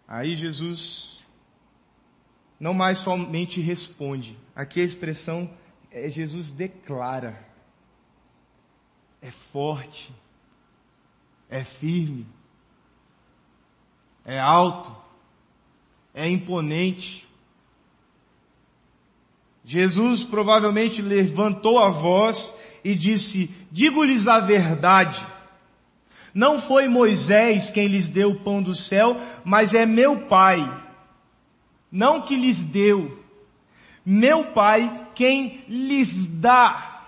Aí 0.06 0.36
Jesus 0.36 1.19
não 2.60 2.74
mais 2.74 2.97
somente 2.97 3.62
responde. 3.62 4.38
Aqui 4.55 4.82
a 4.82 4.86
expressão 4.86 5.49
é 5.89 6.10
Jesus 6.10 6.51
declara. 6.51 7.47
É 9.22 9.32
forte, 9.32 10.14
é 11.49 11.62
firme, 11.64 12.26
é 14.24 14.39
alto, 14.39 14.95
é 16.14 16.28
imponente. 16.28 17.28
Jesus 19.66 20.24
provavelmente 20.24 21.01
levantou 21.01 21.80
a 21.80 21.89
voz 21.89 22.55
e 22.84 22.95
disse: 22.95 23.53
Digo-lhes 23.70 24.28
a 24.28 24.39
verdade. 24.39 25.26
Não 26.34 26.60
foi 26.60 26.88
Moisés 26.88 27.70
quem 27.70 27.88
lhes 27.88 28.07
deu 28.07 28.32
o 28.32 28.39
pão 28.39 28.64
do 28.64 28.74
céu, 28.74 29.18
mas 29.43 29.74
é 29.74 29.86
meu 29.86 30.28
Pai. 30.28 30.89
Não 31.92 32.22
que 32.22 32.36
lhes 32.36 32.66
deu. 32.66 33.24
Meu 34.06 34.52
Pai 34.54 35.08
quem 35.16 35.64
lhes 35.68 36.28
dá. 36.28 37.08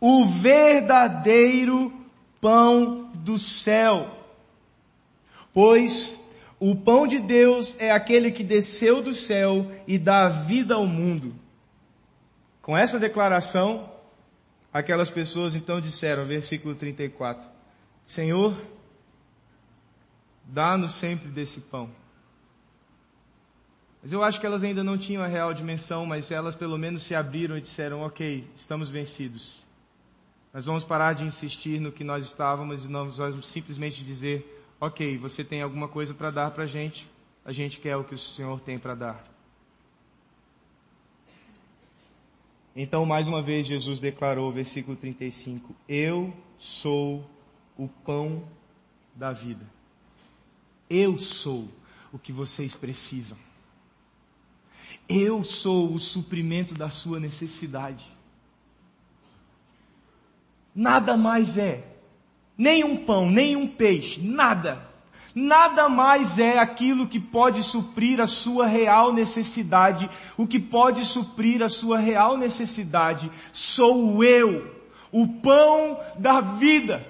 O 0.00 0.26
verdadeiro 0.26 1.92
pão 2.40 3.10
do 3.14 3.38
céu. 3.38 4.18
Pois 5.52 6.18
o 6.58 6.76
pão 6.76 7.06
de 7.06 7.18
Deus 7.18 7.76
é 7.80 7.90
aquele 7.90 8.30
que 8.30 8.44
desceu 8.44 9.02
do 9.02 9.12
céu 9.12 9.70
e 9.86 9.98
dá 9.98 10.28
vida 10.28 10.74
ao 10.74 10.86
mundo. 10.86 11.34
Com 12.60 12.76
essa 12.76 12.98
declaração, 12.98 13.90
aquelas 14.72 15.10
pessoas 15.10 15.56
então 15.56 15.80
disseram, 15.80 16.24
versículo 16.24 16.74
34, 16.76 17.48
Senhor, 18.06 18.56
dá-nos 20.44 20.92
sempre 20.92 21.28
desse 21.28 21.62
pão. 21.62 21.90
Mas 24.02 24.12
eu 24.12 24.24
acho 24.24 24.40
que 24.40 24.46
elas 24.46 24.64
ainda 24.64 24.82
não 24.82 24.98
tinham 24.98 25.22
a 25.22 25.28
real 25.28 25.54
dimensão, 25.54 26.04
mas 26.04 26.32
elas 26.32 26.56
pelo 26.56 26.76
menos 26.76 27.04
se 27.04 27.14
abriram 27.14 27.56
e 27.56 27.60
disseram, 27.60 28.02
ok, 28.02 28.44
estamos 28.56 28.90
vencidos. 28.90 29.62
Nós 30.52 30.66
vamos 30.66 30.82
parar 30.82 31.14
de 31.14 31.24
insistir 31.24 31.80
no 31.80 31.92
que 31.92 32.02
nós 32.02 32.26
estávamos 32.26 32.84
e 32.84 32.88
nós 32.88 33.18
vamos 33.18 33.46
simplesmente 33.46 34.02
dizer, 34.04 34.66
ok, 34.80 35.16
você 35.16 35.44
tem 35.44 35.62
alguma 35.62 35.86
coisa 35.86 36.12
para 36.12 36.32
dar 36.32 36.50
para 36.50 36.64
a 36.64 36.66
gente, 36.66 37.08
a 37.44 37.52
gente 37.52 37.78
quer 37.78 37.96
o 37.96 38.02
que 38.02 38.14
o 38.14 38.18
Senhor 38.18 38.60
tem 38.60 38.76
para 38.76 38.96
dar. 38.96 39.32
Então, 42.74 43.06
mais 43.06 43.28
uma 43.28 43.40
vez, 43.40 43.66
Jesus 43.66 44.00
declarou, 44.00 44.50
versículo 44.50 44.96
35, 44.96 45.76
Eu 45.88 46.34
sou 46.58 47.24
o 47.76 47.86
pão 47.86 48.42
da 49.14 49.32
vida. 49.32 49.64
Eu 50.90 51.18
sou 51.18 51.68
o 52.12 52.18
que 52.18 52.32
vocês 52.32 52.74
precisam. 52.74 53.38
Eu 55.08 55.44
sou 55.44 55.92
o 55.92 55.98
suprimento 55.98 56.74
da 56.74 56.88
sua 56.90 57.20
necessidade. 57.20 58.04
Nada 60.74 61.16
mais 61.16 61.58
é 61.58 61.92
nem 62.56 62.84
um 62.84 62.96
pão, 62.96 63.30
nem 63.30 63.56
um 63.56 63.66
peixe, 63.66 64.20
nada. 64.20 64.90
Nada 65.34 65.88
mais 65.88 66.38
é 66.38 66.58
aquilo 66.58 67.08
que 67.08 67.18
pode 67.18 67.62
suprir 67.62 68.20
a 68.20 68.26
sua 68.26 68.66
real 68.66 69.12
necessidade. 69.12 70.08
O 70.36 70.46
que 70.46 70.60
pode 70.60 71.04
suprir 71.04 71.62
a 71.62 71.68
sua 71.68 71.98
real 71.98 72.36
necessidade 72.36 73.30
sou 73.50 74.22
eu, 74.22 74.76
o 75.10 75.26
pão 75.26 75.98
da 76.18 76.40
vida. 76.40 77.04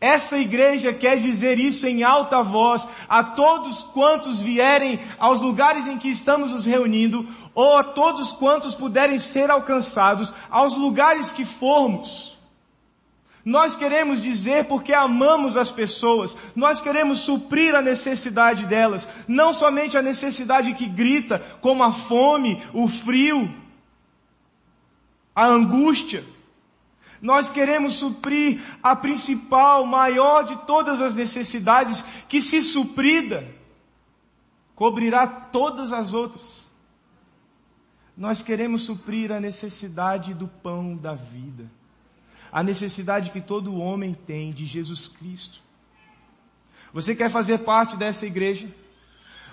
Essa 0.00 0.38
igreja 0.38 0.94
quer 0.94 1.20
dizer 1.20 1.58
isso 1.58 1.86
em 1.86 2.02
alta 2.02 2.42
voz 2.42 2.88
a 3.06 3.22
todos 3.22 3.82
quantos 3.84 4.40
vierem 4.40 4.98
aos 5.18 5.42
lugares 5.42 5.86
em 5.86 5.98
que 5.98 6.08
estamos 6.08 6.52
nos 6.52 6.64
reunindo, 6.64 7.28
ou 7.54 7.76
a 7.76 7.84
todos 7.84 8.32
quantos 8.32 8.74
puderem 8.74 9.18
ser 9.18 9.50
alcançados, 9.50 10.32
aos 10.48 10.74
lugares 10.74 11.30
que 11.32 11.44
formos. 11.44 12.38
Nós 13.44 13.76
queremos 13.76 14.22
dizer 14.22 14.64
porque 14.66 14.94
amamos 14.94 15.56
as 15.56 15.70
pessoas, 15.70 16.36
nós 16.56 16.80
queremos 16.80 17.20
suprir 17.20 17.74
a 17.74 17.82
necessidade 17.82 18.64
delas, 18.66 19.06
não 19.28 19.52
somente 19.52 19.98
a 19.98 20.02
necessidade 20.02 20.72
que 20.74 20.86
grita, 20.86 21.40
como 21.60 21.82
a 21.82 21.90
fome, 21.90 22.62
o 22.72 22.88
frio, 22.88 23.52
a 25.34 25.46
angústia. 25.46 26.24
Nós 27.20 27.50
queremos 27.50 27.94
suprir 27.94 28.62
a 28.82 28.96
principal, 28.96 29.84
maior 29.84 30.42
de 30.44 30.56
todas 30.66 31.00
as 31.00 31.14
necessidades, 31.14 32.02
que 32.28 32.40
se 32.40 32.62
suprida, 32.62 33.46
cobrirá 34.74 35.26
todas 35.26 35.92
as 35.92 36.14
outras. 36.14 36.70
Nós 38.16 38.42
queremos 38.42 38.82
suprir 38.82 39.30
a 39.32 39.40
necessidade 39.40 40.34
do 40.34 40.48
pão 40.48 40.96
da 40.96 41.14
vida 41.14 41.70
a 42.52 42.62
necessidade 42.62 43.30
que 43.30 43.40
todo 43.40 43.76
homem 43.76 44.14
tem 44.14 44.52
de 44.52 44.66
Jesus 44.66 45.06
Cristo. 45.08 45.60
Você 46.92 47.14
quer 47.14 47.30
fazer 47.30 47.58
parte 47.58 47.96
dessa 47.96 48.26
igreja? 48.26 48.68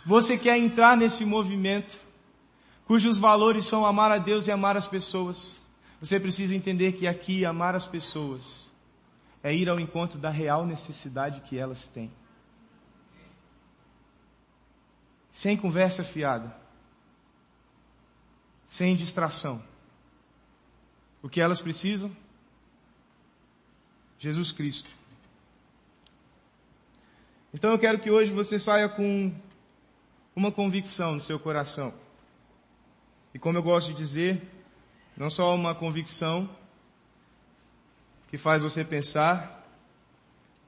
Você 0.05 0.37
quer 0.37 0.57
entrar 0.57 0.97
nesse 0.97 1.25
movimento 1.25 1.99
cujos 2.85 3.17
valores 3.17 3.65
são 3.65 3.85
amar 3.85 4.11
a 4.11 4.17
Deus 4.17 4.47
e 4.47 4.51
amar 4.51 4.77
as 4.77 4.87
pessoas? 4.87 5.59
Você 5.99 6.19
precisa 6.19 6.55
entender 6.55 6.93
que 6.93 7.07
aqui 7.07 7.43
amar 7.45 7.75
as 7.75 7.85
pessoas 7.85 8.69
é 9.41 9.53
ir 9.53 9.69
ao 9.69 9.79
encontro 9.79 10.19
da 10.19 10.29
real 10.29 10.65
necessidade 10.65 11.41
que 11.41 11.57
elas 11.57 11.87
têm. 11.87 12.11
Sem 15.31 15.55
conversa 15.55 16.03
fiada. 16.03 16.55
Sem 18.67 18.95
distração. 18.95 19.63
O 21.21 21.29
que 21.29 21.41
elas 21.41 21.61
precisam? 21.61 22.15
Jesus 24.19 24.51
Cristo. 24.51 24.89
Então 27.53 27.71
eu 27.71 27.79
quero 27.79 27.99
que 27.99 28.11
hoje 28.11 28.31
você 28.31 28.59
saia 28.59 28.89
com 28.89 29.33
uma 30.35 30.51
convicção 30.51 31.15
no 31.15 31.21
seu 31.21 31.39
coração. 31.39 31.93
E 33.33 33.39
como 33.39 33.57
eu 33.57 33.63
gosto 33.63 33.89
de 33.89 33.97
dizer, 33.97 34.56
não 35.17 35.29
só 35.29 35.53
uma 35.55 35.73
convicção 35.73 36.49
que 38.29 38.37
faz 38.37 38.61
você 38.61 38.85
pensar, 38.85 39.67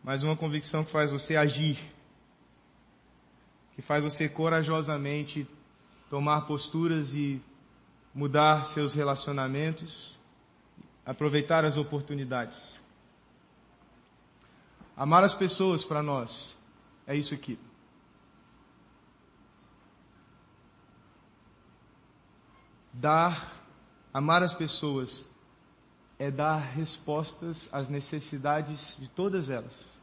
mas 0.03 0.23
uma 0.23 0.35
convicção 0.35 0.83
que 0.83 0.91
faz 0.91 1.11
você 1.11 1.35
agir. 1.35 1.77
Que 3.75 3.81
faz 3.81 4.03
você 4.03 4.27
corajosamente 4.27 5.47
tomar 6.09 6.41
posturas 6.41 7.13
e 7.13 7.41
mudar 8.13 8.65
seus 8.65 8.93
relacionamentos, 8.93 10.17
aproveitar 11.05 11.63
as 11.63 11.77
oportunidades. 11.77 12.79
Amar 14.97 15.23
as 15.23 15.33
pessoas 15.33 15.85
para 15.85 16.01
nós 16.01 16.57
é 17.05 17.15
isso 17.15 17.33
aqui. 17.33 17.57
Dar, 22.91 23.58
amar 24.13 24.43
as 24.43 24.53
pessoas 24.53 25.25
é 26.17 26.29
dar 26.29 26.57
respostas 26.57 27.69
às 27.71 27.87
necessidades 27.87 28.97
de 28.99 29.07
todas 29.07 29.49
elas, 29.49 29.99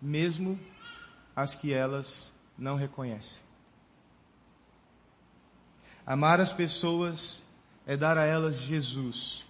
mesmo 0.00 0.58
as 1.36 1.54
que 1.54 1.72
elas 1.72 2.32
não 2.56 2.76
reconhecem. 2.76 3.42
Amar 6.06 6.40
as 6.40 6.52
pessoas 6.52 7.42
é 7.86 7.96
dar 7.96 8.16
a 8.16 8.24
elas 8.24 8.56
Jesus, 8.56 9.44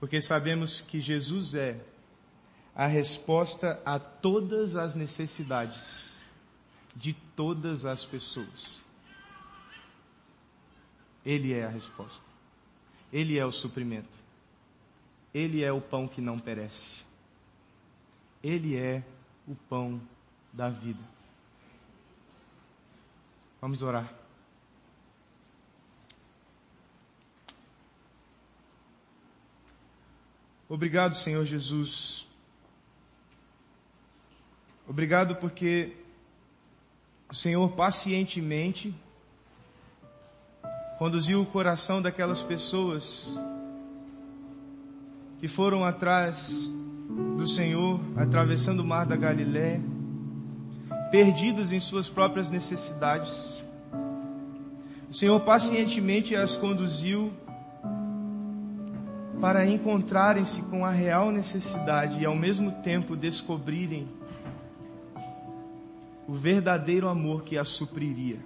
porque 0.00 0.20
sabemos 0.20 0.80
que 0.80 1.00
Jesus 1.00 1.54
é 1.54 1.80
a 2.74 2.86
resposta 2.86 3.80
a 3.84 3.98
todas 3.98 4.76
as 4.76 4.94
necessidades 4.94 6.24
de 6.94 7.12
todas 7.12 7.84
as 7.84 8.04
pessoas. 8.04 8.80
Ele 11.28 11.52
é 11.52 11.64
a 11.64 11.68
resposta. 11.68 12.24
Ele 13.12 13.38
é 13.38 13.44
o 13.44 13.52
suprimento. 13.52 14.18
Ele 15.34 15.62
é 15.62 15.70
o 15.70 15.80
pão 15.80 16.08
que 16.08 16.20
não 16.20 16.38
perece. 16.38 17.04
Ele 18.42 18.76
é 18.76 19.04
o 19.46 19.54
pão 19.54 20.00
da 20.52 20.70
vida. 20.70 21.02
Vamos 23.60 23.82
orar. 23.82 24.12
Obrigado, 30.68 31.14
Senhor 31.14 31.44
Jesus, 31.44 32.28
Obrigado 34.88 35.36
porque 35.36 35.94
o 37.28 37.34
Senhor 37.34 37.70
pacientemente 37.72 38.94
conduziu 40.98 41.40
o 41.40 41.46
coração 41.46 42.02
daquelas 42.02 42.42
pessoas 42.42 43.32
que 45.38 45.46
foram 45.46 45.84
atrás 45.84 46.74
do 47.36 47.46
Senhor, 47.46 48.00
atravessando 48.16 48.80
o 48.80 48.84
mar 48.84 49.06
da 49.06 49.14
Galiléia, 49.14 49.80
perdidas 51.12 51.70
em 51.70 51.78
suas 51.78 52.08
próprias 52.08 52.50
necessidades. 52.50 53.62
O 55.08 55.14
Senhor 55.14 55.38
pacientemente 55.40 56.34
as 56.34 56.56
conduziu 56.56 57.32
para 59.40 59.64
encontrarem-se 59.64 60.62
com 60.62 60.84
a 60.84 60.90
real 60.90 61.30
necessidade 61.30 62.18
e 62.18 62.26
ao 62.26 62.34
mesmo 62.34 62.72
tempo 62.82 63.14
descobrirem 63.14 64.08
o 66.26 66.32
verdadeiro 66.32 67.08
amor 67.08 67.44
que 67.44 67.56
a 67.56 67.64
supriria. 67.64 68.40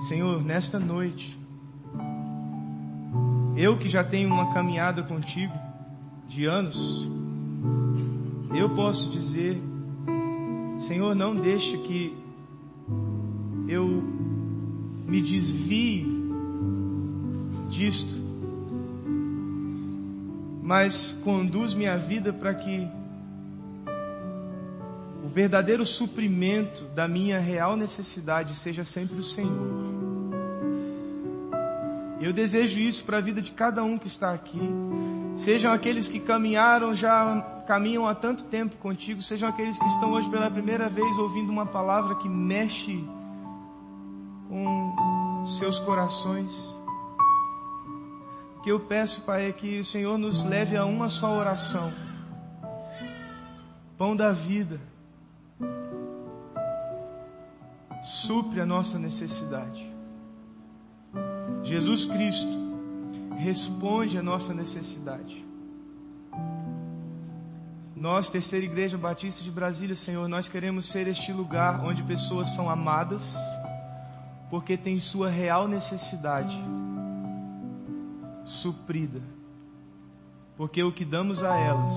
Senhor, 0.00 0.42
nesta 0.42 0.78
noite, 0.78 1.38
Eu 3.56 3.76
que 3.76 3.90
já 3.90 4.02
tenho 4.02 4.32
uma 4.32 4.54
caminhada 4.54 5.02
contigo 5.02 5.52
de 6.26 6.46
anos, 6.46 7.06
eu 8.54 8.70
posso 8.70 9.10
dizer, 9.10 9.60
Senhor, 10.78 11.14
não 11.14 11.36
deixe 11.36 11.76
que 11.76 12.16
eu 13.68 14.02
me 15.06 15.20
desvie 15.20 16.06
disto, 17.68 18.14
mas 20.62 21.12
conduz 21.22 21.74
minha 21.74 21.98
vida 21.98 22.32
para 22.32 22.54
que 22.54 22.88
o 25.22 25.28
verdadeiro 25.28 25.84
suprimento 25.84 26.84
da 26.94 27.06
minha 27.06 27.38
real 27.38 27.76
necessidade 27.76 28.54
seja 28.54 28.86
sempre 28.86 29.18
o 29.18 29.22
Senhor. 29.22 29.89
Eu 32.20 32.34
desejo 32.34 32.78
isso 32.78 33.02
para 33.04 33.16
a 33.16 33.20
vida 33.20 33.40
de 33.40 33.50
cada 33.50 33.82
um 33.82 33.96
que 33.96 34.06
está 34.06 34.34
aqui. 34.34 34.60
Sejam 35.36 35.72
aqueles 35.72 36.06
que 36.06 36.20
caminharam, 36.20 36.94
já 36.94 37.40
caminham 37.66 38.06
há 38.06 38.14
tanto 38.14 38.44
tempo 38.44 38.76
contigo, 38.76 39.22
sejam 39.22 39.48
aqueles 39.48 39.78
que 39.78 39.86
estão 39.86 40.12
hoje 40.12 40.28
pela 40.28 40.50
primeira 40.50 40.88
vez 40.88 41.16
ouvindo 41.16 41.50
uma 41.50 41.64
palavra 41.64 42.16
que 42.16 42.28
mexe 42.28 43.02
com 44.50 45.46
seus 45.46 45.80
corações. 45.80 46.52
Que 48.62 48.70
eu 48.70 48.80
peço, 48.80 49.22
Pai, 49.22 49.48
é 49.48 49.52
que 49.52 49.78
o 49.78 49.84
Senhor 49.84 50.18
nos 50.18 50.44
leve 50.44 50.76
a 50.76 50.84
uma 50.84 51.08
só 51.08 51.38
oração. 51.38 51.90
Pão 53.96 54.14
da 54.14 54.30
vida. 54.30 54.78
Supre 58.02 58.60
a 58.60 58.66
nossa 58.66 58.98
necessidade. 58.98 59.89
Jesus 61.62 62.04
Cristo 62.06 62.48
responde 63.38 64.18
a 64.18 64.22
nossa 64.22 64.52
necessidade. 64.54 65.44
Nós, 67.94 68.30
Terceira 68.30 68.64
Igreja 68.64 68.96
Batista 68.96 69.44
de 69.44 69.50
Brasília, 69.50 69.94
Senhor, 69.94 70.26
nós 70.26 70.48
queremos 70.48 70.88
ser 70.88 71.06
este 71.06 71.32
lugar 71.32 71.84
onde 71.84 72.02
pessoas 72.02 72.50
são 72.50 72.70
amadas 72.70 73.36
porque 74.48 74.76
têm 74.76 74.98
sua 74.98 75.28
real 75.28 75.68
necessidade 75.68 76.58
suprida. 78.44 79.20
Porque 80.56 80.82
o 80.82 80.92
que 80.92 81.04
damos 81.04 81.42
a 81.42 81.56
elas 81.56 81.92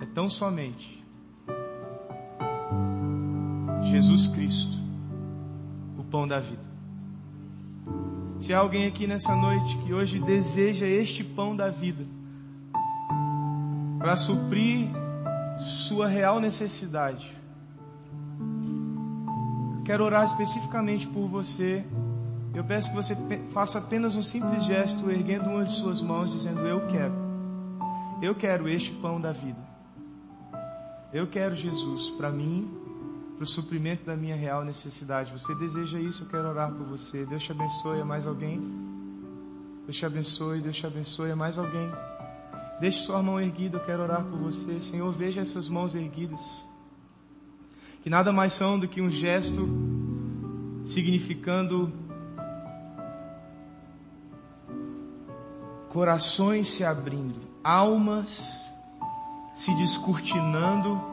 é 0.00 0.06
tão 0.06 0.28
somente 0.28 1.02
Jesus 3.82 4.26
Cristo, 4.26 4.76
o 5.98 6.04
pão 6.04 6.26
da 6.26 6.40
vida. 6.40 6.71
Se 8.42 8.52
há 8.52 8.58
alguém 8.58 8.88
aqui 8.88 9.06
nessa 9.06 9.36
noite 9.36 9.78
que 9.78 9.94
hoje 9.94 10.18
deseja 10.18 10.84
este 10.84 11.22
pão 11.22 11.54
da 11.54 11.70
vida 11.70 12.04
para 14.00 14.16
suprir 14.16 14.88
sua 15.60 16.08
real 16.08 16.40
necessidade, 16.40 17.32
quero 19.84 20.02
orar 20.02 20.24
especificamente 20.24 21.06
por 21.06 21.28
você. 21.28 21.84
Eu 22.52 22.64
peço 22.64 22.90
que 22.90 22.96
você 22.96 23.16
faça 23.50 23.78
apenas 23.78 24.16
um 24.16 24.22
simples 24.24 24.64
gesto, 24.64 25.08
erguendo 25.08 25.48
uma 25.48 25.64
de 25.64 25.74
suas 25.74 26.02
mãos, 26.02 26.28
dizendo: 26.28 26.66
Eu 26.66 26.84
quero. 26.88 27.14
Eu 28.20 28.34
quero 28.34 28.68
este 28.68 28.90
pão 28.90 29.20
da 29.20 29.30
vida. 29.30 29.60
Eu 31.12 31.28
quero 31.28 31.54
Jesus 31.54 32.10
para 32.10 32.32
mim 32.32 32.68
para 33.42 33.48
o 33.48 33.50
suprimento 33.50 34.04
da 34.04 34.14
minha 34.14 34.36
real 34.36 34.64
necessidade. 34.64 35.32
Você 35.32 35.52
deseja 35.56 35.98
isso? 35.98 36.22
Eu 36.22 36.28
quero 36.28 36.48
orar 36.48 36.70
por 36.70 36.86
você. 36.86 37.26
Deus 37.26 37.42
te 37.42 37.50
abençoe. 37.50 37.98
É 37.98 38.04
mais 38.04 38.24
alguém? 38.24 38.62
Deus 39.84 39.96
te 39.96 40.06
abençoe. 40.06 40.60
Deus 40.60 40.76
te 40.76 40.86
abençoe. 40.86 41.30
É 41.30 41.34
mais 41.34 41.58
alguém? 41.58 41.90
Deixe 42.78 43.00
sua 43.00 43.20
mão 43.20 43.40
erguida. 43.40 43.78
Eu 43.78 43.84
quero 43.84 44.04
orar 44.04 44.22
por 44.22 44.38
você. 44.38 44.80
Senhor, 44.80 45.10
veja 45.10 45.40
essas 45.40 45.68
mãos 45.68 45.92
erguidas. 45.96 46.64
Que 48.04 48.08
nada 48.08 48.30
mais 48.30 48.52
são 48.52 48.78
do 48.78 48.86
que 48.86 49.02
um 49.02 49.10
gesto 49.10 49.68
significando 50.84 51.92
corações 55.88 56.68
se 56.68 56.84
abrindo, 56.84 57.40
almas 57.64 58.64
se 59.52 59.74
descortinando 59.74 61.11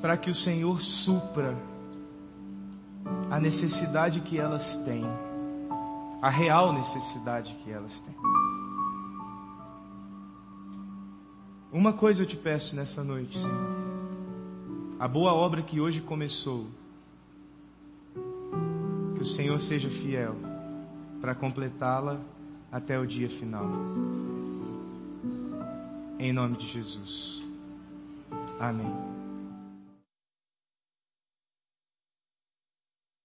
para 0.00 0.16
que 0.16 0.30
o 0.30 0.34
Senhor 0.34 0.80
supra 0.80 1.56
a 3.30 3.38
necessidade 3.38 4.20
que 4.20 4.38
elas 4.38 4.76
têm, 4.78 5.04
a 6.20 6.28
real 6.28 6.72
necessidade 6.72 7.54
que 7.62 7.70
elas 7.70 8.00
têm. 8.00 8.14
Uma 11.72 11.92
coisa 11.92 12.22
eu 12.22 12.26
te 12.26 12.36
peço 12.36 12.74
nessa 12.74 13.04
noite, 13.04 13.38
Senhor. 13.38 13.80
A 14.98 15.06
boa 15.06 15.32
obra 15.32 15.62
que 15.62 15.80
hoje 15.80 16.00
começou, 16.00 16.66
que 19.14 19.22
o 19.22 19.24
Senhor 19.24 19.60
seja 19.60 19.88
fiel 19.88 20.34
para 21.20 21.34
completá-la 21.34 22.20
até 22.72 22.98
o 22.98 23.06
dia 23.06 23.28
final. 23.28 23.66
Em 26.18 26.32
nome 26.32 26.56
de 26.56 26.66
Jesus. 26.66 27.44
Amém. 28.58 29.19